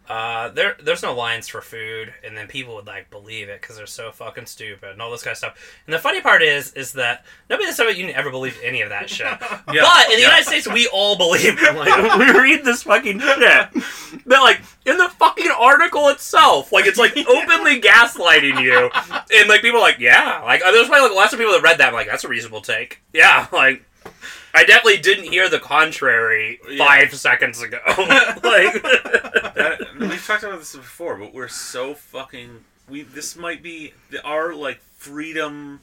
uh, 0.08 0.48
there 0.48 0.76
there's 0.82 1.02
no 1.02 1.14
lines 1.14 1.46
for 1.46 1.60
food, 1.60 2.12
and 2.24 2.36
then 2.36 2.48
people 2.48 2.74
would 2.74 2.86
like 2.86 3.08
believe 3.08 3.48
it 3.48 3.60
because 3.60 3.76
they're 3.76 3.86
so 3.86 4.10
fucking 4.10 4.46
stupid 4.46 4.90
and 4.90 5.00
all 5.00 5.10
this 5.10 5.22
kind 5.22 5.32
of 5.32 5.38
stuff. 5.38 5.80
And 5.86 5.94
the 5.94 5.98
funny 5.98 6.20
part 6.20 6.42
is, 6.42 6.72
is 6.72 6.92
that 6.94 7.24
nobody 7.48 7.64
in 7.64 7.70
the 7.70 7.76
Soviet 7.76 7.96
Union 7.96 8.16
ever 8.16 8.30
believed 8.30 8.58
any 8.62 8.80
of 8.80 8.88
that 8.88 9.08
shit. 9.08 9.26
But 9.82 10.10
in 10.10 10.16
the 10.16 10.22
yeah. 10.22 10.28
United 10.28 10.46
States, 10.46 10.68
we 10.68 10.88
all 10.88 11.16
believe 11.16 11.56
it. 11.58 11.74
Like, 11.74 12.18
we 12.18 12.40
read 12.40 12.64
this 12.64 12.82
fucking 12.82 13.20
shit. 13.20 13.38
That 14.26 14.40
like 14.40 14.60
in 14.84 14.96
the 14.96 15.08
fucking 15.08 15.50
article 15.58 16.08
itself, 16.08 16.72
like 16.72 16.86
it's 16.86 16.98
like 16.98 17.16
openly 17.16 17.80
gaslighting 17.80 18.60
you, 18.60 18.90
and 19.34 19.48
like 19.48 19.62
people 19.62 19.78
are 19.78 19.82
like, 19.82 19.98
yeah, 19.98 20.42
like 20.44 20.62
there's 20.62 20.88
probably 20.88 21.08
like 21.08 21.16
lots 21.16 21.32
of 21.32 21.38
people 21.38 21.52
that 21.52 21.62
read 21.62 21.78
that, 21.78 21.92
like 21.92 22.08
that's 22.08 22.24
a 22.24 22.28
reasonable 22.28 22.60
take. 22.60 23.00
Yeah, 23.12 23.46
like. 23.52 23.84
I 24.54 24.64
definitely 24.64 24.98
didn't 24.98 25.24
hear 25.30 25.48
the 25.48 25.58
contrary 25.58 26.60
Yeah. 26.68 26.78
five 26.86 27.14
seconds 27.14 27.60
ago. 27.62 27.78
like, 27.88 28.82
That, 29.54 29.78
we've 29.98 30.24
talked 30.26 30.42
about 30.44 30.58
this 30.58 30.74
before, 30.76 31.16
but 31.16 31.32
we're 31.34 31.48
so 31.48 31.94
fucking. 31.94 32.64
We 32.88 33.02
this 33.02 33.36
might 33.36 33.62
be 33.62 33.92
the, 34.10 34.22
our 34.24 34.54
like 34.54 34.80
freedom, 34.96 35.80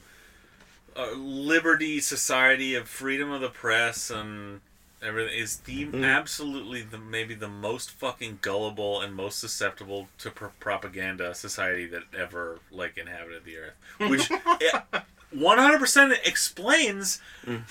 uh, 0.96 1.12
liberty 1.12 2.00
society 2.00 2.74
of 2.74 2.88
freedom 2.88 3.30
of 3.30 3.40
the 3.40 3.48
press 3.48 4.10
and 4.10 4.60
everything 5.02 5.38
is 5.38 5.56
the 5.58 5.86
Mhm. 5.86 6.04
absolutely 6.04 6.82
the 6.82 6.98
maybe 6.98 7.34
the 7.34 7.48
most 7.48 7.90
fucking 7.90 8.38
gullible 8.42 9.00
and 9.00 9.14
most 9.14 9.38
susceptible 9.38 10.08
to 10.18 10.30
pr- 10.30 10.46
propaganda 10.60 11.34
society 11.34 11.86
that 11.86 12.02
ever 12.16 12.58
like 12.70 12.98
inhabited 12.98 13.44
the 13.44 13.56
earth, 13.56 13.74
which 14.10 14.28
one 15.32 15.58
hundred 15.58 15.78
percent 15.78 16.12
explains 16.24 17.20
Mm. 17.46 17.62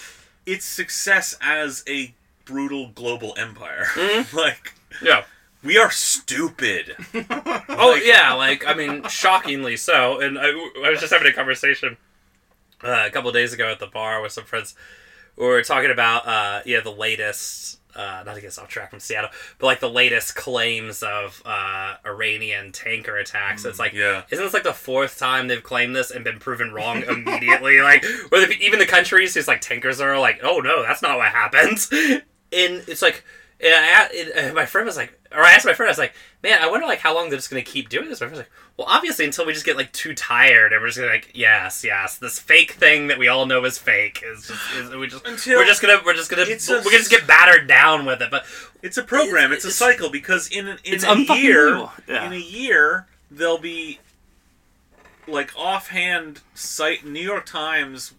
Its 0.46 0.66
success 0.66 1.38
as 1.42 1.84
a 1.88 2.14
brutal 2.46 2.90
global 2.90 3.34
empire. 3.38 3.86
Mhm. 3.94 4.34
like 4.46 4.74
yeah. 5.02 5.24
we 5.64 5.78
are 5.78 5.92
stupid. 5.92 6.96
Oh 7.82 7.96
yeah, 7.96 8.34
like 8.34 8.68
I 8.68 8.74
mean, 8.74 9.08
shockingly 9.08 9.78
so. 9.78 10.20
And 10.20 10.38
I, 10.38 10.48
I 10.50 10.90
was 10.90 11.00
just 11.00 11.14
having 11.14 11.28
a 11.28 11.34
conversation 11.34 11.96
uh, 12.84 13.06
a 13.08 13.10
couple 13.10 13.30
of 13.30 13.34
days 13.34 13.54
ago 13.54 13.72
at 13.72 13.80
the 13.80 13.88
bar 13.88 14.22
with 14.22 14.32
some 14.34 14.44
friends. 14.44 14.76
We 15.38 15.46
were 15.46 15.64
talking 15.64 15.92
about 15.92 16.28
uh, 16.28 16.62
yeah 16.66 16.82
the 16.82 16.92
latest. 16.92 17.79
Uh, 18.00 18.24
not 18.26 18.36
to 18.36 18.40
get 18.42 18.58
off 18.58 18.70
track 18.70 18.92
from 18.92 19.02
Seattle, 19.02 19.30
but 19.58 19.66
like 19.68 19.82
the 19.82 19.90
latest 19.90 20.34
claims 20.34 21.04
of 21.04 21.42
uh, 21.44 21.96
Iranian 22.06 22.72
tanker 22.72 23.18
attacks. 23.18 23.66
It's 23.66 23.78
like, 23.78 23.92
Yeah. 23.92 24.24
isn't 24.32 24.46
this 24.46 24.54
like 24.54 24.64
the 24.64 24.74
fourth 24.74 25.20
time 25.20 25.50
they've 25.50 25.62
claimed 25.62 25.94
this 25.94 26.10
and 26.10 26.24
been 26.24 26.40
proven 26.40 26.72
wrong 26.72 27.04
immediately? 27.04 27.82
like, 27.82 28.06
where 28.30 28.48
the, 28.48 28.54
even 28.62 28.80
the 28.80 28.86
countries 28.86 29.34
whose 29.34 29.50
like 29.50 29.60
tankers 29.60 30.00
are 30.00 30.18
like, 30.18 30.40
oh 30.44 30.60
no, 30.60 30.82
that's 30.82 31.02
not 31.02 31.18
what 31.18 31.28
happened. 31.30 31.80
And 32.52 32.82
it's 32.88 33.04
like, 33.04 33.24
and 33.60 33.74
I, 33.76 34.32
and, 34.36 34.56
my 34.56 34.66
friend 34.66 34.86
was 34.88 34.98
like, 34.98 35.19
or 35.32 35.42
I 35.42 35.52
asked 35.54 35.66
my 35.66 35.74
friend, 35.74 35.88
I 35.88 35.92
was 35.92 35.98
like, 35.98 36.14
man, 36.44 36.62
I 36.62 36.70
wonder 36.70 36.86
like 36.88 37.00
how 37.00 37.14
long 37.14 37.30
they're 37.30 37.38
just 37.38 37.50
gonna 37.50 37.62
keep 37.62 37.90
doing 37.90 38.10
this. 38.10 38.20
My 38.22 38.28
friend's 38.28 38.40
like, 38.40 38.52
well, 38.78 38.88
obviously 38.90 39.26
until 39.26 39.46
we 39.46 39.54
just 39.54 39.66
get 39.66 39.76
like 39.78 39.92
too 39.92 40.16
tired 40.16 40.72
and 40.74 40.82
we're 40.82 40.88
just 40.88 40.98
gonna 41.00 41.12
like, 41.12 41.32
yes, 41.34 41.84
yes, 41.84 42.18
this 42.18 42.40
fake 42.40 42.72
thing 42.74 43.08
that 43.08 43.18
we 43.20 43.28
all 43.28 43.46
know 43.46 43.64
is 43.66 43.78
fake 43.78 44.24
is 44.26 44.48
just 44.48 44.62
is, 44.76 44.90
we 44.96 45.08
just 45.08 45.26
Until- 45.28 45.58
we're 45.60 45.66
just 45.66 45.82
gonna 45.82 46.00
we're 46.06 46.14
just 46.16 46.30
gonna 46.30 46.44
we're 46.44 46.84
gonna 46.84 46.98
just 46.98 47.12
get 47.12 47.28
battered 47.28 47.68
down 47.68 48.06
with 48.06 48.22
it. 48.22 48.32
But 48.32 48.46
It's 48.82 48.98
a 48.98 49.04
program. 49.04 49.52
It's, 49.52 49.66
It's- 49.66 49.76
a 49.76 49.78
cycle 49.78 50.10
because 50.10 50.48
in 50.50 50.68
an, 50.68 50.78
in 50.84 51.04
a 51.04 51.36
year. 51.36 51.88
Yeah. 52.08 52.26
in 52.28 52.34
a 52.34 52.38
year, 52.38 53.08
there'll 53.30 53.58
be 53.60 54.00
like 55.28 55.52
offhand 55.56 56.42
site 56.56 57.06
New 57.06 57.22
York 57.22 57.46
Times 57.46 58.14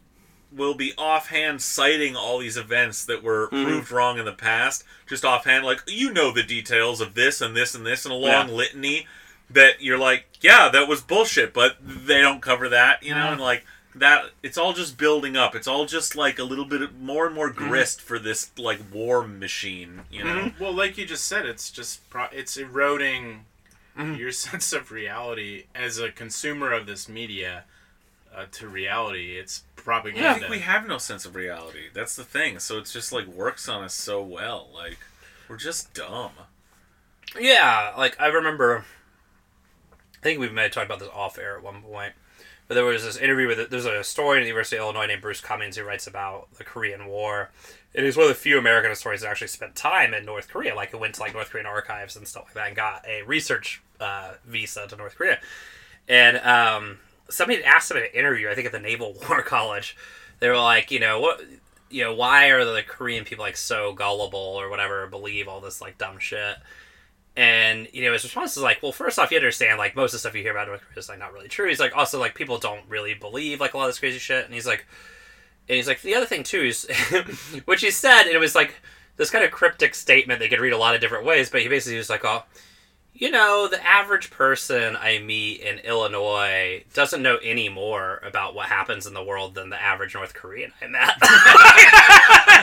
will 0.53 0.75
be 0.75 0.93
offhand 0.99 1.63
citing 1.63 2.17
all 2.17 2.39
these 2.39 2.57
events 2.57 3.05
that 3.05 3.23
were 3.23 3.49
Mm-hmm. 3.49 3.65
proved 3.65 3.91
wrong 3.93 4.19
in 4.19 4.25
the 4.25 4.33
past. 4.33 4.85
Just 5.09 5.25
offhand, 5.25 5.65
like 5.65 5.81
you 5.87 6.13
know 6.13 6.33
the 6.33 6.43
details 6.43 7.01
of 7.01 7.15
this 7.15 7.41
and 7.41 7.57
this 7.57 7.75
and 7.75 7.87
this 7.87 8.05
and 8.05 8.13
a 8.13 8.17
long 8.17 8.49
Yeah. 8.49 8.55
litany 8.55 9.07
that 9.51 9.83
you're 9.83 9.99
like, 9.99 10.27
yeah, 10.41 10.69
that 10.69 10.87
was 10.89 11.01
bullshit, 11.01 11.53
but 11.53 11.77
they 11.83 12.21
don't 12.21 12.41
cover 12.43 12.69
that, 12.69 13.03
you 13.03 13.11
know, 13.15 13.17
Mm-hmm. 13.21 13.33
and 13.35 13.41
like 13.41 13.65
that 13.97 14.27
it's 14.45 14.57
all 14.57 14.73
just 14.73 14.97
building 14.97 15.37
up. 15.37 15.57
It's 15.57 15.67
all 15.67 15.85
just 15.85 16.15
like 16.15 16.39
a 16.39 16.45
little 16.45 16.65
bit 16.65 16.95
more 17.01 17.27
and 17.27 17.35
more 17.35 17.51
Mm-hmm. 17.51 17.69
grist 17.69 18.01
for 18.01 18.19
this 18.19 18.51
like 18.57 18.81
war 18.93 19.27
machine, 19.27 20.03
you 20.11 20.23
know. 20.25 20.53
Well, 20.61 20.73
like 20.73 20.97
you 20.99 21.05
just 21.07 21.27
said, 21.27 21.47
it's 21.47 21.71
just 21.71 22.09
pro- 22.11 22.29
it's 22.33 22.57
eroding 22.57 23.45
Mm-hmm. 23.99 24.15
your 24.15 24.31
sense 24.47 24.73
of 24.73 24.93
reality 24.93 25.65
as 25.75 25.99
a 25.99 26.11
consumer 26.13 26.73
of 26.73 26.87
this 26.87 27.09
media 27.09 27.65
uh, 28.35 28.47
to 28.53 28.68
reality. 28.68 29.39
It's 29.39 29.64
I 29.76 29.81
propaganda. 29.81 30.41
think 30.41 30.51
we 30.51 30.59
have 30.61 30.87
no 30.87 30.99
sense 30.99 31.24
of 31.24 31.35
reality. 31.35 31.85
That's 31.93 32.16
the 32.16 32.24
thing. 32.24 32.59
So 32.59 32.78
it's 32.78 32.93
just 32.93 33.12
like 33.12 33.26
works 33.26 33.68
on 33.68 33.83
us 33.83 33.95
so 33.95 34.22
well. 34.22 34.68
Like 34.74 34.99
we're 35.49 35.57
just 35.57 35.95
dumb. 35.95 36.33
Yeah, 37.39 37.93
like 37.97 38.20
I 38.20 38.26
remember. 38.26 38.85
I 39.93 40.22
think 40.22 40.39
we 40.39 40.49
may 40.51 40.64
have 40.64 40.72
talked 40.72 40.87
about 40.87 40.99
this 40.99 41.09
off 41.14 41.39
air 41.39 41.57
at 41.57 41.62
one 41.62 41.81
point, 41.81 42.12
but 42.68 42.74
there 42.74 42.85
was 42.85 43.05
this 43.05 43.16
interview 43.16 43.47
with 43.49 43.70
there's 43.70 43.87
a 43.87 43.99
historian 43.99 44.43
at 44.43 44.45
the 44.45 44.49
University 44.49 44.76
of 44.76 44.83
Illinois 44.83 45.07
named 45.07 45.22
Bruce 45.22 45.41
Cumings 45.41 45.76
who 45.76 45.85
writes 45.85 46.07
about 46.07 46.49
the 46.59 46.64
Korean 46.64 47.07
War, 47.07 47.51
and 47.95 48.05
he's 48.05 48.16
one 48.16 48.24
of 48.24 48.28
the 48.28 48.35
few 48.35 48.59
American 48.59 48.91
historians 48.91 49.22
that 49.22 49.28
actually 49.31 49.49
spent 49.49 49.74
time 49.74 50.12
in 50.12 50.26
North 50.26 50.49
Korea, 50.49 50.74
like 50.74 50.99
went 50.99 51.14
to 51.14 51.20
like 51.22 51.33
North 51.33 51.51
Korean 51.51 51.66
archives 51.66 52.16
and 52.16 52.28
stuff 52.28 52.45
like 52.47 52.55
that, 52.55 52.66
and 52.66 52.76
got 52.76 53.07
a 53.09 53.22
research 53.22 53.81
uh, 53.99 54.33
visa 54.45 54.87
to 54.89 54.97
North 54.97 55.16
Korea. 55.16 55.41
And 56.07 56.37
um, 56.39 56.99
somebody 57.31 57.64
asked 57.64 57.91
him 57.91 57.97
in 57.97 58.05
an 58.05 58.11
interview, 58.14 58.49
I 58.49 58.55
think 58.55 58.66
at 58.66 58.72
the 58.72 58.81
Naval 58.81 59.14
War 59.28 59.43
College, 59.43 59.97
they 60.41 60.49
were 60.49 60.59
like, 60.59 60.91
you 60.91 61.01
know, 61.01 61.20
what, 61.20 61.41
you 61.91 62.05
know, 62.05 62.14
why 62.14 62.49
are 62.49 62.64
the 62.64 62.83
Korean 62.87 63.24
people 63.24 63.45
like 63.45 63.57
so 63.57 63.93
gullible 63.93 64.39
or 64.39 64.68
whatever, 64.68 65.07
believe 65.07 65.49
all 65.49 65.61
this 65.61 65.81
like 65.81 65.99
dumb 65.99 66.18
shit? 66.18 66.57
And 67.37 67.89
you 67.93 68.05
know, 68.05 68.12
his 68.12 68.24
response 68.24 68.57
is 68.57 68.62
like, 68.62 68.83
well, 68.83 68.93
first 68.93 69.18
off, 69.18 69.31
you 69.31 69.37
understand 69.37 69.78
like 69.78 69.97
most 69.97 70.11
of 70.11 70.12
the 70.14 70.18
stuff 70.18 70.35
you 70.35 70.43
hear 70.43 70.53
about 70.53 70.66
North 70.68 70.83
Korea 70.83 70.99
is 70.99 71.09
like 71.09 71.18
not 71.18 71.33
really 71.33 71.49
true. 71.49 71.68
He's 71.68 71.81
like, 71.81 71.97
also 71.97 72.18
like 72.18 72.35
people 72.35 72.59
don't 72.59 72.83
really 72.89 73.14
believe 73.14 73.61
like 73.61 73.74
a 73.74 73.78
lot 73.78 73.85
of 73.85 73.91
this 73.91 73.99
crazy 73.99 74.18
shit. 74.18 74.45
And 74.45 74.53
he's 74.53 74.66
like, 74.66 74.87
and 75.68 75.76
he's 75.76 75.87
like, 75.87 76.03
the 76.03 76.14
other 76.14 76.26
thing 76.26 76.43
too 76.43 76.62
is, 76.62 76.89
which 77.64 77.83
he 77.83 77.91
said, 77.91 78.22
and 78.22 78.33
it 78.33 78.41
was 78.41 78.55
like 78.55 78.74
this 79.16 79.31
kind 79.31 79.45
of 79.45 79.53
cryptic 79.53 79.95
statement 79.95 80.41
they 80.41 80.49
could 80.49 80.61
read 80.61 80.72
a 80.72 80.78
lot 80.78 80.95
of 80.95 81.01
different 81.01 81.24
ways. 81.24 81.49
But 81.49 81.62
he 81.62 81.68
basically 81.68 81.99
was 81.99 82.11
like, 82.11 82.24
oh, 82.24 82.43
you 83.13 83.31
know, 83.31 83.69
the 83.69 83.85
average 83.87 84.31
person 84.31 84.97
I 84.97 85.19
meet 85.19 85.61
in 85.61 85.79
Illinois 85.81 86.85
doesn't 86.95 87.23
know 87.23 87.37
any 87.43 87.69
more 87.69 88.19
about 88.25 88.55
what 88.55 88.67
happens 88.67 89.07
in 89.07 89.13
the 89.15 89.23
world 89.23 89.55
than 89.55 89.69
the 89.71 89.81
average 89.81 90.15
North 90.15 90.33
Korean 90.35 90.73
I 90.81 90.87
met. 90.87 91.15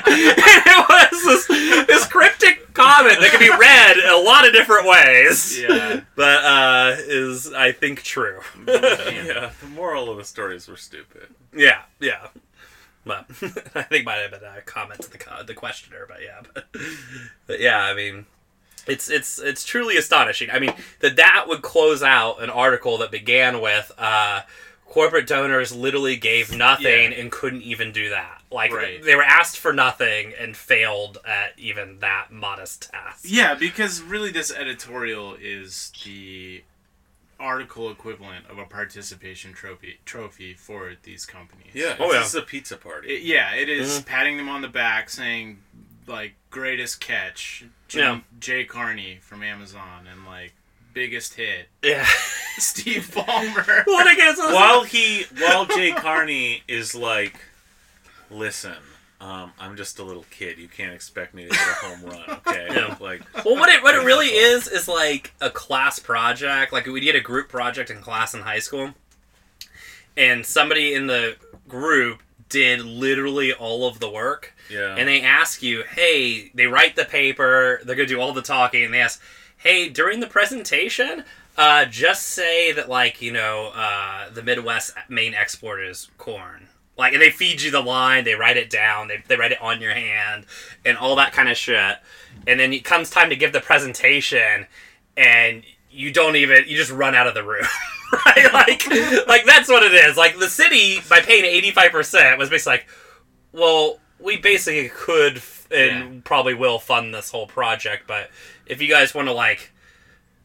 it 0.07 0.89
was 0.89 1.23
this, 1.47 1.87
this 1.87 2.07
cryptic 2.07 2.73
comment 2.73 3.19
that 3.19 3.31
can 3.31 3.39
be 3.39 3.49
read 3.49 3.97
a 3.97 4.17
lot 4.21 4.47
of 4.47 4.53
different 4.53 4.87
ways. 4.87 5.59
yeah. 5.59 6.01
But 6.15 6.43
uh, 6.43 6.95
is 6.99 7.53
I 7.53 7.71
think 7.71 8.03
true. 8.03 8.39
Yeah. 8.67 9.51
The 9.61 9.67
moral 9.67 10.09
of 10.09 10.17
the 10.17 10.23
stories 10.23 10.67
were 10.67 10.77
stupid. 10.77 11.27
yeah, 11.55 11.81
yeah. 11.99 12.27
But 13.05 13.25
I 13.75 13.83
think 13.83 14.05
might 14.05 14.15
have 14.15 14.31
been 14.31 14.41
a 14.43 14.61
comment 14.61 15.01
to 15.01 15.11
the 15.11 15.17
the 15.45 15.53
questioner, 15.53 16.05
but 16.07 16.17
yeah, 16.21 16.41
but, 16.53 16.65
but 17.45 17.59
yeah, 17.59 17.79
I 17.81 17.93
mean, 17.93 18.25
it's 18.87 19.09
it's 19.09 19.39
it's 19.39 19.63
truly 19.65 19.97
astonishing. 19.97 20.49
I 20.51 20.59
mean 20.59 20.73
that 20.99 21.15
that 21.17 21.45
would 21.47 21.61
close 21.61 22.01
out 22.03 22.41
an 22.41 22.49
article 22.49 22.97
that 22.99 23.11
began 23.11 23.61
with 23.61 23.91
uh, 23.97 24.41
corporate 24.85 25.27
donors 25.27 25.75
literally 25.75 26.15
gave 26.15 26.55
nothing 26.55 27.11
Yeah. 27.11 27.19
and 27.19 27.31
couldn't 27.31 27.61
even 27.63 27.91
do 27.91 28.09
that. 28.09 28.41
Like 28.49 28.71
Right. 28.71 29.03
they 29.03 29.15
were 29.15 29.23
asked 29.23 29.57
for 29.59 29.73
nothing 29.73 30.33
and 30.39 30.55
failed 30.55 31.17
at 31.25 31.51
even 31.57 31.99
that 31.99 32.31
modest 32.31 32.89
task. 32.91 33.25
Yeah, 33.27 33.55
because 33.55 34.01
really, 34.01 34.31
this 34.31 34.51
editorial 34.53 35.35
is 35.39 35.91
the 36.05 36.63
article 37.39 37.91
equivalent 37.91 38.47
of 38.49 38.57
a 38.57 38.65
participation 38.65 39.53
trophy 39.53 39.99
trophy 40.05 40.53
for 40.55 40.93
these 41.03 41.25
companies. 41.25 41.67
Yeah. 41.73 41.95
Oh, 41.99 42.07
this 42.07 42.13
yeah. 42.15 42.21
is 42.25 42.35
a 42.35 42.41
pizza 42.41 42.77
party. 42.77 43.09
It- 43.15 43.21
yeah, 43.23 43.53
it 43.53 43.69
is 43.69 43.99
Mm-hmm. 43.99 44.07
patting 44.07 44.37
them 44.37 44.49
on 44.49 44.61
the 44.61 44.67
back, 44.69 45.09
saying 45.09 45.59
like 46.07 46.33
greatest 46.49 46.99
catch, 47.01 47.65
Jay, 47.87 47.99
Yeah. 47.99 48.19
Jay 48.39 48.63
Carney 48.65 49.19
from 49.21 49.43
Amazon, 49.43 50.07
and 50.11 50.25
like 50.25 50.53
biggest 50.93 51.35
hit, 51.35 51.67
Yeah. 51.83 52.05
Steve 52.57 53.09
Ballmer. 53.13 53.83
well, 53.87 54.07
I 54.07 54.15
guess 54.15 54.37
while 54.37 54.83
he 54.83 55.25
while 55.39 55.65
Jay 55.65 55.91
Carney 55.91 56.63
is 56.67 56.95
like, 56.95 57.39
listen, 58.31 58.73
um, 59.21 59.51
I'm 59.59 59.75
just 59.77 59.99
a 59.99 60.03
little 60.03 60.25
kid. 60.31 60.57
You 60.57 60.67
can't 60.67 60.93
expect 60.93 61.33
me 61.33 61.47
to 61.47 61.55
hit 61.55 61.67
a 61.67 61.85
home 61.85 62.03
run, 62.03 62.39
okay? 62.47 62.67
Yeah. 62.71 62.95
Like 62.99 63.21
Well, 63.45 63.55
what 63.55 63.69
it 63.69 63.83
what 63.83 63.93
it 63.95 64.03
really 64.05 64.27
is 64.27 64.67
is 64.67 64.87
like 64.87 65.33
a 65.41 65.49
class 65.49 65.99
project. 65.99 66.71
Like 66.73 66.85
we 66.87 66.99
did 66.99 67.15
a 67.15 67.21
group 67.21 67.49
project 67.49 67.89
in 67.91 68.01
class 68.01 68.33
in 68.33 68.41
high 68.41 68.59
school, 68.59 68.93
and 70.15 70.45
somebody 70.45 70.93
in 70.93 71.07
the 71.07 71.35
group 71.67 72.21
did 72.49 72.81
literally 72.81 73.51
all 73.53 73.87
of 73.87 73.99
the 73.99 74.09
work. 74.09 74.53
yeah. 74.69 74.95
And 74.97 75.07
they 75.07 75.21
ask 75.21 75.61
you, 75.61 75.83
hey, 75.83 76.51
they 76.53 76.67
write 76.67 76.95
the 76.95 77.05
paper. 77.05 77.79
They're 77.83 77.95
gonna 77.95 78.07
do 78.07 78.19
all 78.19 78.33
the 78.33 78.41
talking, 78.41 78.83
and 78.83 78.93
they 78.93 79.01
ask, 79.01 79.21
hey, 79.57 79.89
during 79.89 80.19
the 80.19 80.27
presentation. 80.27 81.23
Uh, 81.59 81.85
just 81.85 82.27
say 82.27 82.71
that, 82.71 82.87
like 82.87 83.19
you 83.19 83.31
know, 83.31 83.71
uh, 83.73 84.29
the 84.29 84.43
Midwest 84.43 84.93
main 85.09 85.33
export 85.33 85.81
is 85.81 86.07
corn. 86.19 86.67
Like, 86.99 87.13
and 87.13 87.21
they 87.21 87.31
feed 87.31 87.63
you 87.63 87.71
the 87.71 87.81
line. 87.81 88.25
They 88.25 88.35
write 88.35 88.57
it 88.57 88.69
down. 88.69 89.07
They, 89.07 89.23
they 89.27 89.35
write 89.37 89.51
it 89.51 89.59
on 89.59 89.81
your 89.81 89.93
hand, 89.93 90.45
and 90.85 90.97
all 90.99 91.15
that 91.15 91.33
kind 91.33 91.49
of 91.49 91.57
shit. 91.57 91.97
And 92.45 92.59
then 92.59 92.73
it 92.73 92.83
comes 92.83 93.09
time 93.09 93.29
to 93.29 93.35
give 93.35 93.53
the 93.53 93.59
presentation, 93.59 94.67
and 95.15 95.63
you 95.89 96.13
don't 96.13 96.35
even 96.35 96.65
you 96.67 96.77
just 96.77 96.91
run 96.91 97.15
out 97.15 97.25
of 97.25 97.33
the 97.33 97.43
room. 97.43 97.65
right? 98.25 98.53
Like, 98.53 99.27
like 99.27 99.45
that's 99.45 99.69
what 99.69 99.83
it 99.83 99.93
is. 99.93 100.17
Like 100.17 100.37
the 100.39 100.49
city 100.49 100.99
by 101.09 101.21
paying 101.21 101.45
eighty 101.45 101.71
five 101.71 101.91
percent 101.91 102.37
was 102.37 102.49
basically 102.49 102.73
like, 102.73 102.87
well, 103.51 103.99
we 104.19 104.37
basically 104.37 104.89
could 104.89 105.37
f- 105.37 105.67
and 105.71 106.15
Yeah. 106.15 106.21
probably 106.23 106.53
will 106.53 106.79
fund 106.79 107.13
this 107.13 107.31
whole 107.31 107.47
project, 107.47 108.07
but 108.07 108.29
if 108.65 108.81
you 108.81 108.87
guys 108.87 109.13
want 109.13 109.27
to 109.27 109.33
like 109.33 109.71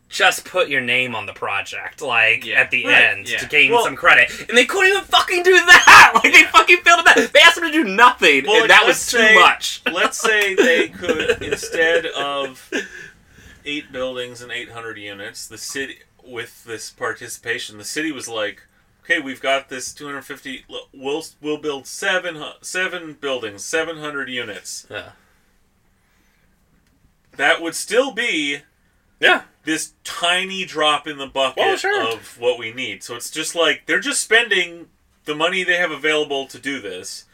just 0.08 0.44
put 0.44 0.68
your 0.68 0.80
name 0.82 1.14
on 1.14 1.24
the 1.24 1.32
project, 1.32 2.02
like 2.02 2.44
Yeah. 2.44 2.60
at 2.60 2.70
the 2.70 2.84
Right, 2.84 3.02
end 3.02 3.30
yeah. 3.30 3.38
to 3.38 3.46
gain 3.46 3.70
Well- 3.72 3.84
some 3.84 3.96
credit, 3.96 4.30
and 4.48 4.58
they 4.58 4.66
couldn't 4.66 4.90
even 4.90 5.04
fucking 5.04 5.42
do 5.42 5.52
that. 5.52 6.10
Like 6.22 6.32
they 6.34 6.42
fucking 6.44 6.78
failed 6.78 7.06
at 7.06 7.16
that. 7.16 7.32
They 7.32 7.40
asked 7.40 7.54
them 7.54 7.64
to 7.64 7.72
do 7.72 7.84
nothing, 7.84 8.44
Well, 8.46 8.62
and 8.62 8.70
that 8.70 8.84
was 8.86 9.06
too 9.10 9.16
say- 9.18 9.34
much. 9.34 9.80
Let's 9.90 10.18
say 10.18 10.54
they 10.54 10.88
could 10.90 11.40
instead 11.42 12.04
of 12.06 12.70
eight 13.64 13.90
buildings 13.92 14.42
and 14.42 14.52
800 14.52 14.98
units, 14.98 15.46
the 15.46 15.56
city 15.56 16.00
with 16.24 16.64
this 16.64 16.90
participation, 16.90 17.78
the 17.78 17.84
city 17.84 18.12
was 18.12 18.28
like, 18.28 18.62
okay, 19.04 19.20
we've 19.20 19.40
got 19.40 19.68
this 19.68 19.92
250. 19.94 20.64
We'll 20.92 21.24
we'll 21.40 21.58
build 21.58 21.86
seven 21.86 22.42
seven 22.60 23.14
buildings, 23.14 23.64
700 23.64 24.28
units. 24.28 24.86
Yeah. 24.90 25.10
That 27.36 27.62
would 27.62 27.74
still 27.74 28.12
be 28.12 28.60
Yeah. 29.20 29.42
this 29.64 29.92
tiny 30.04 30.64
drop 30.64 31.06
in 31.06 31.18
the 31.18 31.26
bucket 31.26 31.56
Well, 31.58 31.76
sure. 31.76 32.12
of 32.12 32.38
what 32.38 32.58
we 32.58 32.72
need. 32.72 33.02
So 33.02 33.14
it's 33.16 33.30
just 33.30 33.54
like 33.54 33.86
they're 33.86 34.00
just 34.00 34.22
spending 34.22 34.90
the 35.24 35.34
money 35.34 35.62
they 35.64 35.76
have 35.76 35.90
available 35.92 36.46
to 36.48 36.58
do 36.58 36.80
this. 36.80 37.24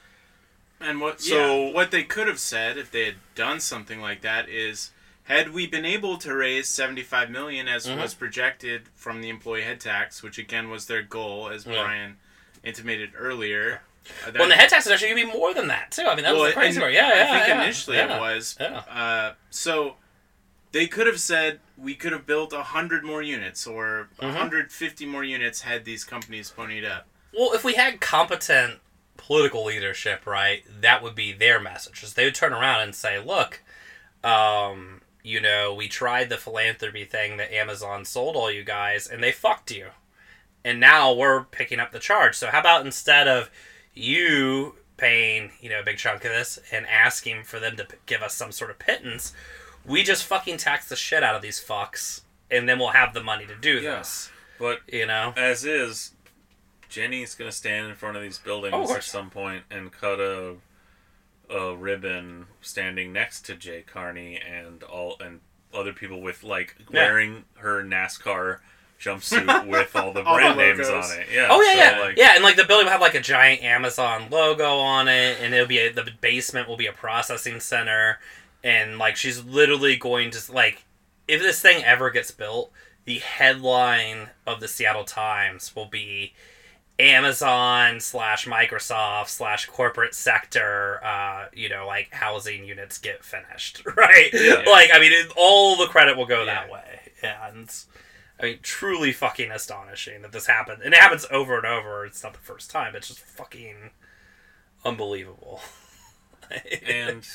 And 0.80 1.00
what 1.00 1.20
So- 1.20 1.28
so 1.30 1.62
what 1.70 1.90
they 1.90 2.04
could 2.04 2.28
have 2.28 2.38
said 2.38 2.76
if 2.78 2.90
they 2.90 3.04
had 3.06 3.16
done 3.34 3.58
something 3.60 4.00
like 4.00 4.20
that 4.20 4.48
is 4.48 4.90
had 5.28 5.52
we 5.52 5.66
been 5.66 5.84
able 5.84 6.16
to 6.18 6.34
raise 6.34 6.68
75 6.68 7.30
million 7.30 7.68
as 7.68 7.86
Mhm. 7.86 8.00
was 8.00 8.14
projected 8.14 8.88
from 8.94 9.20
the 9.22 9.28
employee 9.28 9.62
head 9.62 9.80
tax 9.80 10.22
which 10.22 10.38
again 10.38 10.70
was 10.70 10.86
their 10.86 11.02
goal 11.02 11.48
as 11.50 11.64
Yeah. 11.66 11.82
Brian 11.82 12.18
intimated 12.64 13.12
earlier 13.16 13.82
uh, 14.26 14.32
Well, 14.38 14.48
the 14.48 14.54
head 14.56 14.70
tax 14.70 14.86
is 14.86 14.92
actually 14.92 15.10
gonna 15.10 15.26
be 15.32 15.38
more 15.38 15.52
than 15.52 15.68
that 15.68 15.90
too. 15.90 16.04
I 16.06 16.14
mean, 16.14 16.24
that 16.24 16.32
was 16.32 16.40
Well, 16.40 16.48
the 16.48 16.54
crazy 16.54 16.80
part. 16.80 16.92
Yeah, 16.94 17.08
yeah. 17.14 17.22
I 17.34 17.36
think 17.40 17.48
yeah, 17.48 17.62
initially 17.62 17.96
yeah. 17.98 18.16
it 18.16 18.20
was 18.20 18.58
uh, 18.58 19.34
so 19.50 19.96
they 20.72 20.86
could 20.86 21.06
have 21.06 21.20
said 21.20 21.60
we 21.76 21.94
could 21.94 22.12
have 22.12 22.24
built 22.26 22.52
100 22.54 23.04
more 23.04 23.22
units 23.22 23.66
or 23.66 24.08
Mhm. 24.18 24.28
150 24.28 25.04
more 25.06 25.24
units 25.24 25.60
had 25.62 25.84
these 25.84 26.04
companies 26.04 26.50
ponied 26.50 26.84
up 26.90 27.06
Well, 27.34 27.52
if 27.52 27.62
we 27.64 27.74
had 27.74 28.00
competent 28.00 28.80
political 29.18 29.64
leadership, 29.64 30.26
right, 30.26 30.64
that 30.80 31.02
would 31.02 31.14
be 31.14 31.32
their 31.32 31.60
message. 31.60 32.02
Is 32.02 32.14
they 32.14 32.24
would 32.24 32.34
turn 32.34 32.52
around 32.54 32.80
and 32.80 32.94
say, 32.96 33.18
"Look, 33.18 33.60
um, 34.24 35.02
you 35.28 35.40
know, 35.40 35.74
we 35.74 35.88
tried 35.88 36.28
the 36.30 36.38
philanthropy 36.38 37.04
thing 37.04 37.36
that 37.36 37.52
Amazon 37.52 38.04
sold 38.04 38.34
all 38.34 38.50
you 38.50 38.64
guys, 38.64 39.06
and 39.06 39.22
they 39.22 39.30
fucked 39.32 39.70
you. 39.70 39.88
And 40.64 40.80
now 40.80 41.12
we're 41.12 41.44
picking 41.44 41.78
up 41.80 41.92
the 41.92 41.98
charge. 41.98 42.34
So 42.34 42.48
how 42.48 42.60
about 42.60 42.84
instead 42.86 43.28
of 43.28 43.50
you 43.94 44.74
paying, 44.96 45.52
you 45.60 45.68
know, 45.70 45.80
a 45.80 45.84
big 45.84 45.98
chunk 45.98 46.24
of 46.24 46.30
this 46.32 46.58
and 46.72 46.86
asking 46.86 47.44
for 47.44 47.60
them 47.60 47.76
to 47.76 47.84
p- 47.84 47.96
give 48.06 48.22
us 48.22 48.34
some 48.34 48.52
sort 48.52 48.70
of 48.70 48.78
pittance, 48.78 49.32
we 49.84 50.02
just 50.02 50.24
fucking 50.24 50.56
tax 50.56 50.88
the 50.88 50.96
shit 50.96 51.22
out 51.22 51.34
of 51.36 51.42
these 51.42 51.62
fucks, 51.62 52.22
and 52.50 52.68
then 52.68 52.78
we'll 52.78 52.88
have 52.88 53.14
the 53.14 53.22
money 53.22 53.46
to 53.46 53.54
do 53.54 53.74
Yeah. 53.80 53.98
this. 53.98 54.30
But 54.58 54.80
You 54.88 55.06
know? 55.06 55.34
as 55.36 55.64
is, 55.64 56.12
Jenny's 56.88 57.34
gonna 57.34 57.52
stand 57.52 57.86
in 57.88 57.94
front 57.94 58.16
of 58.16 58.22
these 58.22 58.38
buildings 58.38 58.74
Oh, 58.90 58.94
at 58.94 59.04
some 59.04 59.30
point 59.30 59.64
and 59.70 59.92
cut 59.92 60.20
a 60.20 60.56
a 61.50 61.74
ribbon 61.76 62.46
standing 62.60 63.12
next 63.12 63.42
to 63.46 63.54
Jay 63.54 63.82
Carney 63.86 64.38
and 64.38 64.82
all 64.82 65.16
and 65.20 65.40
other 65.72 65.92
people 65.92 66.20
with 66.20 66.42
like 66.42 66.76
Yeah. 66.90 67.02
wearing 67.04 67.44
her 67.58 67.82
NASCAR 67.82 68.58
jumpsuit 69.00 69.66
with 69.68 69.94
all 69.94 70.12
the 70.12 70.22
All 70.22 70.34
the 70.36 70.40
brand 70.40 70.58
names 70.58 70.88
on 70.88 71.04
it. 71.20 71.28
Yeah. 71.32 71.48
Oh 71.50 71.60
yeah, 71.62 71.72
so, 71.72 71.96
yeah, 71.96 72.00
Like, 72.04 72.16
yeah, 72.16 72.32
and 72.34 72.42
like 72.44 72.56
the 72.56 72.64
building 72.64 72.86
will 72.86 72.92
have 72.92 73.00
like 73.00 73.14
a 73.14 73.20
giant 73.20 73.62
Amazon 73.62 74.28
logo 74.30 74.78
on 74.78 75.08
it, 75.08 75.38
and 75.40 75.54
it'll 75.54 75.66
be 75.66 75.78
a, 75.78 75.92
the 75.92 76.10
basement 76.20 76.68
will 76.68 76.76
be 76.76 76.86
a 76.86 76.92
processing 76.92 77.60
center, 77.60 78.18
and 78.64 78.98
like 78.98 79.16
she's 79.16 79.44
literally 79.44 79.96
going 79.96 80.30
to 80.32 80.52
like, 80.52 80.84
if 81.28 81.40
this 81.40 81.60
thing 81.60 81.84
ever 81.84 82.10
gets 82.10 82.30
built, 82.30 82.72
the 83.04 83.18
headline 83.20 84.30
of 84.46 84.60
the 84.60 84.68
Seattle 84.68 85.04
Times 85.04 85.74
will 85.76 85.86
be 85.86 86.32
Amazon 86.98 88.00
slash 88.00 88.46
Microsoft 88.46 89.28
slash 89.28 89.66
corporate 89.66 90.14
sector, 90.14 91.02
uh, 91.04 91.46
you 91.52 91.68
know, 91.68 91.86
like 91.86 92.12
housing 92.12 92.64
units 92.64 92.98
get 92.98 93.24
finished, 93.24 93.82
right? 93.96 94.30
Yeah. 94.32 94.64
Like, 94.66 94.90
I 94.92 94.98
mean, 94.98 95.12
it, 95.12 95.32
all 95.36 95.76
the 95.76 95.86
credit 95.86 96.16
will 96.16 96.26
go 96.26 96.44
that 96.44 96.70
way, 96.70 97.00
and. 97.22 97.70
I 98.40 98.44
mean, 98.44 98.58
truly 98.62 99.10
fucking 99.10 99.50
astonishing 99.50 100.22
that 100.22 100.30
this 100.30 100.46
happened. 100.46 100.80
And 100.84 100.94
it 100.94 101.00
happens 101.00 101.26
over 101.28 101.56
and 101.56 101.66
over. 101.66 102.06
It's 102.06 102.22
not 102.22 102.34
the 102.34 102.38
first 102.38 102.70
time. 102.70 102.94
It's 102.94 103.08
just 103.08 103.18
fucking 103.18 103.90
unbelievable. 104.84 105.60
and 106.86 107.26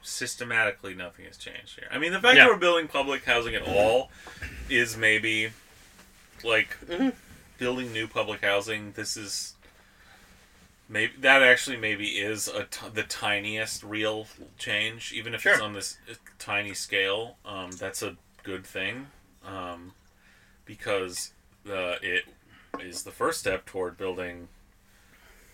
systematically 0.00 0.94
nothing 0.94 1.26
has 1.26 1.36
changed 1.36 1.78
here. 1.78 1.88
I 1.92 1.98
mean, 1.98 2.12
the 2.12 2.20
fact 2.20 2.36
Yeah. 2.36 2.44
that 2.44 2.50
we're 2.52 2.58
building 2.58 2.88
public 2.88 3.24
housing 3.26 3.54
at 3.54 3.68
all 3.68 4.10
is 4.70 4.96
maybe 4.96 5.50
like 6.42 6.74
Mm-hmm. 6.86 7.10
Building 7.58 7.92
new 7.92 8.06
public 8.06 8.42
housing. 8.42 8.92
This 8.92 9.16
is 9.16 9.54
maybe 10.88 11.12
that 11.20 11.42
actually 11.42 11.76
maybe 11.76 12.06
is 12.06 12.48
a 12.48 12.64
t- 12.64 12.88
the 12.92 13.02
tiniest 13.02 13.82
real 13.82 14.26
change, 14.58 15.12
even 15.12 15.34
if 15.34 15.46
it's 15.46 15.60
on 15.60 15.72
this 15.72 15.98
uh, 16.10 16.14
tiny 16.38 16.74
scale. 16.74 17.36
Um, 17.44 17.70
that's 17.72 18.02
a 18.02 18.16
good 18.42 18.66
thing 18.66 19.08
um, 19.46 19.92
because 20.64 21.32
uh, 21.68 21.96
it 22.02 22.24
is 22.80 23.02
the 23.02 23.10
first 23.10 23.40
step 23.40 23.64
toward 23.66 23.96
building 23.96 24.48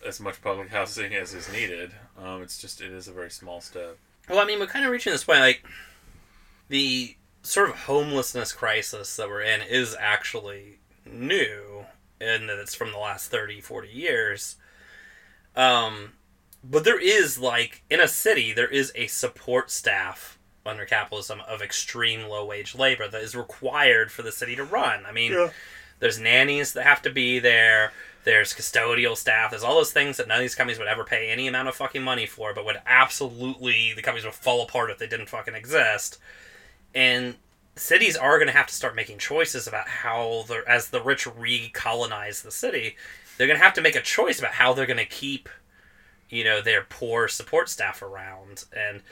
as 0.07 0.21
much 0.21 0.43
public 0.43 0.69
housing 0.71 1.15
as 1.15 1.35
is 1.35 1.53
needed. 1.53 1.93
Um, 2.19 2.43
it's 2.43 2.59
just 2.61 2.81
it 2.81 2.93
is 2.93 3.09
a 3.09 3.13
very 3.13 3.31
small 3.31 3.61
step. 3.61 3.97
Well, 4.29 4.39
I 4.39 4.45
mean, 4.45 4.61
we're 4.61 4.67
kind 4.67 4.85
of 4.85 4.93
reaching 4.93 5.13
this 5.13 5.25
point. 5.25 5.41
Like, 5.41 5.65
the 6.69 7.17
sort 7.43 7.71
of 7.71 7.77
homelessness 7.77 8.53
crisis 8.53 9.17
that 9.17 9.29
we're 9.29 9.43
in 9.43 9.63
is 9.63 9.97
actually 9.99 10.79
new, 11.05 11.85
and 12.21 12.49
that 12.49 12.59
it's 12.59 12.75
from 12.75 12.93
the 12.93 12.99
last 12.99 13.31
30, 13.31 13.61
40 13.61 13.89
years. 13.89 14.57
Um, 15.57 16.13
but 16.63 16.85
there 16.85 17.01
is, 17.01 17.39
like, 17.39 17.83
in 17.91 18.01
a 18.01 18.09
city, 18.09 18.53
there 18.53 18.69
is 18.69 18.93
a 18.95 19.07
support 19.07 19.71
staff 19.71 20.39
under 20.67 20.85
capitalism 20.85 21.41
of 21.49 21.63
extreme 21.63 22.29
low 22.29 22.45
wage 22.45 22.75
labor 22.75 23.09
that 23.09 23.23
is 23.23 23.35
required 23.35 24.13
for 24.13 24.23
the 24.23 24.31
city 24.33 24.55
to 24.57 24.65
run. 24.65 25.07
I 25.07 25.13
mean, 25.13 25.33
there's 26.01 26.19
nannies 26.19 26.75
that 26.75 26.85
have 26.85 27.03
to 27.03 27.11
be 27.11 27.39
there. 27.39 27.93
There's 28.25 28.53
custodial 28.53 29.17
staff. 29.17 29.51
There's 29.51 29.65
all 29.65 29.77
those 29.77 29.93
things 29.93 30.19
that 30.19 30.29
none 30.29 30.37
of 30.37 30.43
these 30.43 30.55
companies 30.55 30.79
would 30.79 30.89
ever 30.89 31.05
pay 31.05 31.31
any 31.31 31.47
amount 31.49 31.69
of 31.69 31.75
fucking 31.75 32.03
money 32.03 32.27
for, 32.27 32.53
but 32.53 32.67
would 32.67 32.81
absolutely 32.85 33.95
the 33.95 34.03
companies 34.03 34.27
would 34.27 34.35
fall 34.35 34.63
apart 34.63 34.91
if 34.91 34.99
they 34.99 35.07
didn't 35.07 35.31
fucking 35.31 35.55
exist. 35.55 36.19
And 36.95 37.37
cities 37.77 38.17
are 38.17 38.39
going 38.39 38.49
to 38.49 38.57
have 38.57 38.67
to 38.67 38.75
start 38.75 38.95
making 38.97 39.19
choices 39.19 39.67
about 39.67 39.89
how 39.89 40.45
the 40.49 40.63
as 40.67 40.89
the 40.89 41.03
rich 41.03 41.25
recolonize 41.25 42.43
the 42.43 42.51
city, 42.51 42.97
they're 43.37 43.47
going 43.47 43.59
to 43.59 43.65
have 43.65 43.75
to 43.75 43.81
make 43.81 43.97
a 43.97 44.03
choice 44.03 44.39
about 44.39 44.53
how 44.53 44.73
they're 44.73 44.87
going 44.87 44.97
to 44.99 45.05
keep, 45.05 45.49
you 46.29 46.45
know, 46.45 46.61
their 46.61 46.83
poor 46.83 47.29
support 47.29 47.69
staff 47.69 48.03
around 48.03 48.65
and 48.77 49.03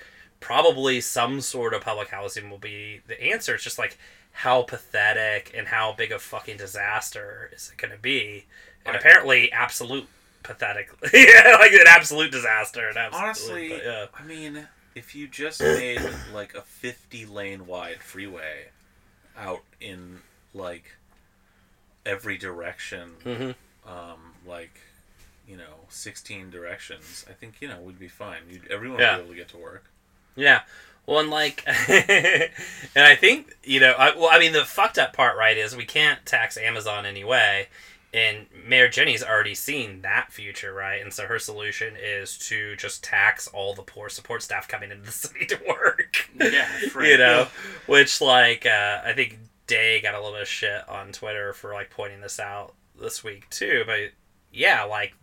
probably 0.41 1.01
some 1.01 1.41
sort 1.41 1.75
of 1.75 1.83
public 1.83 2.09
housing 2.09 2.51
will 2.51 2.59
be 2.59 3.01
the 3.07 3.21
answer. 3.23 3.55
It's 3.55 3.65
just 3.65 3.79
like 3.79 3.99
how 4.33 4.63
pathetic 4.63 5.53
and 5.57 5.67
how 5.67 5.95
big 5.97 6.13
a 6.13 6.19
fucking 6.19 6.59
disaster 6.59 7.51
is 7.53 7.71
it 7.73 7.81
going 7.81 7.93
to 7.93 7.99
be? 8.01 8.45
And 8.87 8.95
I- 8.95 8.99
apparently, 8.99 9.51
absolute 9.51 10.07
pathetic. 10.43 10.91
yeah, 11.13 11.57
like 11.59 11.73
an 11.73 11.87
absolute 11.89 12.31
disaster. 12.31 12.89
Absolute, 12.89 13.15
Honestly, 13.15 13.69
but 13.71 13.85
yeah. 13.85 14.07
I 14.15 14.23
mean, 14.25 14.69
if 14.95 15.15
you 15.15 15.29
just 15.29 15.61
made 15.61 16.01
like 16.35 16.55
a 16.55 16.63
50 16.63 17.27
lane 17.27 17.67
wide 17.67 18.01
freeway 18.03 18.67
out 19.37 19.63
in 19.81 20.21
like 20.55 20.93
every 22.07 22.37
direction, 22.39 23.13
Mhm. 23.25 23.55
um, 23.87 24.35
like 24.47 24.81
you 25.47 25.57
know, 25.57 25.87
16 25.89 26.51
directions, 26.51 27.25
I 27.29 27.33
think 27.33 27.55
you 27.61 27.69
know 27.69 27.79
we'd 27.81 27.99
be 27.99 28.09
fine. 28.09 28.43
You'd, 28.51 28.71
everyone 28.71 28.99
Yeah. 29.01 29.17
would 29.17 29.23
be 29.23 29.23
able 29.25 29.33
to 29.35 29.39
get 29.39 29.49
to 29.51 29.57
work. 29.57 29.85
Yeah. 30.37 30.63
Well, 31.07 31.21
and 31.21 31.31
like, 31.31 31.63
and 31.89 32.51
I 32.97 33.15
think 33.17 33.57
you 33.65 33.81
know, 33.81 33.93
I, 33.93 34.15
well, 34.15 34.29
I 34.31 34.39
mean, 34.39 34.53
the 34.53 34.65
fucked 34.67 34.99
up 34.99 35.15
part, 35.15 35.37
right, 35.39 35.57
is 35.57 35.75
we 35.75 35.87
can't 35.87 36.25
tax 36.27 36.57
Amazon 36.59 37.07
anyway, 37.07 37.69
and 38.19 38.47
Mayor 38.67 38.89
Jenny's 38.89 39.23
already 39.23 39.55
seen 39.55 40.03
that 40.03 40.33
future, 40.33 40.73
right, 40.73 41.01
and 41.01 41.13
so 41.13 41.27
her 41.27 41.39
solution 41.39 41.95
is 42.03 42.37
to 42.49 42.75
just 42.77 43.03
tax 43.05 43.47
all 43.49 43.75
the 43.75 43.83
poor 43.83 44.09
support 44.09 44.43
staff 44.43 44.67
coming 44.69 44.91
into 44.91 45.05
the 45.05 45.13
city 45.27 45.47
to 45.47 45.59
work. 45.69 46.29
Yeah, 46.39 46.69
right. 46.95 47.09
you 47.09 47.19
know, 47.19 47.47
which 47.87 48.21
like 48.21 48.67
uh, 48.67 49.01
I 49.05 49.13
think 49.13 49.39
Day 49.67 50.01
got 50.01 50.15
a 50.15 50.19
little 50.19 50.33
bit 50.33 50.43
of 50.43 50.49
shit 50.49 50.89
on 50.89 51.13
Twitter 51.13 51.53
for 51.53 51.73
like 51.75 51.91
pointing 51.91 52.21
this 52.21 52.41
out 52.41 52.75
this 53.01 53.23
week 53.23 53.49
too, 53.51 53.85
but 53.87 54.11
yeah, 54.53 54.85
like 54.85 55.15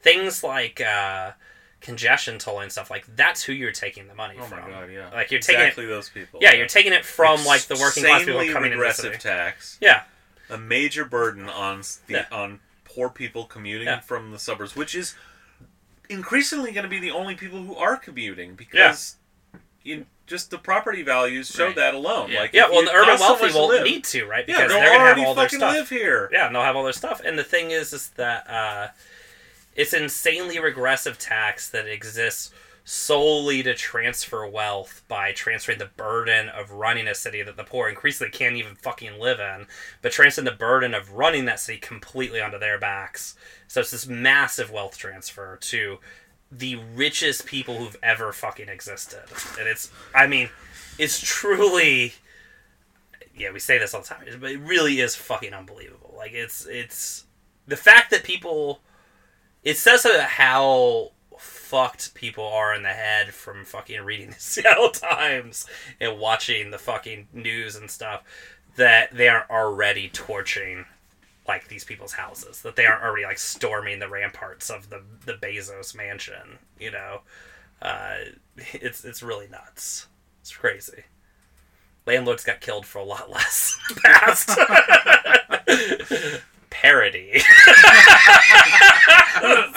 things 0.00 0.42
like 0.42 0.80
uh, 0.80 1.32
congestion 1.80 2.38
tolling 2.38 2.64
and 2.64 2.72
stuff 2.72 2.90
like 2.90 3.06
that's 3.16 3.42
who 3.42 3.52
you're 3.52 3.72
taking 3.72 4.06
the 4.08 4.14
money 4.14 4.34
Oh 4.38 4.44
from. 4.44 4.70
god, 4.70 4.90
yeah. 4.92 5.08
Like 5.12 5.30
you're 5.30 5.40
taking 5.40 5.60
exactly 5.62 5.86
those 5.86 6.08
people. 6.08 6.40
it, 6.40 6.44
yeah, 6.44 6.52
you're 6.52 6.66
taking 6.66 6.92
it 6.92 7.04
from 7.04 7.44
like 7.44 7.62
the 7.62 7.76
working 7.76 8.04
class 8.04 8.24
people 8.24 8.40
coming 8.52 8.72
into 8.72 8.76
the 8.76 8.82
regressive 8.82 9.18
tax. 9.18 9.78
Yeah, 9.80 10.02
a 10.50 10.58
major 10.58 11.04
burden 11.04 11.48
on 11.48 11.80
the 12.06 12.14
Yeah. 12.14 12.26
on 12.30 12.60
poor 12.84 13.08
people 13.08 13.44
commuting 13.44 13.86
Yeah. 13.86 14.00
from 14.00 14.32
the 14.32 14.38
suburbs, 14.38 14.74
which 14.76 14.94
is 14.94 15.14
increasingly 16.08 16.72
going 16.72 16.82
to 16.84 16.88
be 16.88 16.98
the 16.98 17.10
only 17.10 17.34
people 17.34 17.62
who 17.62 17.76
are 17.76 17.96
commuting 17.96 18.54
because 18.56 19.16
you, 19.82 20.06
just 20.26 20.50
the 20.50 20.58
property 20.58 21.02
values 21.02 21.48
show 21.50 21.66
Right. 21.66 21.76
that 21.76 21.94
alone. 21.94 22.30
Yeah. 22.30 22.40
Like, 22.40 22.52
yeah. 22.52 22.68
Well, 22.68 22.84
the 22.84 22.92
urban 22.92 23.16
so 23.18 23.24
wealthy 23.24 23.52
will 23.52 23.68
live- 23.68 23.84
need 23.84 24.04
to, 24.04 24.26
right? 24.26 24.44
Yeah, 24.46 24.56
Because 24.56 24.72
they'll 24.72 24.80
they're 24.80 24.88
gonna 24.88 24.98
have 24.98 25.06
already 25.06 25.24
all 25.24 25.34
their 25.34 25.48
stuff. 25.48 25.74
live 25.74 25.88
here. 25.88 26.28
Yeah, 26.32 26.46
and 26.46 26.54
they'll 26.54 26.62
have 26.62 26.76
all 26.76 26.84
their 26.84 26.92
stuff. 26.92 27.20
And 27.24 27.38
the 27.38 27.44
thing 27.44 27.70
is, 27.70 27.92
is 27.92 28.08
that 28.10 28.48
uh, 28.50 28.88
it's 29.76 29.92
insanely 29.94 30.58
regressive 30.58 31.18
tax 31.18 31.68
that 31.70 31.86
exists 31.86 32.50
solely 32.84 33.62
to 33.62 33.74
transfer 33.74 34.46
wealth 34.46 35.02
by 35.08 35.32
transferring 35.32 35.78
the 35.78 35.90
burden 35.96 36.48
of 36.48 36.72
running 36.72 37.06
a 37.06 37.14
city 37.14 37.42
that 37.42 37.56
the 37.56 37.64
poor 37.64 37.88
increasingly 37.88 38.30
can't 38.30 38.56
even 38.56 38.74
fucking 38.74 39.18
live 39.18 39.40
in, 39.40 39.66
but 40.02 40.12
transferring 40.12 40.46
the 40.46 40.52
burden 40.52 40.94
of 40.94 41.12
running 41.12 41.44
that 41.44 41.60
city 41.60 41.78
completely 41.78 42.40
onto 42.40 42.58
their 42.58 42.78
backs. 42.78 43.36
So 43.68 43.80
it's 43.80 43.90
this 43.90 44.06
massive 44.06 44.70
wealth 44.70 44.96
transfer 44.96 45.56
to 45.62 45.98
the 46.50 46.76
richest 46.76 47.46
people 47.46 47.78
who've 47.78 47.98
ever 48.02 48.32
fucking 48.32 48.68
existed. 48.68 49.22
And 49.58 49.68
it's, 49.68 49.90
I 50.14 50.26
mean, 50.26 50.50
it's 50.98 51.20
truly 51.20 52.14
yeah, 53.40 53.52
we 53.52 53.58
say 53.58 53.78
this 53.78 53.94
all 53.94 54.02
the 54.02 54.08
time, 54.08 54.24
but 54.38 54.50
it 54.50 54.58
really 54.58 55.00
is 55.00 55.16
fucking 55.16 55.54
unbelievable. 55.54 56.14
Like 56.16 56.32
it's 56.32 56.66
it's 56.66 57.24
the 57.66 57.76
fact 57.76 58.10
that 58.10 58.22
people 58.22 58.80
it 59.62 59.76
says 59.76 60.06
how 60.06 61.12
fucked 61.70 62.14
people 62.14 62.44
are 62.44 62.74
in 62.74 62.82
the 62.82 62.88
head 62.88 63.32
from 63.32 63.64
fucking 63.64 64.02
reading 64.02 64.30
the 64.30 64.40
Seattle 64.40 64.90
Times 64.90 65.66
and 66.00 66.18
watching 66.18 66.72
the 66.72 66.78
fucking 66.78 67.28
news 67.32 67.76
and 67.76 67.88
stuff 67.88 68.24
that 68.74 69.12
they 69.12 69.28
aren't 69.28 69.50
already 69.50 70.08
torching 70.08 70.84
like 71.46 71.68
these 71.68 71.84
people's 71.84 72.12
houses 72.12 72.62
that 72.62 72.74
they 72.74 72.86
aren't 72.86 73.04
already 73.04 73.24
like 73.24 73.38
storming 73.38 74.00
the 74.00 74.08
ramparts 74.08 74.68
of 74.68 74.90
the 74.90 75.02
the 75.26 75.34
Bezos 75.34 75.94
mansion 75.94 76.58
you 76.80 76.90
know? 76.90 77.20
Uh, 77.80 78.16
it's 78.56 79.04
it's 79.04 79.22
really 79.22 79.46
nuts. 79.48 80.08
It's 80.40 80.56
crazy. 80.56 81.04
Landlords 82.04 82.42
got 82.42 82.60
killed 82.60 82.84
for 82.84 82.98
a 82.98 83.04
lot 83.04 83.30
less 83.36 83.78
in 83.88 83.94
the 83.94 84.00
past 84.00 84.48
parody. 86.70 87.40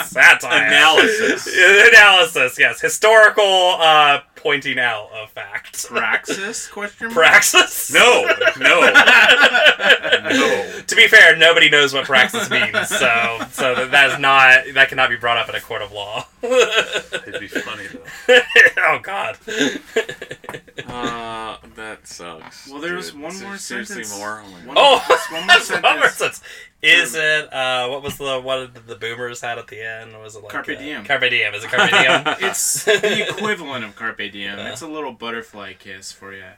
Satire. 0.03 0.67
Analysis. 0.67 1.47
Analysis, 1.89 2.59
yes. 2.59 2.81
Historical 2.81 3.43
uh, 3.79 4.21
pointing 4.35 4.77
out 4.79 5.09
of 5.13 5.29
facts. 5.31 5.85
Praxis? 5.85 6.67
Question 6.71 7.07
mark. 7.07 7.15
Praxis? 7.17 7.93
No, 7.93 8.25
no, 8.59 8.81
no. 10.29 10.79
To 10.87 10.95
be 10.95 11.07
fair, 11.07 11.35
nobody 11.37 11.69
knows 11.69 11.93
what 11.93 12.05
praxis 12.05 12.49
means, 12.49 12.87
so 12.89 13.39
so 13.51 13.75
that, 13.75 13.91
that 13.91 14.11
is 14.11 14.19
not 14.19 14.63
that 14.73 14.89
cannot 14.89 15.09
be 15.09 15.15
brought 15.15 15.37
up 15.37 15.49
in 15.49 15.55
a 15.55 15.61
court 15.61 15.81
of 15.81 15.91
law. 15.91 16.25
It'd 16.43 17.39
be 17.39 17.47
funny 17.47 17.85
though. 17.87 18.39
oh 18.79 18.99
God. 19.01 19.37
Uh, 20.87 21.57
that 21.75 21.99
sucks. 22.07 22.67
Well, 22.69 22.81
there 22.81 22.95
was 22.95 23.13
one 23.13 23.21
more 23.41 23.57
Seriously, 23.57 24.03
sentence. 24.03 24.17
more. 24.17 24.43
Oh 24.45 24.49
my 24.51 24.57
One- 24.67 24.75
God. 24.75 24.77
Oh, 24.77 25.05
That's 25.07 25.31
one 25.31 25.41
more 25.41 25.47
that's 25.47 25.71
one 25.83 25.99
more 25.99 26.09
sentence. 26.09 26.41
Sentence. 26.83 27.09
Is 27.09 27.15
it 27.15 27.53
uh, 27.53 27.87
what 27.89 28.03
was 28.03 28.17
the 28.17 28.39
what 28.39 28.73
did 28.73 28.87
the 28.87 28.95
boomers 28.95 29.41
had 29.41 29.57
at 29.57 29.67
the 29.67 29.81
end? 29.81 30.17
Was 30.19 30.35
it 30.35 30.43
like 30.43 30.51
Carpe 30.51 30.69
uh, 30.69 30.75
diem. 30.75 31.05
Carpe 31.05 31.29
diem. 31.29 31.53
Is 31.53 31.63
it 31.63 31.69
carpe 31.69 31.89
diem? 31.89 32.35
It's 32.49 32.85
the 32.85 33.29
equivalent 33.29 33.85
of 33.85 33.95
Carpe 33.95 34.31
Diem. 34.31 34.59
It's 34.59 34.81
a 34.81 34.87
little 34.87 35.13
butterfly 35.13 35.73
kiss 35.73 36.11
for 36.11 36.33
you. 36.33 36.51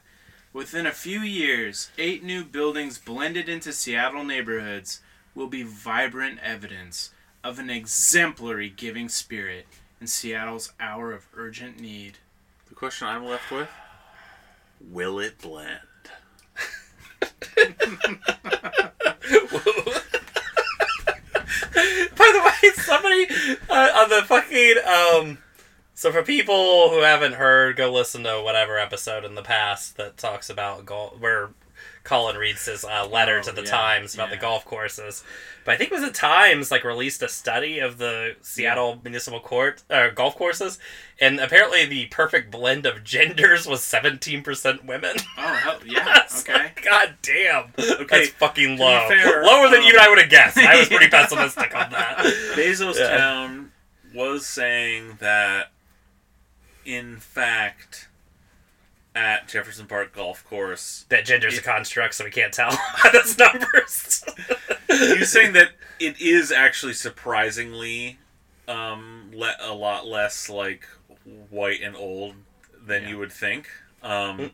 Within 0.53 0.85
a 0.85 0.91
few 0.91 1.19
years, 1.19 1.91
eight 1.97 2.23
new 2.23 2.43
buildings 2.43 2.97
blended 2.97 3.49
into 3.49 3.73
Seattle 3.73 4.23
neighborhoods 4.23 5.01
will 5.33 5.47
be 5.47 5.63
vibrant 5.63 6.39
evidence 6.41 7.11
of 7.43 7.59
an 7.59 7.69
exemplary 7.69 8.69
giving 8.69 9.09
spirit 9.09 9.67
in 9.99 10.07
Seattle's 10.07 10.71
hour 10.79 11.11
of 11.11 11.27
urgent 11.35 11.79
need. 11.79 12.19
The 12.69 12.75
question 12.75 13.07
I'm 13.07 13.25
left 13.25 13.51
with: 13.51 13.69
Will 14.79 15.19
it 15.19 15.39
blend? 15.39 15.81
By 22.15 22.31
the 22.33 22.41
way, 22.43 22.71
somebody 22.75 23.27
uh, 23.69 24.03
on 24.03 24.09
the 24.09 24.23
fucking 24.25 24.75
um. 24.85 25.37
So 25.93 26.11
for 26.11 26.23
people 26.23 26.89
who 26.89 27.01
haven't 27.01 27.33
heard, 27.33 27.77
go 27.77 27.91
listen 27.91 28.23
to 28.23 28.41
whatever 28.41 28.77
episode 28.77 29.23
in 29.23 29.35
the 29.35 29.41
past 29.41 29.95
that 29.97 30.17
talks 30.17 30.49
about 30.49 30.85
golf, 30.85 31.19
where 31.19 31.49
Colin 32.05 32.37
reads 32.37 32.65
his 32.65 32.85
uh, 32.85 33.05
letter 33.11 33.39
Oh, 33.39 33.41
to 33.43 33.51
the 33.51 33.63
yeah, 33.63 33.69
Times 33.71 34.13
about 34.15 34.29
the 34.29 34.37
golf 34.37 34.63
courses. 34.63 35.23
But 35.65 35.73
I 35.73 35.77
think 35.77 35.91
it 35.91 35.95
was 35.95 36.03
the 36.03 36.11
Times 36.11 36.69
like 36.71 36.83
released 36.83 37.21
a 37.23 37.27
study 37.27 37.79
of 37.79 37.97
the 37.97 38.35
Seattle 38.41 39.01
Municipal 39.03 39.39
Court 39.41 39.83
uh, 39.89 40.09
golf 40.09 40.35
courses, 40.35 40.77
and 41.19 41.39
apparently 41.39 41.85
the 41.85 42.05
perfect 42.05 42.51
blend 42.51 42.85
of 42.85 43.03
genders 43.03 43.65
was 43.67 43.83
seventeen 43.83 44.43
percent 44.43 44.85
women. 44.85 45.15
Oh, 45.37 45.41
hell, 45.55 45.79
yeah, 45.85 46.21
okay. 46.39 46.53
like, 46.53 46.83
God 46.83 47.15
damn. 47.23 47.73
Okay, 47.79 48.05
That's 48.09 48.29
fucking 48.29 48.77
low. 48.77 49.07
fair, 49.09 49.43
Lower 49.43 49.67
than 49.69 49.79
um, 49.81 49.85
even 49.87 49.99
I 49.99 50.07
would 50.07 50.19
have 50.19 50.29
guessed. 50.29 50.57
I 50.57 50.77
was 50.79 50.87
pretty 50.87 51.07
pessimistic 51.09 51.75
on 51.75 51.89
that. 51.91 52.17
Bezos 52.55 52.95
Yeah. 52.99 53.17
Town 53.17 53.71
was 54.13 54.45
saying 54.45 55.17
that, 55.19 55.71
in 56.85 57.17
fact, 57.17 58.04
at 59.15 59.47
Jefferson 59.47 59.87
Park 59.87 60.13
Golf 60.13 60.43
Course, 60.45 61.05
That 61.09 61.25
gender's 61.25 61.57
a 61.57 61.61
construct, 61.61 62.15
so 62.15 62.25
we 62.25 62.31
can't 62.31 62.53
tell 62.53 62.77
those 63.13 63.37
numbers. 63.37 64.23
he 64.89 65.17
was 65.19 65.31
saying 65.31 65.53
that 65.53 65.69
it 65.99 66.19
is 66.19 66.51
actually 66.51 66.93
surprisingly 66.93 68.19
um, 68.67 69.31
le- 69.33 69.55
a 69.61 69.73
lot 69.73 70.05
less 70.07 70.49
like 70.49 70.85
white 71.49 71.81
and 71.81 71.95
old 71.95 72.35
than 72.85 73.03
Yeah. 73.03 73.09
you 73.09 73.17
would 73.19 73.31
think. 73.31 73.69
Um, 74.03 74.51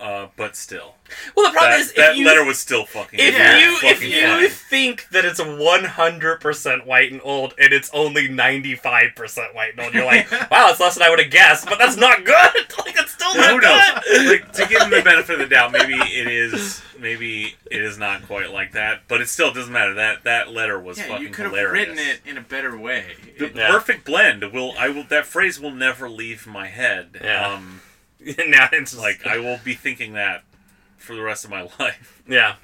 uh, 0.00 0.28
but 0.36 0.54
still, 0.56 0.94
well, 1.34 1.46
the 1.50 1.52
problem 1.52 1.72
that, 1.72 1.80
is, 1.80 1.92
that 1.94 2.16
you, 2.16 2.26
letter 2.26 2.44
was 2.44 2.58
still 2.58 2.84
fucking. 2.86 3.18
if 3.18 3.34
Yeah, 3.34 3.58
you 3.58 3.78
if 3.82 4.02
you 4.02 4.20
fine. 4.26 4.48
think 4.50 5.08
that 5.10 5.24
it's 5.24 5.40
one 5.42 5.84
hundred 5.84 6.40
percent 6.40 6.86
white 6.86 7.10
and 7.12 7.20
old, 7.24 7.54
and 7.58 7.72
it's 7.72 7.90
only 7.92 8.28
ninety 8.28 8.74
five 8.74 9.14
percent 9.16 9.54
white 9.54 9.72
and 9.72 9.80
old, 9.80 9.94
you're 9.94 10.04
like, 10.04 10.30
wow, 10.50 10.68
it's 10.70 10.80
less 10.80 10.94
than 10.94 11.02
I 11.02 11.10
would 11.10 11.18
have 11.20 11.30
guessed, 11.30 11.66
but 11.66 11.78
that's 11.78 11.96
not 11.96 12.24
good. 12.24 12.36
Like 12.78 12.96
it's 12.96 13.12
still 13.12 13.34
not 13.34 13.50
Who 13.50 13.60
knows? 13.60 13.82
good. 14.08 14.26
like 14.28 14.52
to 14.52 14.66
give 14.66 14.80
him 14.80 14.90
the 14.90 15.02
benefit 15.02 15.34
of 15.34 15.40
the 15.40 15.46
doubt, 15.54 15.72
maybe 15.72 15.94
it 15.94 16.26
is. 16.28 16.80
Maybe 16.98 17.54
it 17.70 17.82
is 17.82 17.98
not 17.98 18.26
quite 18.26 18.50
like 18.52 18.72
that, 18.72 19.02
but 19.08 19.20
it 19.20 19.28
still 19.28 19.52
doesn't 19.52 19.72
matter. 19.72 19.94
That 19.94 20.24
that 20.24 20.50
letter 20.52 20.80
was 20.80 20.96
Yeah, 20.98 21.08
fucking 21.08 21.22
you 21.26 21.30
could 21.32 21.44
have 21.52 21.70
written 21.72 21.98
it 21.98 22.20
in 22.24 22.36
a 22.38 22.40
better 22.40 22.76
way. 22.78 23.14
The 23.38 23.52
Yeah. 23.54 23.68
perfect 23.70 24.04
blend 24.04 24.52
will 24.52 24.74
I 24.78 24.88
will 24.88 25.04
that 25.04 25.26
phrase 25.26 25.60
will 25.60 25.70
never 25.72 26.08
leave 26.08 26.46
my 26.46 26.68
head. 26.68 27.20
Yeah. 27.22 27.46
Um, 27.54 27.77
now 28.48 28.68
it's 28.72 28.90
just, 28.92 28.98
like 29.02 29.26
I 29.26 29.38
will 29.38 29.58
be 29.64 29.74
thinking 29.74 30.14
that 30.14 30.42
for 30.96 31.14
the 31.14 31.22
rest 31.22 31.44
of 31.44 31.50
my 31.50 31.62
life. 31.80 32.22
yeah. 32.28 32.56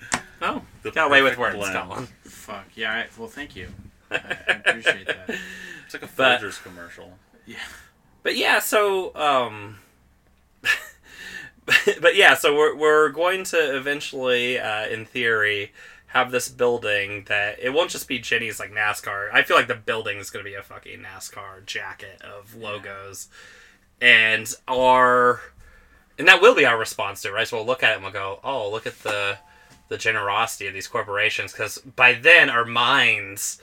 Oh, 0.42 0.62
The 0.82 0.90
got 0.90 1.07
away 1.07 1.22
with 1.22 1.36
perfect 1.36 1.59
words, 1.59 1.70
blend. 1.72 1.88
Colin. 1.88 2.09
Fuck, 2.24 2.66
yeah, 2.74 2.92
I, 2.92 3.07
well, 3.18 3.28
thank 3.28 3.55
you. 3.57 3.68
I, 4.11 4.16
I 4.48 4.52
appreciate 4.52 5.07
that. 5.07 5.30
It's 5.86 5.94
like 5.94 6.02
a 6.02 6.09
But- 6.14 6.40
Folgers 6.40 6.62
commercial. 6.62 7.18
Yeah. 7.46 7.57
But 8.22 8.36
yeah, 8.36 8.59
so 8.59 9.14
um 9.14 9.78
but 12.00 12.14
yeah, 12.14 12.34
so 12.34 12.55
we're 12.57 12.74
we're 12.76 13.09
going 13.11 13.44
to 13.44 13.76
eventually 13.76 14.59
uh 14.59 14.86
in 14.86 15.05
theory 15.07 15.72
have 16.09 16.30
this 16.30 16.48
building 16.48 17.24
that 17.28 17.59
it 17.61 17.70
won't 17.72 17.90
just 17.90 18.07
be 18.07 18.18
Jenny's 18.18 18.61
like 18.61 18.70
NASCAR. 18.72 19.30
I 19.32 19.42
feel 19.42 19.57
like 19.57 19.66
the 19.66 19.74
building 19.74 20.18
is 20.18 20.30
going 20.30 20.44
to 20.44 20.48
be 20.50 20.55
a 20.55 20.62
fucking 20.62 21.00
NASCAR 21.00 21.64
jacket 21.66 22.20
of 22.22 22.55
logos. 22.55 23.28
And 24.05 24.52
our 24.68 25.40
and 26.18 26.28
that 26.28 26.40
will 26.42 26.55
be 26.55 26.66
our 26.66 26.78
response 26.78 27.22
to 27.22 27.28
it, 27.28 27.32
right? 27.32 27.48
So 27.48 27.57
we'll 27.57 27.66
look 27.66 27.82
at 27.82 27.92
it 27.92 27.94
and 27.94 28.02
we'll 28.05 28.12
go, 28.12 28.38
"Oh, 28.44 28.70
look 28.70 28.86
at 28.86 28.98
the 29.00 29.38
the 29.88 29.96
generosity 29.98 30.66
of 30.66 30.74
these 30.74 30.86
corporations 30.88 31.52
because 31.52 31.78
by 31.78 32.12
then 32.14 32.50
our 32.50 32.64
minds 32.64 33.61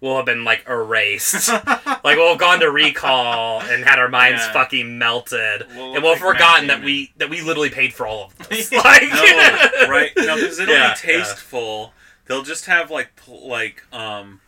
will 0.00 0.16
have 0.16 0.26
been 0.26 0.44
like 0.44 0.64
erased 0.68 1.48
like 2.04 2.16
we'll 2.16 2.30
have 2.30 2.38
gone 2.38 2.60
to 2.60 2.70
recall 2.70 3.60
and 3.62 3.84
had 3.84 3.98
our 3.98 4.08
minds 4.08 4.40
Yeah. 4.42 4.52
fucking 4.52 4.98
melted 4.98 5.66
We'll 5.74 5.94
and 5.94 6.02
we'll 6.02 6.14
have 6.14 6.22
like 6.22 6.34
forgotten 6.34 6.66
that 6.68 6.82
we 6.82 7.12
that 7.16 7.28
we 7.30 7.40
literally 7.40 7.70
paid 7.70 7.92
for 7.94 8.06
all 8.06 8.24
of 8.26 8.38
this 8.48 8.70
like 8.72 9.02
No, 9.02 9.86
right? 9.88 10.12
No, 10.16 10.36
because 10.36 10.58
it'll 10.60 10.74
Yeah, 10.76 10.94
be 10.94 11.00
tasteful. 11.00 11.92
They'll 12.26 12.42
just 12.42 12.66
have 12.66 12.90
like 12.90 13.10
like 13.28 13.82
um 13.92 14.40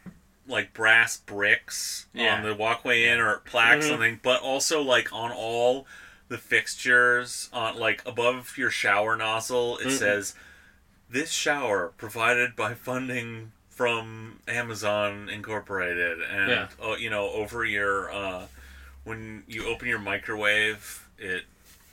like 0.48 0.72
brass 0.72 1.16
bricks 1.16 2.06
Yeah. 2.12 2.36
on 2.36 2.42
the 2.44 2.54
walkway 2.54 3.04
in 3.04 3.18
or 3.20 3.38
plaques 3.38 3.84
Mhm. 3.86 3.88
something, 3.88 4.20
but 4.22 4.40
also 4.40 4.80
like 4.82 5.12
on 5.12 5.32
all 5.32 5.86
the 6.28 6.38
fixtures 6.38 7.48
on 7.52 7.76
like 7.76 8.04
above 8.06 8.56
your 8.58 8.70
shower 8.70 9.16
nozzle 9.16 9.78
it 9.78 9.86
Mhm. 9.88 9.98
says 9.98 10.34
this 11.08 11.30
shower 11.30 11.92
provided 11.96 12.56
by 12.56 12.74
funding 12.74 13.52
from 13.70 14.40
Amazon 14.48 15.28
Incorporated 15.28 16.20
and 16.22 16.50
Yeah. 16.50 16.68
oh, 16.80 16.96
you 16.96 17.10
know 17.10 17.28
over 17.30 17.64
your 17.64 18.10
uh 18.12 18.46
when 19.04 19.44
you 19.46 19.66
open 19.66 19.86
your 19.86 20.00
microwave 20.00 21.06
it 21.18 21.44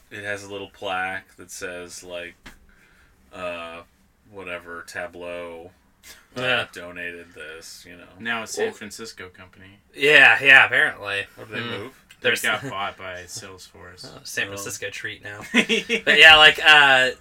it 0.09 0.23
has 0.23 0.43
a 0.43 0.51
little 0.51 0.69
plaque 0.69 1.35
that 1.35 1.51
says 1.51 2.03
like 2.03 2.35
uh 3.31 3.81
whatever 4.31 4.83
tableau 4.87 5.71
uh, 6.35 6.65
donated 6.73 7.33
this 7.33 7.85
you 7.87 7.95
know 7.95 8.07
Now 8.19 8.43
it's 8.43 8.53
San 8.53 8.65
Well- 8.67 8.73
Francisco 8.73 9.29
company. 9.29 9.79
yeah 9.95 10.37
yeah 10.43 10.65
apparently 10.65 11.25
Or 11.37 11.45
did 11.45 11.53
they 11.55 11.59
Mm. 11.59 11.79
move 11.79 12.03
They 12.21 12.29
there's 12.29 12.41
got 12.41 12.61
bought 12.69 12.97
by 12.97 13.23
Salesforce. 13.23 14.05
Oh, 14.05 14.19
San 14.23 14.45
Oh. 14.45 14.47
Francisco 14.47 14.89
treat 14.89 15.23
now 15.23 15.41
but 15.53 16.19
yeah 16.19 16.35
like 16.37 16.59
uh 16.65 17.11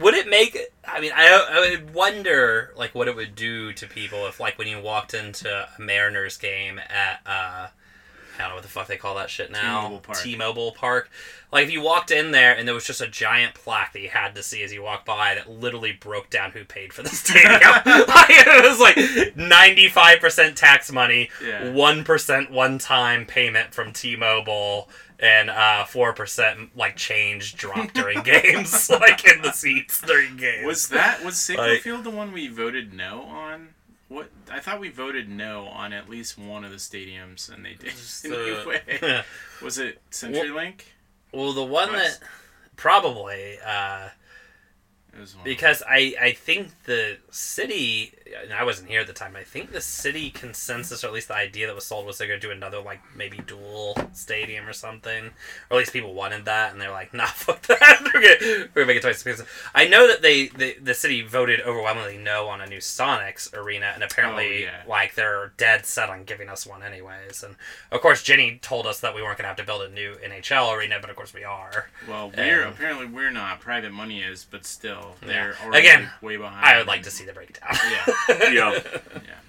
would 0.00 0.14
it 0.14 0.28
make 0.28 0.58
i 0.84 1.00
mean 1.00 1.12
I, 1.14 1.28
I 1.52 1.60
would 1.60 1.94
wonder 1.94 2.72
like 2.76 2.94
what 2.94 3.06
it 3.08 3.14
would 3.14 3.34
do 3.34 3.72
to 3.74 3.86
people 3.86 4.26
if 4.26 4.40
like 4.40 4.58
when 4.58 4.66
you 4.68 4.80
walked 4.80 5.14
into 5.14 5.48
a 5.50 5.68
mariners 5.80 6.36
game 6.38 6.78
at 6.78 7.20
uh 7.26 7.68
I 8.40 8.44
don't 8.44 8.50
know 8.50 8.54
what 8.56 8.62
the 8.64 8.68
fuck 8.70 8.86
they 8.88 8.96
call 8.96 9.14
that 9.16 9.30
shit 9.30 9.50
now. 9.50 9.82
T-Mobile 9.82 10.00
Park. 10.00 10.18
T-Mobile 10.18 10.72
Park. 10.72 11.10
Like 11.52 11.64
if 11.64 11.72
you 11.72 11.80
walked 11.82 12.10
in 12.10 12.30
there 12.30 12.56
and 12.56 12.66
there 12.66 12.74
was 12.74 12.84
just 12.86 13.00
a 13.00 13.08
giant 13.08 13.54
plaque 13.54 13.92
that 13.92 14.00
you 14.00 14.08
had 14.08 14.34
to 14.36 14.42
see 14.42 14.62
as 14.62 14.72
you 14.72 14.82
walked 14.82 15.04
by 15.06 15.34
that 15.34 15.50
literally 15.50 15.92
broke 15.92 16.30
down 16.30 16.52
who 16.52 16.64
paid 16.64 16.92
for 16.92 17.02
the 17.02 17.08
stadium. 17.10 17.60
like, 17.86 18.30
it 18.30 18.64
was 18.64 18.78
like 18.80 19.36
ninety-five 19.36 20.20
percent 20.20 20.56
tax 20.56 20.90
money, 20.92 21.28
Yeah. 21.44 21.72
one 21.72 22.04
percent 22.04 22.50
one-time 22.50 23.26
payment 23.26 23.74
from 23.74 23.92
T-Mobile, 23.92 24.88
and 25.18 25.50
uh, 25.50 25.84
four 25.84 26.12
percent 26.12 26.76
like 26.76 26.96
change 26.96 27.56
dropped 27.56 27.94
during 27.94 28.22
games, 28.24 28.88
like 28.88 29.26
in 29.26 29.42
the 29.42 29.52
seats 29.52 30.00
during 30.00 30.36
games. 30.36 30.66
Was 30.66 30.88
that 30.90 31.24
was 31.24 31.34
Safeco 31.34 31.58
Like- 31.58 31.80
Field 31.82 32.04
the 32.04 32.10
one 32.10 32.32
we 32.32 32.46
voted 32.48 32.92
no 32.94 33.22
on? 33.22 33.68
What 34.10 34.28
I 34.50 34.58
thought 34.58 34.80
we 34.80 34.88
voted 34.88 35.28
no 35.28 35.66
on 35.66 35.92
at 35.92 36.08
least 36.10 36.36
one 36.36 36.64
of 36.64 36.72
the 36.72 36.78
stadiums, 36.78 37.48
and 37.48 37.64
they 37.64 37.74
did 37.74 37.92
anyway. 38.24 39.22
Was 39.62 39.78
it 39.78 40.00
CenturyLink? 40.10 40.80
Well, 41.32 41.52
the 41.52 41.62
one 41.62 41.92
West. 41.92 42.20
that 42.20 42.28
probably 42.74 43.60
uh, 43.64 44.08
It 45.14 45.20
was 45.20 45.36
one 45.36 45.44
because 45.44 45.84
I 45.88 46.16
I 46.20 46.32
think 46.32 46.72
the 46.86 47.18
city 47.30 48.12
and 48.42 48.52
I 48.52 48.64
wasn't 48.64 48.88
here 48.88 49.00
at 49.00 49.06
the 49.06 49.12
time. 49.12 49.36
I 49.36 49.42
think 49.42 49.72
the 49.72 49.80
city 49.80 50.30
consensus, 50.30 51.02
or 51.04 51.08
at 51.08 51.12
least 51.12 51.28
the 51.28 51.34
idea 51.36 51.66
that 51.66 51.74
was 51.74 51.84
sold, 51.86 52.06
was 52.06 52.18
they're 52.18 52.28
gonna 52.28 52.40
do 52.40 52.50
another 52.50 52.80
like 52.80 53.00
maybe 53.14 53.38
dual 53.46 53.96
stadium 54.12 54.66
or 54.68 54.72
something, 54.72 55.26
or 55.70 55.76
at 55.76 55.78
least 55.78 55.92
people 55.92 56.14
wanted 56.14 56.44
that, 56.44 56.72
and 56.72 56.80
they're 56.80 56.90
like, 56.90 57.12
nah, 57.14 57.26
fuck 57.26 57.62
that. 57.62 58.00
we're, 58.14 58.20
we're 58.20 58.68
gonna 58.74 58.86
make 58.86 58.96
it 58.96 59.02
twice. 59.02 59.22
Because 59.22 59.42
I 59.74 59.86
know 59.88 60.06
that 60.08 60.22
they 60.22 60.48
the, 60.48 60.76
the 60.82 60.94
city 60.94 61.22
voted 61.22 61.60
overwhelmingly 61.60 62.18
no 62.18 62.48
on 62.48 62.60
a 62.60 62.66
new 62.66 62.78
Sonics 62.78 63.52
arena, 63.54 63.92
and 63.94 64.02
apparently 64.02 64.30
Oh, 64.40 64.52
yeah. 64.70 64.82
like 64.86 65.14
they're 65.14 65.52
dead 65.56 65.86
set 65.86 66.08
on 66.08 66.24
giving 66.24 66.48
us 66.48 66.66
one 66.66 66.82
anyways. 66.82 67.42
And 67.42 67.56
of 67.90 68.00
course, 68.00 68.22
Jenny 68.22 68.58
told 68.62 68.86
us 68.86 69.00
that 69.00 69.14
we 69.14 69.22
weren't 69.22 69.38
gonna 69.38 69.48
have 69.48 69.56
to 69.58 69.64
build 69.64 69.82
a 69.82 69.88
new 69.88 70.14
NHL 70.24 70.76
arena, 70.76 70.98
but 71.00 71.10
of 71.10 71.16
course 71.16 71.34
we 71.34 71.44
are. 71.44 71.88
Well, 72.08 72.32
we're 72.36 72.64
Um, 72.64 72.72
apparently 72.72 73.06
we're 73.06 73.30
not. 73.30 73.60
Private 73.60 73.92
money 73.92 74.22
is, 74.22 74.46
but 74.50 74.64
still, 74.64 75.16
they're 75.22 75.56
already 75.64 75.78
Again, 75.86 76.10
way 76.22 76.36
behind. 76.36 76.64
I 76.64 76.78
would 76.78 76.86
like 76.86 77.02
to 77.04 77.10
see 77.10 77.24
the 77.24 77.32
breakdown. 77.32 77.76
Yeah. 77.90 78.14
Yeah. 78.28 78.80
Yeah. 79.14 79.40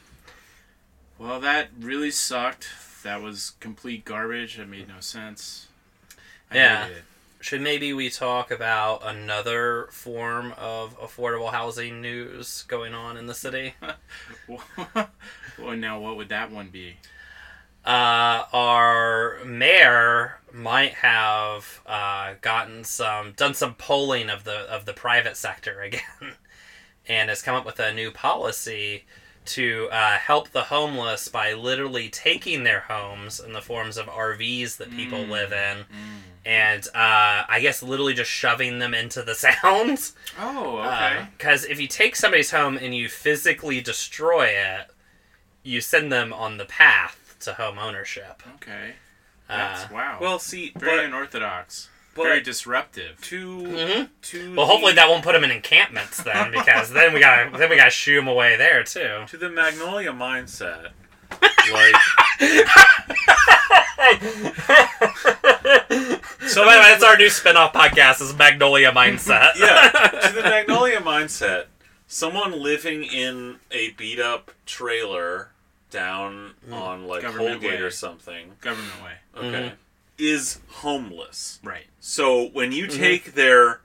Well, 1.17 1.39
that 1.39 1.69
really 1.79 2.11
sucked. 2.11 2.67
That 3.03 3.21
was 3.21 3.53
complete 3.59 4.05
garbage. 4.05 4.59
It 4.59 4.67
made 4.67 4.87
no 4.87 4.99
sense. 4.99 5.67
I 6.49 6.55
Yeah. 6.55 6.83
hated 6.85 6.97
it. 6.97 7.03
Should 7.41 7.61
maybe 7.61 7.91
we 7.91 8.09
talk 8.11 8.51
about 8.51 9.01
another 9.03 9.87
form 9.91 10.53
of 10.57 10.95
affordable 10.99 11.51
housing 11.51 11.99
news 11.99 12.63
going 12.67 12.93
on 12.93 13.17
in 13.17 13.25
the 13.25 13.33
city? 13.33 13.73
well, 14.47 15.75
now 15.75 15.99
what 15.99 16.17
would 16.17 16.29
that 16.29 16.51
one 16.51 16.69
be? 16.69 16.97
Uh, 17.83 18.43
our 18.53 19.39
mayor 19.43 20.37
might 20.53 20.93
have 20.93 21.81
uh, 21.87 22.35
gotten 22.41 22.83
some, 22.83 23.31
done 23.31 23.55
some 23.55 23.73
polling 23.73 24.29
of 24.29 24.43
the 24.43 24.53
of 24.71 24.85
the 24.85 24.93
private 24.93 25.35
sector 25.35 25.81
again, 25.83 26.35
and 27.11 27.29
has 27.29 27.41
come 27.41 27.55
up 27.55 27.65
with 27.65 27.79
a 27.79 27.93
new 27.93 28.09
policy 28.09 29.03
to 29.43 29.89
uh, 29.91 30.17
help 30.17 30.49
the 30.51 30.61
homeless 30.63 31.27
by 31.27 31.51
literally 31.53 32.07
taking 32.09 32.63
their 32.63 32.81
homes 32.81 33.39
in 33.39 33.51
the 33.53 33.61
forms 33.61 33.97
of 33.97 34.05
RVs 34.07 34.77
that 34.77 34.91
people 34.91 35.19
Mm. 35.19 35.29
live 35.29 35.51
in, 35.51 35.77
Mm. 35.79 36.21
and 36.45 36.87
uh, 36.95 37.43
I 37.49 37.59
guess 37.61 37.81
literally 37.83 38.13
just 38.13 38.29
shoving 38.31 38.79
them 38.79 38.93
into 38.93 39.23
the 39.23 39.35
sounds. 39.47 40.13
Oh, 40.39 40.77
okay. 40.77 41.25
Because 41.37 41.65
if 41.65 41.81
you 41.81 41.87
take 41.87 42.15
somebody's 42.15 42.51
home 42.51 42.77
and 42.77 42.95
you 42.95 43.09
physically 43.09 43.81
destroy 43.81 44.45
it, 44.45 44.87
you 45.63 45.81
send 45.81 46.11
them 46.11 46.31
on 46.33 46.57
the 46.57 46.65
path 46.65 47.35
to 47.41 47.53
home 47.53 47.77
ownership. 47.79 48.41
okay. 48.55 48.93
Uh, 49.49 49.57
That's 49.57 49.91
wow. 49.91 50.17
Well, 50.21 50.39
see, 50.39 50.71
very 50.77 50.97
but, 50.99 51.05
unorthodox. 51.07 51.89
But 52.15 52.23
very 52.23 52.41
disruptive. 52.41 53.19
to 53.21 53.57
mhm. 53.61 54.09
to 54.23 54.55
Well, 54.55 54.65
hopefully 54.67 54.91
the, 54.93 54.97
that 54.97 55.09
won't 55.09 55.23
put 55.23 55.33
them 55.33 55.43
in 55.43 55.51
encampments 55.51 56.21
then, 56.23 56.51
because 56.51 56.91
then 56.91 57.13
we 57.13 57.19
gotta 57.19 57.55
then 57.57 57.69
we 57.69 57.75
gotta 57.75 57.91
shoo 57.91 58.15
them 58.15 58.27
away 58.27 58.55
there 58.57 58.83
too. 58.83 59.23
to 59.27 59.37
the 59.37 59.49
Magnolia 59.49 60.11
mindset. 60.11 60.89
Like 61.71 61.95
So 66.47 66.63
anyway, 66.67 66.85
that's 66.89 67.03
our 67.03 67.15
new 67.17 67.29
spin-off 67.29 67.71
podcast 67.73 68.21
is 68.21 68.35
Magnolia 68.35 68.91
Mindset. 68.91 69.51
yeah, 69.57 69.89
to 70.27 70.33
the 70.33 70.41
Magnolia 70.43 70.99
mindset, 70.99 71.65
someone 72.07 72.59
living 72.61 73.03
in 73.03 73.57
a 73.71 73.91
beat 73.91 74.19
up 74.19 74.51
trailer 74.65 75.51
down 75.91 76.55
on 76.71 77.07
like 77.07 77.21
Government 77.21 77.61
Holgate 77.61 77.79
way. 77.79 77.85
or 77.85 77.91
something, 77.91 78.53
Government 78.59 79.01
way. 79.03 79.13
okay, 79.37 79.69
Mhm. 79.69 79.71
Is 80.21 80.59
homeless. 80.67 81.59
Right. 81.63 81.87
So 81.99 82.45
when 82.49 82.71
you 82.71 82.87
Mhm. 82.87 82.95
take 82.97 83.33
their 83.33 83.81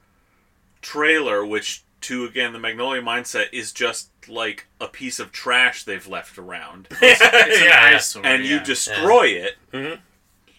trailer, 0.82 1.44
which 1.44 1.82
to 2.02 2.24
again 2.24 2.52
the 2.52 2.58
Magnolia 2.58 3.02
mindset 3.02 3.46
is 3.52 3.72
just 3.72 4.10
like 4.28 4.66
a 4.80 4.86
piece 4.86 5.18
of 5.18 5.32
trash 5.32 5.82
they've 5.84 6.06
left 6.06 6.38
around, 6.38 6.88
yeah. 7.02 8.00
and 8.22 8.44
you 8.44 8.56
yeah. 8.56 8.62
destroy 8.62 9.26
it, 9.28 9.56
Mhm. 9.72 10.00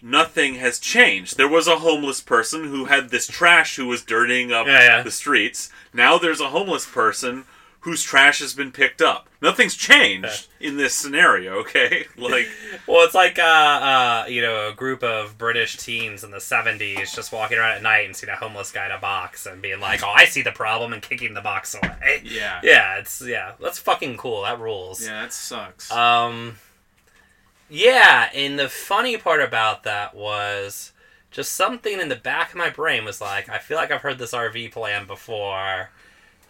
nothing 0.02 0.56
has 0.56 0.78
changed. 0.78 1.36
There 1.36 1.48
was 1.48 1.66
a 1.66 1.78
homeless 1.78 2.20
person 2.20 2.64
who 2.64 2.86
had 2.86 3.10
this 3.10 3.26
trash 3.26 3.76
who 3.76 3.86
was 3.86 4.02
dirtying 4.02 4.52
up 4.52 4.66
Yeah, 4.66 4.82
yeah. 4.96 5.02
the 5.02 5.10
streets. 5.10 5.70
Now 5.92 6.18
there's 6.18 6.40
a 6.40 6.50
homeless 6.50 6.84
person 6.86 7.46
whose 7.80 8.02
trash 8.02 8.40
has 8.40 8.54
been 8.54 8.72
picked 8.72 9.00
up. 9.00 9.28
Nothing's 9.40 9.76
changed 9.76 10.48
in 10.58 10.76
this 10.76 10.94
scenario, 10.94 11.58
okay? 11.60 12.06
Like 12.16 12.48
Well, 12.86 13.04
it's 13.04 13.14
like 13.14 13.38
uh, 13.38 13.42
uh, 13.42 14.26
you 14.28 14.42
know, 14.42 14.68
a 14.68 14.72
group 14.74 15.02
of 15.02 15.38
British 15.38 15.76
teens 15.76 16.24
in 16.24 16.30
the 16.30 16.38
'70s 16.38 17.14
just 17.14 17.32
walking 17.32 17.58
around 17.58 17.76
at 17.76 17.82
night 17.82 18.06
and 18.06 18.16
seeing 18.16 18.32
a 18.32 18.36
homeless 18.36 18.72
guy 18.72 18.86
in 18.86 18.92
a 18.92 18.98
box 18.98 19.46
and 19.46 19.62
being 19.62 19.80
like, 19.80 20.02
"Oh, 20.02 20.10
I 20.10 20.24
see 20.24 20.42
the 20.42 20.52
problem," 20.52 20.92
and 20.92 21.00
kicking 21.02 21.34
the 21.34 21.40
box 21.40 21.74
away. 21.74 22.22
Yeah. 22.24 22.60
Yeah, 22.64 22.98
it's 22.98 23.20
yeah, 23.24 23.52
that's 23.60 23.78
fucking 23.78 24.16
cool. 24.16 24.42
That 24.42 24.58
rules. 24.60 25.04
Yeah, 25.04 25.22
that 25.22 25.32
sucks. 25.32 25.90
Um, 25.92 26.56
yeah, 27.70 28.30
and 28.34 28.58
the 28.58 28.68
funny 28.68 29.16
part 29.16 29.40
about 29.40 29.84
that 29.84 30.14
was 30.14 30.92
just 31.30 31.52
something 31.52 32.00
in 32.00 32.08
the 32.08 32.16
back 32.16 32.50
of 32.50 32.56
my 32.56 32.70
brain 32.70 33.04
was 33.04 33.20
like, 33.20 33.48
I 33.48 33.58
feel 33.58 33.76
like 33.76 33.90
I've 33.90 34.00
heard 34.00 34.18
this 34.18 34.32
RV 34.32 34.72
plan 34.72 35.06
before, 35.06 35.90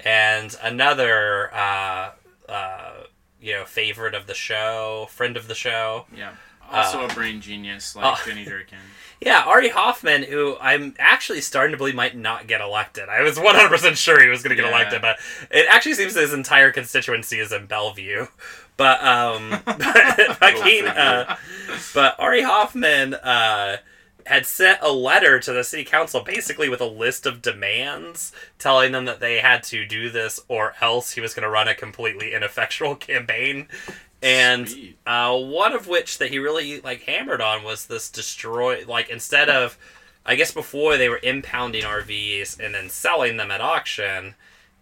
and 0.05 0.57
another, 0.63 1.53
uh, 1.55 2.11
uh, 2.49 2.93
you 3.41 3.53
know, 3.55 3.65
favorite 3.65 4.15
of 4.15 4.27
the 4.27 4.35
show, 4.35 5.07
friend 5.11 5.37
of 5.37 5.49
the 5.49 5.55
show. 5.55 6.07
yeah. 6.17 6.33
Also 6.71 7.01
uh, 7.03 7.07
a 7.07 7.15
brain 7.15 7.41
genius 7.41 7.97
like 7.97 8.05
uh, 8.05 8.17
Jenny 8.27 8.45
Durkan. 8.47 8.75
Yeah, 9.23 9.43
Ari 9.47 9.71
Hoffman, 9.71 10.23
who 10.25 10.57
I'm 10.61 10.95
actually 10.99 11.41
starting 11.41 11.73
to 11.73 11.79
believe 11.79 11.95
might 11.95 12.15
not 12.15 12.47
get 12.47 12.61
elected. 12.61 13.09
I 13.09 13.23
was 13.23 13.39
100% 13.39 13.97
sure 13.97 14.21
he 14.23 14.29
was 14.29 14.43
going 14.43 14.55
to 14.55 14.63
get 14.63 14.69
Yeah. 14.69 14.77
elected, 14.77 15.01
but 15.01 15.19
it 15.51 15.67
actually 15.71 15.95
seems 15.95 16.15
his 16.15 16.35
entire 16.35 16.71
constituency 16.71 17.39
is 17.41 17.53
in 17.53 17.65
Bellevue. 17.67 18.27
But, 18.77 19.03
um, 19.03 19.51
but 19.65 20.37
uh, 20.87 21.37
but 21.95 22.21
Ari 22.21 22.43
Hoffman, 22.43 23.15
uh, 23.15 23.79
had 24.29 24.45
sent 24.45 24.79
a 24.83 24.93
letter 24.93 25.41
to 25.41 25.53
the 25.53 25.65
city 25.65 25.85
council 25.85 26.21
basically 26.21 26.69
with 26.69 26.83
a 26.83 26.87
list 26.87 27.25
of 27.25 27.41
demands 27.41 28.31
telling 28.59 28.93
them 28.93 29.07
that 29.07 29.21
they 29.21 29.39
had 29.39 29.63
to 29.63 29.87
do 29.87 30.11
this 30.11 30.39
or 30.49 30.75
else 30.83 31.13
he 31.13 31.21
was 31.21 31.33
going 31.33 31.43
to 31.43 31.49
run 31.49 31.67
a 31.67 31.75
completely 31.75 32.35
ineffectual 32.35 32.95
campaign. 32.97 33.67
And 34.23 34.95
uh, 35.07 35.39
one 35.39 35.73
of 35.73 35.87
which 35.87 36.19
that 36.19 36.31
he 36.31 36.39
really 36.39 36.81
like 36.81 37.03
hammered 37.03 37.41
on 37.41 37.65
was 37.65 37.87
this 37.87 38.11
destroy 38.11 38.85
like 38.87 39.09
instead 39.09 39.49
of 39.49 39.79
i 40.27 40.35
guess 40.35 40.53
before 40.53 40.97
they 40.97 41.09
were 41.09 41.21
impounding 41.23 41.83
rvs 41.83 42.59
and 42.59 42.75
then 42.75 42.91
selling 42.91 43.37
them 43.37 43.51
at 43.51 43.61
auction 43.61 44.35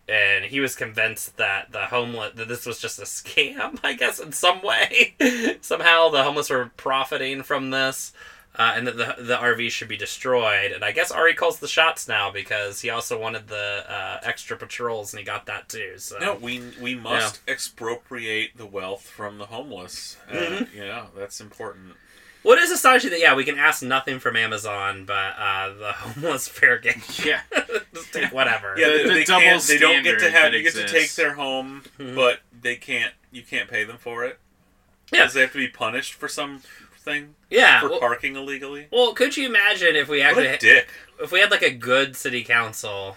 and 0.09 0.47
he 0.47 0.59
was 0.59 0.74
convinced 0.74 1.36
that 1.36 1.70
the 1.72 1.86
homeless 1.86 2.32
that 2.34 2.49
this 2.49 2.64
was 2.64 2.80
just 2.80 2.99
a 2.99 3.03
scam 3.05 3.78
i 3.84 3.92
guess 3.92 4.18
in 4.18 4.32
some 4.32 4.62
way. 4.62 5.14
Somehow 5.61 6.09
the 6.09 6.24
homeless 6.24 6.51
were 6.51 6.70
profiting 6.76 7.42
from 7.42 7.70
this 7.70 8.12
uh, 8.59 8.73
and 8.77 8.87
that 8.87 8.97
the, 8.97 9.15
the 9.23 9.37
RV 9.37 9.71
should 9.71 9.89
be 9.89 9.97
destroyed. 9.97 10.73
And 10.73 10.85
I 10.85 10.93
guess 10.93 11.11
Ari 11.11 11.35
calls 11.35 11.59
the 11.59 11.69
shots 11.69 12.09
now 12.09 12.31
because 12.31 12.81
he 12.81 12.91
also 12.91 13.21
wanted 13.21 13.49
the 13.49 13.85
uh, 13.89 14.21
extra 14.23 14.57
patrols 14.57 15.13
and 15.13 15.19
he 15.21 15.25
got 15.25 15.47
that 15.47 15.69
too. 15.69 15.95
So 15.99 16.19
no, 16.19 16.35
we 16.37 16.63
we 16.81 16.95
must 16.95 17.41
expropriate 17.49 18.57
the 18.57 18.67
wealth 18.67 19.03
from 19.03 19.39
the 19.39 19.47
homeless. 19.47 20.17
Uh, 20.31 20.35
Mhm. 20.35 20.75
Yeah, 20.75 21.07
that's 21.17 21.41
important. 21.41 21.95
What 22.43 22.59
is 22.59 22.71
astonishing 22.71 23.11
that 23.11 23.21
yeah 23.21 23.35
we 23.35 23.45
can 23.45 23.59
ask 23.59 23.83
nothing 23.83 24.21
from 24.21 24.37
Amazon, 24.37 25.05
but 25.05 25.35
uh, 25.39 25.75
the 25.75 25.93
homeless 25.95 26.47
fair 26.49 26.79
game 26.79 27.03
Yeah. 27.25 27.41
just 27.95 28.13
take 28.13 28.33
whatever. 28.33 28.75
Yeah, 28.79 28.89
The- 28.89 28.93
they, 28.99 29.03
the 29.05 29.09
they 29.15 29.25
double 29.25 29.41
can't. 29.43 29.63
They 29.65 29.79
don't 29.79 30.03
get 30.05 30.19
to 30.21 30.31
have. 30.31 30.53
that 30.53 30.57
You 30.57 30.63
get 30.63 30.75
to 30.75 30.87
take 30.89 31.13
their 31.15 31.35
home, 31.35 31.83
Mhm. 31.99 32.15
but 32.15 32.41
they 32.59 32.77
can't. 32.77 33.13
You 33.33 33.43
can't 33.43 33.69
pay 33.69 33.85
them 33.85 33.99
for 33.99 34.25
it. 34.25 34.39
Yeah. 35.13 35.21
Because 35.23 35.35
they 35.35 35.41
have 35.43 35.53
to 35.53 35.59
be 35.59 35.69
punished 35.69 36.15
for 36.15 36.27
something 37.07 37.35
yeah. 37.51 37.81
for 37.81 37.91
Well, 37.91 38.01
parking 38.01 38.37
illegally. 38.37 38.89
well, 38.91 39.13
could 39.15 39.37
you 39.37 39.47
imagine 39.47 39.97
if 39.97 40.09
we 40.09 40.19
What 40.21 40.27
actually 40.29 40.47
a 40.49 40.59
dick. 40.59 40.89
if 41.21 41.33
we 41.33 41.41
had 41.41 41.51
like 41.51 41.63
a 41.63 41.71
good 41.71 42.17
city 42.17 42.43
council 42.45 43.17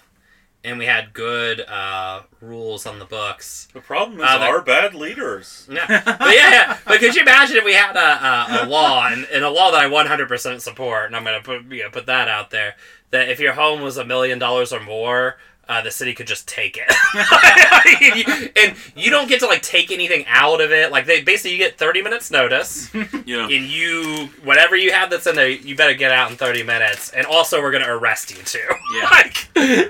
and 0.64 0.78
we 0.78 0.86
had 0.86 1.14
good 1.14 1.62
uh, 1.62 2.24
rules 2.42 2.86
on 2.86 3.00
the 3.00 3.06
books? 3.06 3.68
The 3.74 3.82
problem 3.82 4.20
is 4.20 4.26
Uh, 4.26 4.38
that- 4.40 4.50
our 4.50 4.62
bad 4.62 4.94
leaders. 4.94 5.68
Yeah, 5.72 5.86
but 6.06 6.20
yeah, 6.36 6.52
yeah. 6.52 6.78
But 6.86 7.00
could 7.00 7.16
you 7.16 7.22
imagine 7.22 7.58
if 7.58 7.66
we 7.66 7.74
had 7.74 7.96
a, 7.96 8.00
a, 8.00 8.66
a 8.66 8.70
law 8.70 9.08
and, 9.08 9.26
and 9.32 9.44
a 9.44 9.50
law 9.50 9.72
that 9.72 9.80
I 9.82 9.90
100% 9.90 10.62
support, 10.62 11.06
and 11.08 11.16
I'm 11.16 11.24
gonna 11.24 11.42
put 11.42 11.64
you 11.72 11.84
know, 11.84 11.90
put 11.90 12.06
that 12.08 12.28
out 12.28 12.52
there, 12.52 12.76
that 13.12 13.30
if 13.30 13.40
your 13.40 13.54
home 13.54 13.82
was 13.82 13.98
a 13.98 14.06
million 14.06 14.38
dollars 14.40 14.72
or 14.72 14.80
more, 14.82 15.38
uh, 15.70 15.82
the 15.82 15.92
city 15.92 16.14
could 16.14 16.28
just 16.28 16.48
take 16.48 16.78
it, 16.78 16.92
and 18.58 18.76
you 18.96 19.10
don't 19.10 19.30
get 19.30 19.40
to 19.40 19.46
like 19.46 19.62
take 19.62 19.92
anything 19.92 20.26
out 20.28 20.60
of 20.62 20.72
it. 20.72 20.92
Like 20.92 21.06
they 21.06 21.22
basically 21.22 21.52
you 21.52 21.58
get 21.60 21.78
30 21.78 22.02
minutes 22.02 22.32
notice, 22.32 22.90
Yeah. 23.26 23.44
and 23.44 23.52
you 23.66 24.30
whatever 24.44 24.76
you 24.76 24.92
have 24.92 25.10
that's 25.10 25.28
in 25.28 25.36
there, 25.36 25.48
you 25.50 25.76
better 25.76 25.94
get 25.94 26.12
out 26.12 26.32
in 26.32 26.38
30 26.38 26.64
minutes, 26.64 27.12
and 27.12 27.26
also 27.26 27.62
we're 27.62 27.72
gonna 27.72 27.88
arrest 27.96 28.32
you 28.32 28.44
too. 28.44 28.60
Yeah. 29.00 29.08
like, 29.12 29.48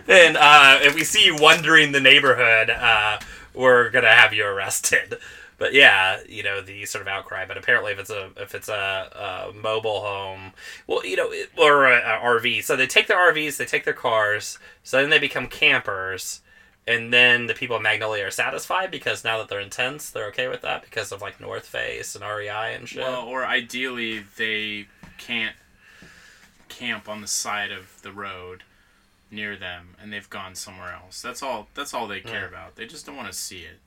and 0.09 0.35
uh, 0.37 0.79
if 0.83 0.93
we 0.93 1.03
see 1.05 1.23
you 1.25 1.35
wandering 1.37 1.93
the 1.93 2.01
neighborhood, 2.01 2.69
uh, 2.69 3.19
we're 3.53 3.89
gonna 3.89 4.13
have 4.13 4.33
you 4.33 4.45
arrested. 4.45 5.17
But 5.59 5.73
yeah, 5.73 6.21
you 6.27 6.41
know 6.41 6.61
the 6.61 6.85
sort 6.85 7.01
of 7.01 7.07
outcry. 7.07 7.45
But 7.45 7.57
apparently, 7.57 7.91
if 7.91 7.99
it's 7.99 8.09
a 8.09 8.31
if 8.37 8.55
it's 8.55 8.69
a, 8.69 9.51
a 9.51 9.53
mobile 9.53 10.01
home, 10.01 10.53
well, 10.87 11.05
you 11.05 11.15
know, 11.17 11.29
it- 11.31 11.51
or 11.57 11.85
a, 11.85 11.97
a 11.97 12.19
RV, 12.23 12.63
so 12.63 12.75
they 12.75 12.87
take 12.87 13.07
their 13.07 13.17
RVs, 13.31 13.57
they 13.57 13.65
take 13.65 13.83
their 13.83 13.93
cars, 13.93 14.57
so 14.83 15.01
then 15.01 15.09
they 15.09 15.19
become 15.19 15.47
campers. 15.47 16.41
and 16.87 17.13
then 17.13 17.45
the 17.47 17.53
people 17.53 17.75
of 17.75 17.81
Magnolia 17.83 18.25
are 18.25 18.31
satisfied 18.31 18.89
because 18.89 19.23
now 19.23 19.37
that 19.37 19.47
they're 19.49 19.59
intense, 19.59 20.09
they're 20.09 20.27
okay 20.29 20.47
with 20.47 20.61
that 20.61 20.81
because 20.81 21.11
of 21.11 21.21
like 21.21 21.39
North 21.39 21.65
Face 21.67 22.15
and 22.15 22.23
REI 22.23 22.73
and 22.73 22.87
shit. 22.89 23.03
Well, 23.03 23.25
or 23.27 23.45
ideally 23.45 24.23
they 24.37 24.87
can't 25.19 25.55
camp 26.67 27.09
on 27.09 27.21
the 27.21 27.27
side 27.27 27.71
of 27.71 28.01
the 28.01 28.11
road 28.11 28.63
near 29.31 29.55
them, 29.55 29.95
and 30.01 30.11
they've 30.11 30.29
gone 30.29 30.55
somewhere 30.55 30.91
else. 30.93 31.21
That's 31.21 31.43
all. 31.43 31.67
That's 31.75 31.93
all 31.93 32.07
they 32.07 32.21
care 32.21 32.41
Yeah. 32.41 32.47
about. 32.47 32.75
They 32.75 32.85
just 32.87 33.05
don't 33.05 33.15
want 33.17 33.31
to 33.31 33.37
see 33.37 33.59
it. 33.59 33.79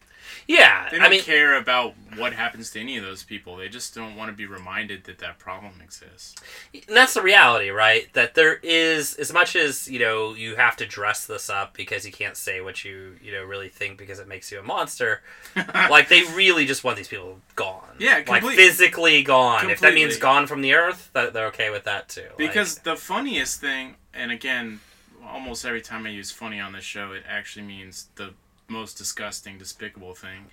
Yeah, 0.47 0.89
They 0.91 0.99
don't 0.99 1.07
I 1.07 1.11
mean, 1.11 1.23
care 1.23 1.57
about 1.57 1.95
what 2.16 2.33
happens 2.33 2.70
to 2.70 2.81
any 2.81 2.97
of 2.97 3.05
those 3.05 3.23
people. 3.23 3.57
They 3.57 3.68
just 3.68 3.95
don't 3.95 4.16
want 4.16 4.31
to 4.31 4.37
be 4.37 4.47
reminded 4.47 5.05
that 5.05 5.18
that 5.18 5.39
problem 5.39 5.75
exists. 5.83 6.35
and 6.75 6.97
that's 6.97 7.14
the 7.14 7.23
reality, 7.23 7.70
right? 7.70 8.12
That 8.12 8.35
there 8.35 8.59
is 8.62 9.14
as 9.14 9.33
much 9.33 9.57
as 9.57 9.89
you 9.89 9.99
know 9.99 10.35
you 10.35 10.57
have 10.57 10.77
to 10.77 10.87
dress 10.87 11.27
this 11.27 11.49
up 11.49 11.75
because 11.75 12.05
you 12.05 12.12
can't 12.12 12.37
say 12.37 12.61
what 12.61 12.85
you 12.85 13.16
you 13.23 13.33
know 13.33 13.43
really 13.45 13.68
think 13.68 13.99
because 13.99 14.18
it 14.18 14.29
makes 14.29 14.51
you 14.53 14.59
a 14.59 14.62
monster. 14.62 15.23
like 15.91 16.09
they 16.09 16.23
really 16.35 16.66
just 16.66 16.85
want 16.85 16.97
these 16.97 17.09
people 17.09 17.39
gone. 17.57 17.97
Yeah, 17.99 18.23
like 18.29 18.43
physically 18.45 19.23
gone. 19.23 19.70
If 19.70 19.81
that 19.81 19.95
means 19.95 20.16
gone 20.16 20.47
from 20.47 20.62
the 20.62 20.75
earth, 20.75 21.11
that 21.12 21.33
they're 21.33 21.47
okay 21.49 21.70
with 21.70 21.85
that 21.85 22.09
too. 22.09 22.23
Like- 22.23 22.37
Because 22.39 22.79
the 22.79 22.97
funniest 22.97 23.61
thing, 23.61 23.97
and 24.12 24.31
again, 24.31 24.81
almost 25.27 25.64
every 25.64 25.81
time 25.81 26.07
I 26.07 26.11
use 26.11 26.31
funny 26.31 26.61
on 26.61 26.73
this 26.73 26.85
show, 26.85 27.12
it 27.12 27.23
actually 27.29 27.64
means 27.64 28.09
the 28.16 28.35
most 28.69 28.97
disgusting, 28.99 29.59
despicable 29.59 30.15
thing, 30.15 30.47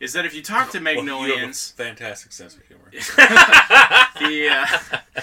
is 0.00 0.12
that 0.12 0.24
if 0.26 0.34
you 0.34 0.42
talk 0.42 0.70
to 0.70 0.80
Well, 0.82 0.92
you 0.94 0.98
have 1.00 1.06
a 1.06 1.10
Magnolians, 1.12 1.72
fantastic 1.72 2.32
sense 2.32 2.54
of 2.56 2.62
humor. 2.66 2.90
the 4.20 4.48
uh, 4.50 5.22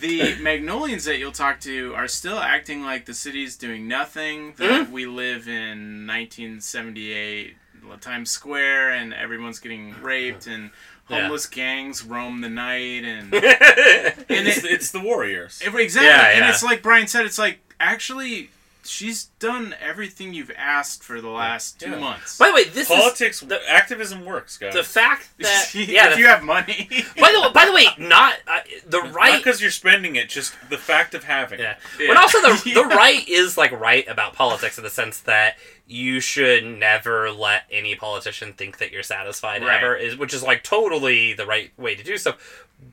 the 0.00 0.34
Magnolians 0.40 1.04
that 1.04 1.18
you'll 1.18 1.32
talk 1.32 1.60
to 1.60 1.94
are 1.94 2.08
still 2.08 2.38
acting 2.38 2.82
like 2.82 3.06
the 3.06 3.14
city's 3.14 3.56
doing 3.56 3.86
nothing. 3.88 4.54
That 4.56 4.70
Mm-hmm. 4.84 4.92
we 4.92 5.06
live 5.06 5.48
in 5.48 6.06
1978 6.06 7.56
Times 8.00 8.30
Square, 8.30 8.90
and 8.92 9.12
everyone's 9.14 9.58
getting 9.58 9.94
raped, 10.02 10.46
and 10.46 10.70
Yeah. 11.08 11.22
homeless 11.22 11.46
gangs 11.46 12.04
roam 12.04 12.40
the 12.40 12.48
night, 12.48 13.04
and 13.04 13.32
And 13.34 14.46
it's, 14.46 14.64
it's 14.64 14.90
the 14.92 15.00
Warriors. 15.00 15.60
exactly. 15.64 16.06
Yeah, 16.08 16.28
And 16.42 16.44
it's 16.50 16.62
like 16.62 16.82
Brian 16.82 17.06
said. 17.08 17.26
It's 17.26 17.38
like 17.38 17.58
actually. 17.80 18.50
She's 18.82 19.24
done 19.38 19.74
everything 19.80 20.32
you've 20.32 20.50
asked 20.56 21.04
for 21.04 21.20
the 21.20 21.28
last 21.28 21.78
two 21.80 21.90
Yeah. 21.90 21.98
months. 21.98 22.38
By 22.38 22.48
the 22.48 22.54
way, 22.54 22.64
this 22.64 22.88
Politics, 22.88 23.40
the- 23.40 23.60
activism 23.70 24.24
works, 24.24 24.56
guys. 24.56 24.72
the 24.72 24.82
fact 24.84 25.28
that 25.38 25.70
if 25.74 25.88
yeah. 25.88 26.08
the- 26.10 26.18
you 26.18 26.26
have 26.26 26.42
money. 26.42 26.88
by 27.18 27.30
the 27.32 27.50
by 27.52 27.66
the 27.66 27.72
way, 27.72 27.86
not 27.98 28.34
uh, 28.46 28.60
the 28.86 29.00
right. 29.02 29.36
because 29.38 29.60
you're 29.60 29.70
spending 29.70 30.16
it, 30.16 30.28
just 30.28 30.54
the 30.70 30.78
fact 30.78 31.14
of 31.14 31.24
having 31.24 31.60
Yeah. 31.60 31.72
it. 31.72 31.78
Yeah. 32.00 32.06
But 32.08 32.16
also 32.16 32.40
the 32.40 32.72
the 32.74 32.84
right 32.84 33.28
is 33.28 33.56
like 33.58 33.72
right 33.72 34.06
about 34.08 34.32
politics 34.34 34.78
in 34.78 34.84
the 34.84 34.90
sense 34.90 35.20
that 35.20 35.58
you 35.86 36.20
should 36.20 36.64
never 36.64 37.30
let 37.32 37.64
any 37.70 37.96
politician 37.96 38.52
think 38.52 38.78
that 38.78 38.92
you're 38.92 39.02
satisfied 39.02 39.62
Right. 39.62 39.82
ever 39.82 39.96
is 39.96 40.16
which 40.16 40.32
is 40.32 40.42
like 40.42 40.62
totally 40.62 41.32
the 41.34 41.44
right 41.46 41.70
way 41.76 41.94
to 41.96 42.02
do 42.02 42.16
so. 42.16 42.34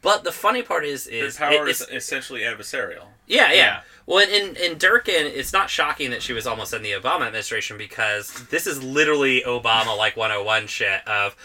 But 0.01 0.25
the 0.25 0.33
funny 0.33 0.63
part 0.63 0.83
is 0.83 1.05
Their 1.05 1.25
is 1.25 1.37
power 1.37 1.65
it- 1.65 1.69
is 1.69 1.81
it's, 1.81 1.91
essentially 1.91 2.41
adversarial. 2.41 3.05
yeah, 3.25 3.51
yeah. 3.51 3.53
Yeah. 3.53 3.81
Well, 4.07 4.25
in, 4.25 4.55
in 4.55 4.77
Durkan, 4.77 5.25
it's 5.25 5.51
not 5.51 5.69
shocking 5.69 6.11
that 6.11 6.23
she 6.23 6.31
was 6.31 6.47
almost 6.47 6.73
in 6.73 6.81
the 6.81 6.93
Obama 6.93 7.27
administration 7.27 7.77
because 7.77 8.31
this 8.49 8.65
is 8.65 8.81
literally 8.81 9.43
Obama 9.45 9.97
like 9.97 10.15
101 10.15 10.67
shit 10.67 11.05
of 11.05 11.35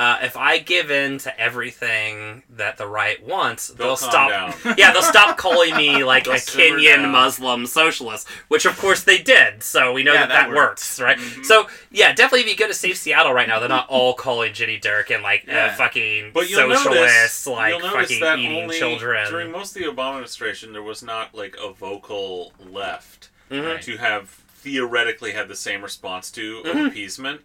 uh, 0.00 0.18
if 0.22 0.34
I 0.34 0.56
give 0.58 0.90
in 0.90 1.18
to 1.18 1.38
everything 1.38 2.42
that 2.48 2.78
the 2.78 2.86
right 2.86 3.22
wants, 3.26 3.68
they'll, 3.68 3.88
They'll 3.88 3.96
stop. 3.96 4.54
Yeah, 4.78 4.92
they'll 4.92 5.02
stop 5.02 5.36
calling 5.36 5.76
me 5.76 6.02
like 6.12 6.24
They'll 6.24 6.34
a 6.34 6.38
Kenyan. 6.38 7.10
Muslim 7.10 7.66
socialist, 7.66 8.26
which 8.48 8.64
of 8.64 8.78
course 8.78 9.02
they 9.04 9.18
did. 9.18 9.62
So 9.62 9.92
we 9.92 10.02
know 10.02 10.14
Yeah, 10.14 10.20
that 10.26 10.28
that 10.30 10.48
that, 10.48 10.56
works, 10.56 10.98
right? 11.00 11.18
Mhm. 11.18 11.44
So 11.44 11.66
yeah, 11.90 12.14
definitely 12.14 12.40
if 12.40 12.48
you 12.48 12.56
go 12.56 12.66
to 12.66 12.72
Safe 12.74 12.96
Seattle 12.96 13.32
right 13.34 13.46
now, 13.46 13.58
they're 13.58 13.68
not 13.68 13.88
all 13.90 14.14
calling 14.14 14.54
Jenny 14.54 14.78
Durkan 14.80 15.22
like 15.22 15.44
Yeah. 15.46 15.66
uh, 15.66 15.74
fucking 15.76 16.30
But 16.32 16.48
you'll 16.48 16.60
socialists, 16.74 17.46
notice, 17.46 17.46
like 17.46 17.80
fucking 17.82 18.20
that 18.20 18.38
eating 18.38 18.70
children. 18.70 19.28
during 19.30 19.50
most 19.52 19.76
of 19.76 19.82
the 19.82 19.88
Obama 19.88 20.12
administration, 20.12 20.72
there 20.72 20.82
was 20.82 21.02
not 21.02 21.34
like 21.34 21.56
a 21.62 21.72
vocal 21.72 22.52
left 22.70 23.28
Mhm. 23.50 23.80
To 23.82 23.96
have 23.98 24.30
theoretically 24.62 25.32
had 25.32 25.48
the 25.48 25.56
same 25.56 25.82
response 25.82 26.30
to 26.32 26.62
Mm-hmm. 26.62 26.86
appeasement. 26.86 27.40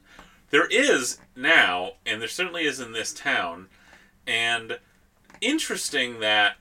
There 0.51 0.67
is 0.67 1.17
now, 1.35 1.93
and 2.05 2.21
there 2.21 2.27
certainly 2.27 2.65
is 2.65 2.79
in 2.79 2.91
this 2.93 3.13
town, 3.13 3.67
and 4.27 4.79
interesting 5.41 6.19
that 6.19 6.55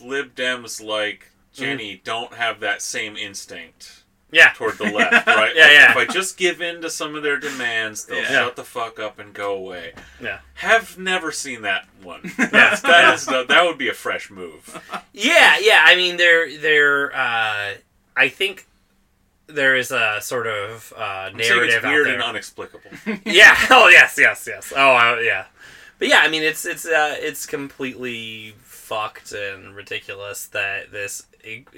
Lib 0.00 0.34
Dems 0.34 0.82
like 0.84 1.30
Jenny 1.52 2.00
don't 2.04 2.34
have 2.34 2.60
that 2.60 2.82
same 2.82 3.16
instinct 3.16 4.02
Yeah. 4.30 4.52
toward 4.54 4.76
the 4.76 4.84
left, 4.84 5.26
right? 5.26 5.54
Yeah, 5.56 5.62
Like, 5.64 5.72
yeah. 5.72 5.90
If 5.92 5.96
I 5.96 6.04
just 6.12 6.36
give 6.36 6.60
in 6.60 6.82
to 6.82 6.90
some 6.90 7.14
of 7.14 7.22
their 7.22 7.38
demands, 7.38 8.04
they'll 8.04 8.22
Yeah. 8.22 8.28
shut 8.44 8.56
the 8.56 8.64
fuck 8.64 8.98
up 9.00 9.18
and 9.18 9.32
go 9.32 9.54
away. 9.54 9.94
Yeah. 10.20 10.40
Have 10.54 10.98
never 10.98 11.32
seen 11.32 11.62
that 11.62 11.86
one. 12.02 12.20
That's, 12.38 12.82
that 12.82 13.14
is 13.14 13.24
the, 13.24 13.44
that 13.48 13.64
would 13.64 13.78
be 13.78 13.88
a 13.88 13.94
fresh 13.94 14.30
move. 14.30 14.82
Yeah, 15.18 15.56
yeah. 15.62 15.82
I 15.86 15.96
mean, 15.96 16.18
they're 16.18 16.58
they're. 16.58 17.10
Uh, 17.16 17.76
I 18.14 18.28
think 18.28 18.66
there 19.46 19.76
is 19.76 19.90
a 19.90 20.18
sort 20.20 20.46
of 20.46 20.92
uh, 20.96 21.30
narrative 21.34 21.76
it's 21.76 21.84
weird 21.84 22.08
and 22.08 22.20
there. 22.20 22.28
unexplicable. 22.28 22.90
yeah. 23.24 23.56
Oh 23.70 23.88
yes, 23.88 24.16
yes, 24.18 24.46
yes. 24.46 24.72
Oh 24.74 24.96
uh, 24.96 25.18
yeah. 25.20 25.46
But 25.98 26.08
yeah, 26.08 26.18
I 26.18 26.28
mean, 26.28 26.42
it's 26.42 26.64
it's 26.64 26.86
uh, 26.86 27.16
it's 27.18 27.46
completely 27.46 28.54
fucked 28.62 29.32
and 29.32 29.74
ridiculous 29.74 30.46
that 30.48 30.92
this 30.92 31.26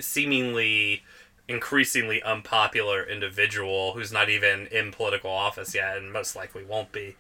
seemingly 0.01 1.03
increasingly 1.49 2.23
unpopular 2.23 3.03
individual 3.03 3.95
who's 3.95 4.13
not 4.13 4.29
even 4.29 4.67
in 4.67 4.93
political 4.93 5.31
office 5.31 5.75
yet 5.75 5.97
and 5.97 6.13
most 6.13 6.37
likely 6.37 6.63
won't 6.63 6.93
be 6.93 7.17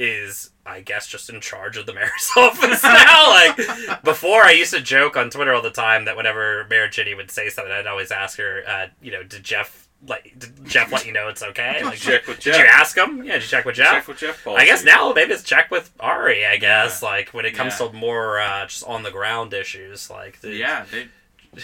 is 0.00 0.50
I 0.64 0.80
guess 0.80 1.06
just 1.06 1.28
in 1.28 1.40
charge 1.40 1.76
of 1.76 1.84
the 1.86 1.92
mayor's 1.92 2.30
office 2.36 2.82
now. 2.82 3.28
Like 3.30 4.02
before, 4.02 4.42
I 4.44 4.52
used 4.52 4.72
to 4.72 4.80
joke 4.80 5.16
on 5.16 5.28
Twitter 5.30 5.52
all 5.52 5.62
the 5.62 5.70
time 5.70 6.06
that 6.06 6.16
whenever 6.16 6.66
Mayor 6.70 6.88
Jenny 6.88 7.14
would 7.14 7.30
say 7.30 7.50
something, 7.50 7.72
I'd 7.72 7.86
always 7.86 8.10
ask 8.10 8.38
her, 8.38 8.62
uh, 8.66 8.86
you 9.02 9.10
know, 9.12 9.22
did 9.22 9.44
Jeff 9.44 9.88
like 10.08 10.32
did 10.38 10.64
Jeff 10.64 10.90
let 10.90 11.04
you 11.04 11.12
know 11.12 11.28
it's 11.28 11.42
okay? 11.42 11.84
Like, 11.84 11.98
Check 11.98 12.26
with 12.26 12.40
did 12.40 12.56
you 12.56 12.64
ask 12.64 12.96
him? 12.96 13.18
Yeah, 13.24 13.34
did 13.34 13.42
you 13.42 13.48
check 13.48 13.66
with 13.66 13.74
Jeff? 13.76 13.92
Check 13.92 14.08
with 14.08 14.16
Jeff 14.18 14.42
Paul. 14.42 14.56
I 14.56 14.64
guess 14.64 14.82
now 14.82 15.12
maybe 15.12 15.32
it's 15.34 15.42
check 15.42 15.70
with 15.70 15.90
Ari. 16.00 16.46
I 16.46 16.56
guess 16.56 17.02
like 17.02 17.34
when 17.34 17.44
it 17.44 17.52
comes 17.54 17.78
Yeah. 17.78 17.88
to 17.88 17.92
more 17.92 18.40
uh, 18.40 18.64
just 18.66 18.84
on 18.84 19.02
the 19.02 19.10
ground 19.10 19.52
issues, 19.52 20.08
like 20.08 20.38
yeah, 20.42 20.86
they. 20.90 21.08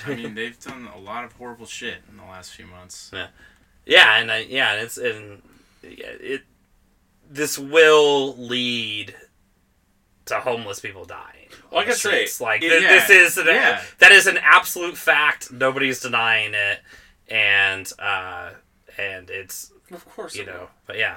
I 0.05 0.15
mean, 0.17 0.35
they've 0.35 0.59
done 0.61 0.89
a 0.95 0.99
lot 0.99 1.25
of 1.25 1.33
horrible 1.35 1.65
shit 1.67 1.99
in 2.11 2.17
the 2.17 2.25
last 2.25 2.51
few 2.53 2.67
months. 2.67 3.11
Yeah, 3.15 3.29
yeah, 3.87 4.17
and 4.19 4.31
I, 4.33 4.39
yeah, 4.41 4.73
and 4.73 4.83
it's 4.83 4.99
and 4.99 5.43
yeah, 5.83 6.07
it. 6.21 6.43
This 7.29 7.59
will 7.59 8.37
lead 8.37 9.15
to 10.27 10.37
homeless 10.41 10.81
people 10.81 11.05
dying. 11.05 11.49
Well, 11.71 11.81
I 11.81 11.83
on 11.83 11.89
the 11.89 11.91
gotta 11.93 12.29
say, 12.29 12.45
like 12.45 12.63
it- 12.63 12.69
th- 12.71 12.83
this 12.83 13.11
is 13.11 13.39
an, 13.39 13.47
yeah. 13.47 13.83
that 13.99 14.13
is 14.13 14.27
an 14.27 14.39
absolute 14.39 14.97
fact. 14.97 15.51
Nobody's 15.53 16.01
denying 16.01 16.55
it, 16.55 16.81
and 17.29 17.91
uh, 17.99 18.51
and 18.99 19.29
it's 19.31 19.73
Of 19.93 20.05
course, 20.09 20.35
you 20.37 20.43
it 20.43 20.47
will. 20.49 20.55
know, 20.55 20.69
but 20.87 20.99
yeah, 20.99 21.17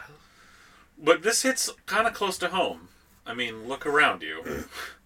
But 0.97 1.21
this 1.23 1.41
hits 1.43 1.69
kind 1.85 2.07
of 2.07 2.13
close 2.13 2.37
to 2.39 2.49
home. 2.49 2.89
I 3.25 3.33
mean, 3.33 3.67
look 3.67 3.85
around 3.85 4.21
you. 4.23 4.43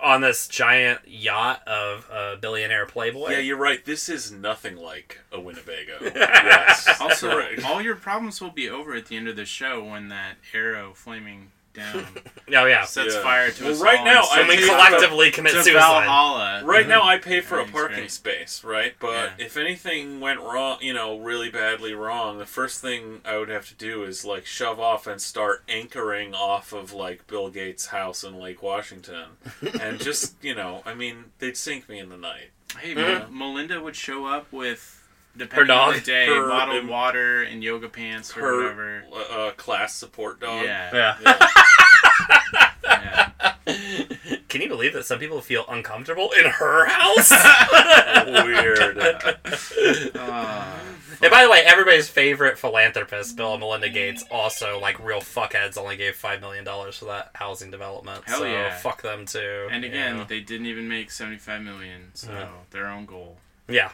on 0.00 0.20
this 0.20 0.46
giant 0.48 1.00
yacht 1.06 1.66
of 1.66 2.08
a 2.10 2.36
billionaire 2.36 2.86
playboy. 2.86 3.30
Yeah, 3.30 3.38
you're 3.38 3.56
right. 3.56 3.84
This 3.84 4.08
is 4.08 4.30
nothing 4.30 4.76
like 4.76 5.18
a 5.32 5.40
Winnebago. 5.40 5.98
yes. 6.14 7.00
Also, 7.00 7.30
Correct. 7.30 7.64
all 7.64 7.82
your 7.82 7.96
problems 7.96 8.40
will 8.40 8.50
be 8.50 8.68
over 8.68 8.94
at 8.94 9.06
the 9.06 9.16
end 9.16 9.28
of 9.28 9.36
the 9.36 9.44
show 9.44 9.82
when 9.82 10.08
that 10.08 10.36
arrow 10.54 10.92
flaming 10.94 11.50
down 11.74 12.06
oh 12.54 12.64
yeah. 12.66 12.84
sets 12.84 13.14
Yeah. 13.14 13.22
fire 13.22 13.50
to 13.50 13.64
Well, 13.64 13.72
us 13.72 13.80
right 13.80 13.98
all 14.00 14.04
now, 14.04 14.22
and 14.22 14.28
I 14.32 14.38
And 14.40 14.48
we 14.48 14.54
sends 14.56 14.66
the- 14.68 14.74
collectively 14.74 15.30
commit 15.30 15.52
to 15.52 15.62
suicide. 15.62 15.78
Valhalla. 15.80 16.62
Right 16.64 16.88
now, 16.88 17.02
I 17.04 17.18
pay 17.18 17.40
for 17.40 17.56
a 17.56 17.60
Everything's 17.60 17.72
parking 17.72 17.96
great. 17.98 18.10
space, 18.10 18.64
right? 18.64 18.94
But 18.98 19.32
Yeah. 19.38 19.44
if 19.46 19.56
anything 19.56 20.20
went 20.20 20.40
wrong, 20.40 20.78
you 20.80 20.92
know, 20.92 21.18
really 21.18 21.50
badly 21.50 21.94
wrong, 21.94 22.38
the 22.38 22.46
first 22.46 22.80
thing 22.80 23.20
I 23.24 23.36
would 23.36 23.48
have 23.48 23.68
to 23.68 23.74
do 23.74 24.02
is 24.04 24.24
like 24.24 24.46
shove 24.46 24.80
off 24.80 25.06
and 25.06 25.20
start 25.20 25.62
anchoring 25.68 26.34
off 26.34 26.72
of 26.72 26.92
like 26.92 27.26
Bill 27.26 27.48
Gates' 27.50 27.86
house 27.86 28.24
in 28.24 28.38
Lake 28.38 28.62
Washington, 28.62 29.36
and 29.80 30.00
just 30.00 30.34
you 30.42 30.54
know, 30.54 30.82
I 30.86 30.94
mean, 30.94 31.26
they'd 31.38 31.56
sink 31.56 31.88
me 31.88 31.98
in 31.98 32.08
the 32.08 32.16
night. 32.16 32.50
Hey, 32.78 32.94
Mhm. 32.94 33.30
Melinda 33.30 33.80
would 33.80 33.96
show 33.96 34.26
up 34.26 34.52
with 34.52 34.97
depending 35.38 35.68
dog? 35.68 35.88
on 35.88 35.94
the 35.94 36.00
day, 36.00 36.26
Her- 36.26 36.48
bottled 36.48 36.82
um, 36.84 36.88
water 36.88 37.42
and 37.42 37.62
yoga 37.64 37.88
pants 37.88 38.36
or 38.36 38.40
Her 38.40 38.56
whatever. 38.62 39.04
uh, 39.30 39.50
class 39.56 39.94
support 39.94 40.40
dog. 40.40 40.64
Yeah. 40.64 40.90
Yeah. 40.92 41.16
Yeah. 41.24 42.70
yeah. 42.84 43.52
Can 44.48 44.62
you 44.62 44.68
believe 44.68 44.94
that 44.94 45.04
some 45.04 45.18
people 45.18 45.40
feel 45.42 45.64
uncomfortable 45.68 46.30
in 46.38 46.46
her 46.46 46.86
house? 46.86 47.30
Weird. 48.26 48.98
Uh, 50.14 50.78
and 51.20 51.30
by 51.32 51.42
the 51.42 51.50
way, 51.50 51.62
everybody's 51.66 52.08
favorite 52.08 52.58
philanthropist, 52.58 53.36
Bill 53.36 53.52
and 53.54 53.60
Melinda 53.60 53.88
Gates, 53.88 54.24
also 54.30 54.78
like 54.80 54.98
real 55.04 55.20
fuckheads, 55.20 55.76
only 55.76 55.96
gave 55.96 56.14
five 56.14 56.40
million 56.40 56.64
dollars 56.64 56.96
for 56.96 57.06
that 57.06 57.30
housing 57.34 57.70
development. 57.72 58.22
Hell 58.26 58.38
so 58.40 58.44
yeah. 58.44 58.74
fuck 58.76 59.02
them 59.02 59.26
too. 59.26 59.68
and 59.70 59.82
you 59.82 59.90
again, 59.90 60.18
know. 60.18 60.24
they 60.24 60.40
didn't 60.40 60.66
even 60.66 60.88
make 60.88 61.10
seventy-five 61.10 61.60
million, 61.62 62.10
so 62.14 62.30
Yeah. 62.32 62.48
their 62.70 62.86
own 62.88 63.04
goal. 63.06 63.38
yeah. 63.68 63.90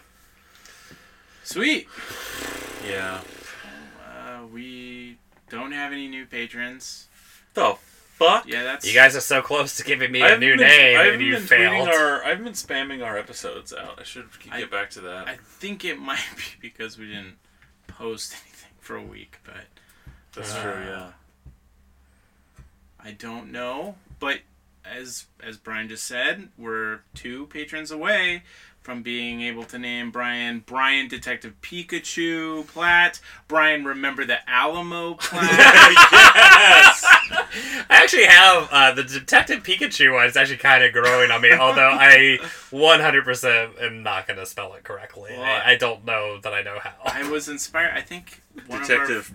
Sweet. 1.44 1.86
yeah. 2.88 3.20
Uh, 4.06 4.46
we 4.52 5.18
don't 5.50 5.72
have 5.72 5.92
any 5.92 6.08
new 6.08 6.26
patrons. 6.26 7.08
The 7.54 7.76
fuck? 7.78 8.46
Yeah, 8.48 8.64
that's 8.64 8.86
You 8.86 8.94
guys 8.94 9.14
are 9.16 9.20
so 9.20 9.40
close 9.42 9.76
to 9.76 9.84
giving 9.84 10.10
me 10.10 10.22
I 10.22 10.26
a 10.26 10.28
haven't 10.30 10.40
new 10.48 10.56
been- 10.56 10.66
name, 10.66 10.96
I 10.98 11.02
and 11.02 11.10
haven't 11.12 11.20
you 11.26 11.32
been 11.34 11.42
failed. 11.42 11.88
Our, 11.88 12.24
I 12.24 12.28
haven't 12.30 12.44
been 12.44 12.52
spamming 12.54 13.04
our 13.04 13.16
episodes 13.18 13.72
out. 13.72 13.98
I 14.00 14.02
should 14.04 14.28
get 14.42 14.52
I- 14.52 14.64
back 14.64 14.90
to 14.90 15.00
that. 15.02 15.28
I 15.28 15.36
think 15.36 15.84
it 15.84 15.98
might 16.00 16.24
be 16.36 16.44
because 16.68 16.98
we 16.98 17.06
didn't 17.06 17.36
post 17.86 18.32
anything 18.44 18.70
for 18.80 18.96
a 18.96 19.02
week, 19.02 19.38
but 19.44 19.66
That's 20.34 20.52
Uh, 20.54 20.62
true. 20.62 20.84
Yeah. 20.84 21.10
I 22.98 23.12
don't 23.12 23.52
know. 23.52 23.96
But 24.18 24.40
as 24.84 25.26
as 25.42 25.56
Brian 25.58 25.88
just 25.88 26.04
said, 26.04 26.48
we're 26.56 27.00
two 27.14 27.46
patrons 27.46 27.90
away 27.90 28.42
from 28.84 29.02
being 29.02 29.40
able 29.40 29.64
to 29.64 29.78
name 29.78 30.10
Brian 30.10 30.62
Brian 30.64 31.08
Detective 31.08 31.54
Pikachu 31.62 32.66
Platt, 32.66 33.18
Brian 33.48 33.82
Remember 33.84 34.26
the 34.26 34.38
Alamo 34.48 35.14
Platt. 35.18 35.50
yes. 35.50 37.04
I 37.88 38.02
actually 38.02 38.26
have 38.26 38.68
uh, 38.70 38.92
the 38.92 39.02
Detective 39.02 39.62
Pikachu 39.62 40.12
one. 40.12 40.26
It's 40.26 40.36
actually 40.36 40.58
kind 40.58 40.84
of 40.84 40.92
growing 40.92 41.30
on 41.30 41.40
me, 41.40 41.52
although 41.58 41.90
I 41.90 42.38
100% 42.70 43.82
am 43.82 44.02
not 44.02 44.26
going 44.26 44.38
to 44.38 44.44
spell 44.44 44.74
it 44.74 44.84
correctly. 44.84 45.30
Well, 45.32 45.42
I, 45.42 45.72
I 45.72 45.76
don't 45.76 46.04
know 46.04 46.38
that 46.42 46.52
I 46.52 46.60
know 46.60 46.78
how. 46.78 46.92
I 47.04 47.28
was 47.30 47.48
inspired. 47.48 47.92
I 47.96 48.02
think 48.02 48.42
one 48.66 48.82
Detective 48.82 49.32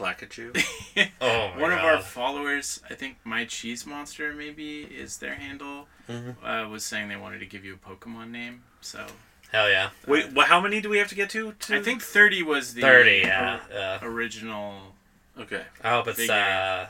Placachu. 0.00 0.56
of 0.56 1.06
our 1.20 1.28
oh 1.50 1.50
my 1.54 1.60
one 1.60 1.72
of 1.72 1.78
our 1.80 2.00
followers, 2.00 2.80
I 2.90 2.94
think 2.94 3.16
my 3.24 3.44
cheese 3.44 3.86
monster 3.86 4.32
maybe 4.32 4.80
is 4.82 5.18
their 5.18 5.34
handle, 5.34 5.86
Mm-hmm. 6.08 6.44
uh, 6.44 6.68
was 6.68 6.84
saying 6.84 7.08
they 7.08 7.16
wanted 7.16 7.38
to 7.38 7.46
give 7.46 7.64
you 7.64 7.74
a 7.74 7.88
Pokemon 7.88 8.30
name. 8.32 8.62
So 8.80 9.06
Hell 9.52 9.68
yeah. 9.70 9.90
Wait, 10.06 10.32
well, 10.32 10.46
how 10.46 10.60
many 10.60 10.80
do 10.80 10.88
we 10.88 10.98
have 10.98 11.08
to 11.08 11.14
get 11.14 11.30
to? 11.30 11.52
to... 11.52 11.76
I 11.76 11.82
think 11.82 12.02
thirty 12.02 12.42
was 12.42 12.74
the 12.74 12.80
30, 12.80 13.10
yeah. 13.24 13.60
yeah. 13.72 13.98
original. 14.02 14.74
Okay. 15.38 15.62
I 15.84 15.90
hope 15.90 16.08
it's 16.08 16.28
uh, 16.28 16.88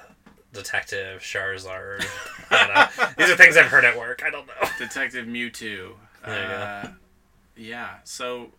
Detective 0.53 1.20
Charizard. 1.20 2.05
I 2.51 2.66
don't 2.66 2.74
know. 2.74 3.07
These 3.19 3.31
are 3.31 3.37
things 3.37 3.57
I've 3.57 3.66
heard 3.66 3.85
at 3.85 3.97
work. 3.97 4.23
I 4.24 4.31
don't 4.31 4.47
know. 4.47 4.69
Detective 4.78 5.27
Mewtwo. 5.27 5.93
There 6.27 6.43
you 6.43 6.49
go. 6.49 6.55
uh, 6.55 6.89
Yeah. 7.57 7.91
So 8.05 8.51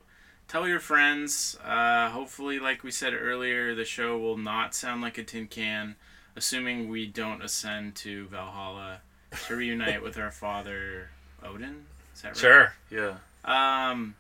tell 0.52 0.68
your 0.68 0.82
friends. 0.82 1.58
Uh, 1.64 2.10
hopefully, 2.10 2.60
like 2.60 2.84
we 2.84 2.92
said 2.92 3.14
earlier, 3.14 3.74
the 3.74 3.86
show 3.86 4.18
will 4.18 4.38
not 4.38 4.76
sound 4.76 5.02
like 5.02 5.18
a 5.18 5.24
tin 5.24 5.48
can, 5.48 5.96
assuming 6.36 6.90
we 6.90 7.08
don't 7.08 7.42
ascend 7.42 7.96
to 7.96 8.26
Valhalla 8.28 9.00
to 9.48 9.56
reunite 9.56 10.04
with 10.04 10.18
our 10.18 10.32
father 10.32 11.10
Odin. 11.42 11.86
Is 12.14 12.22
that 12.22 12.28
right? 12.30 12.38
Sure. 12.38 12.74
Yeah. 12.90 13.16
Um. 13.46 14.16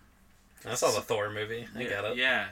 I 0.66 0.76
saw 0.76 0.91
the 0.91 1.02
Thor 1.02 1.30
movie. 1.30 1.68
I 1.76 1.82
yeah, 1.82 1.90
get 1.90 2.06
it. 2.06 2.18
Yeah. 2.18 2.48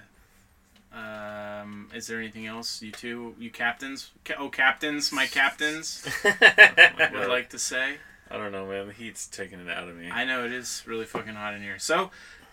Um, 0.92 1.90
is 1.94 2.08
there 2.08 2.18
anything 2.18 2.48
else 2.48 2.82
you 2.82 2.92
two, 2.92 3.36
you 3.40 3.52
captains? 3.52 4.10
Ca- 4.26 4.36
oh, 4.40 4.50
captains, 4.50 5.12
my 5.12 5.28
captains 5.28 6.04
would 6.24 7.30
like 7.30 7.50
to 7.52 7.60
say. 7.60 7.98
I 8.32 8.38
don't 8.38 8.52
know, 8.52 8.66
man. 8.66 8.88
The 8.88 8.94
heat's 8.94 9.28
taking 9.28 9.60
it 9.60 9.70
out 9.70 9.88
of 9.88 9.96
me. 9.96 10.10
I 10.12 10.26
know 10.26 10.46
it 10.46 10.52
is 10.52 10.84
really 10.88 11.06
fucking 11.06 11.36
hot 11.36 11.54
in 11.54 11.62
here. 11.62 11.78
So, 11.78 12.10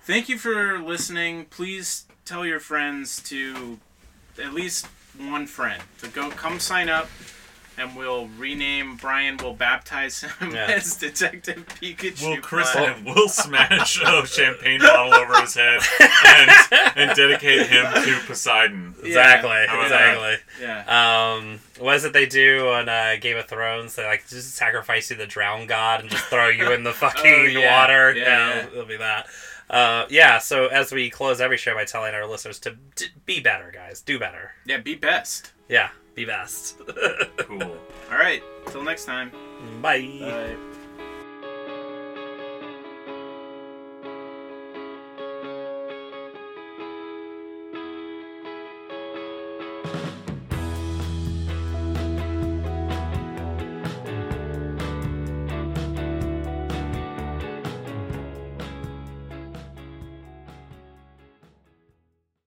thank 0.07 0.29
you 0.29 0.39
for 0.39 0.79
listening. 0.79 1.47
Please 1.47 2.05
tell 2.25 2.45
your 2.47 2.61
friends 2.61 3.21
to 3.25 3.79
at 4.43 4.53
least 4.55 4.87
one 5.19 5.47
friend 5.47 5.83
to 6.01 6.09
go 6.09 6.31
come 6.31 6.59
sign 6.61 6.89
up, 6.89 7.09
and 7.79 7.97
we'll 7.97 8.27
rename 8.39 8.97
Brian. 8.97 9.37
We'll 9.39 9.55
baptize 9.55 10.23
him 10.23 10.53
Yeah. 10.55 10.67
as 10.67 10.95
Detective 10.97 11.67
Pikachu. 11.67 12.29
We'll 12.31 12.41
christen 12.41 12.83
him. 12.85 13.05
We'll 13.05 13.29
smash 13.29 14.01
a 14.03 14.27
champagne 14.27 14.81
bottle 14.81 15.15
over 15.15 15.41
his 15.41 15.55
head 15.55 15.81
and, 16.27 16.51
and 16.97 17.17
dedicate 17.17 17.67
him 17.69 17.85
to 18.05 18.21
Poseidon. 18.27 18.95
Exactly. 19.07 19.51
How 19.69 19.89
that? 19.89 20.15
exactly. 20.17 20.37
Yeah. 20.61 21.35
Um, 21.37 21.61
what 21.79 21.95
is 21.97 22.05
it 22.05 22.13
they 22.13 22.27
do 22.27 22.69
on 22.71 22.89
uh, 22.89 23.15
Game 23.21 23.37
of 23.37 23.47
Thrones? 23.47 23.95
They 23.95 24.05
like 24.05 24.27
just 24.27 24.55
sacrifice 24.57 25.11
you 25.11 25.17
to 25.17 25.23
the 25.23 25.27
drown 25.29 25.67
god 25.67 26.01
and 26.01 26.11
just 26.11 26.25
throw 26.25 26.49
you 26.49 26.73
in 26.73 26.83
the 26.83 26.93
fucking 26.95 27.51
yeah. 27.53 27.81
water. 27.81 28.13
Yeah, 28.15 28.25
Yeah, 28.25 28.55
yeah. 28.57 28.67
it'll 28.67 28.85
be 28.85 28.97
that. 28.97 29.27
Uh, 29.69 30.07
yeah. 30.11 30.39
So 30.39 30.67
as 30.67 30.93
we 30.93 31.11
close 31.11 31.41
every 31.41 31.57
show 31.57 31.75
by 31.75 31.85
telling 31.85 32.15
our 32.15 32.27
listeners 32.27 32.59
to 32.61 32.77
d- 32.95 33.07
be 33.25 33.41
better, 33.41 33.71
guys, 33.75 34.01
do 34.01 34.19
better. 34.19 34.53
Yeah. 34.65 34.79
Be 34.79 34.95
best. 34.95 35.53
Yeah, 35.69 35.91
be 36.15 36.25
best. 36.25 36.79
Cool. 37.39 37.63
All 37.63 38.19
right. 38.19 38.43
Till 38.71 38.83
next 38.83 39.05
time. 39.05 39.31
Bye. 39.81 40.01
Bye. 40.21 40.57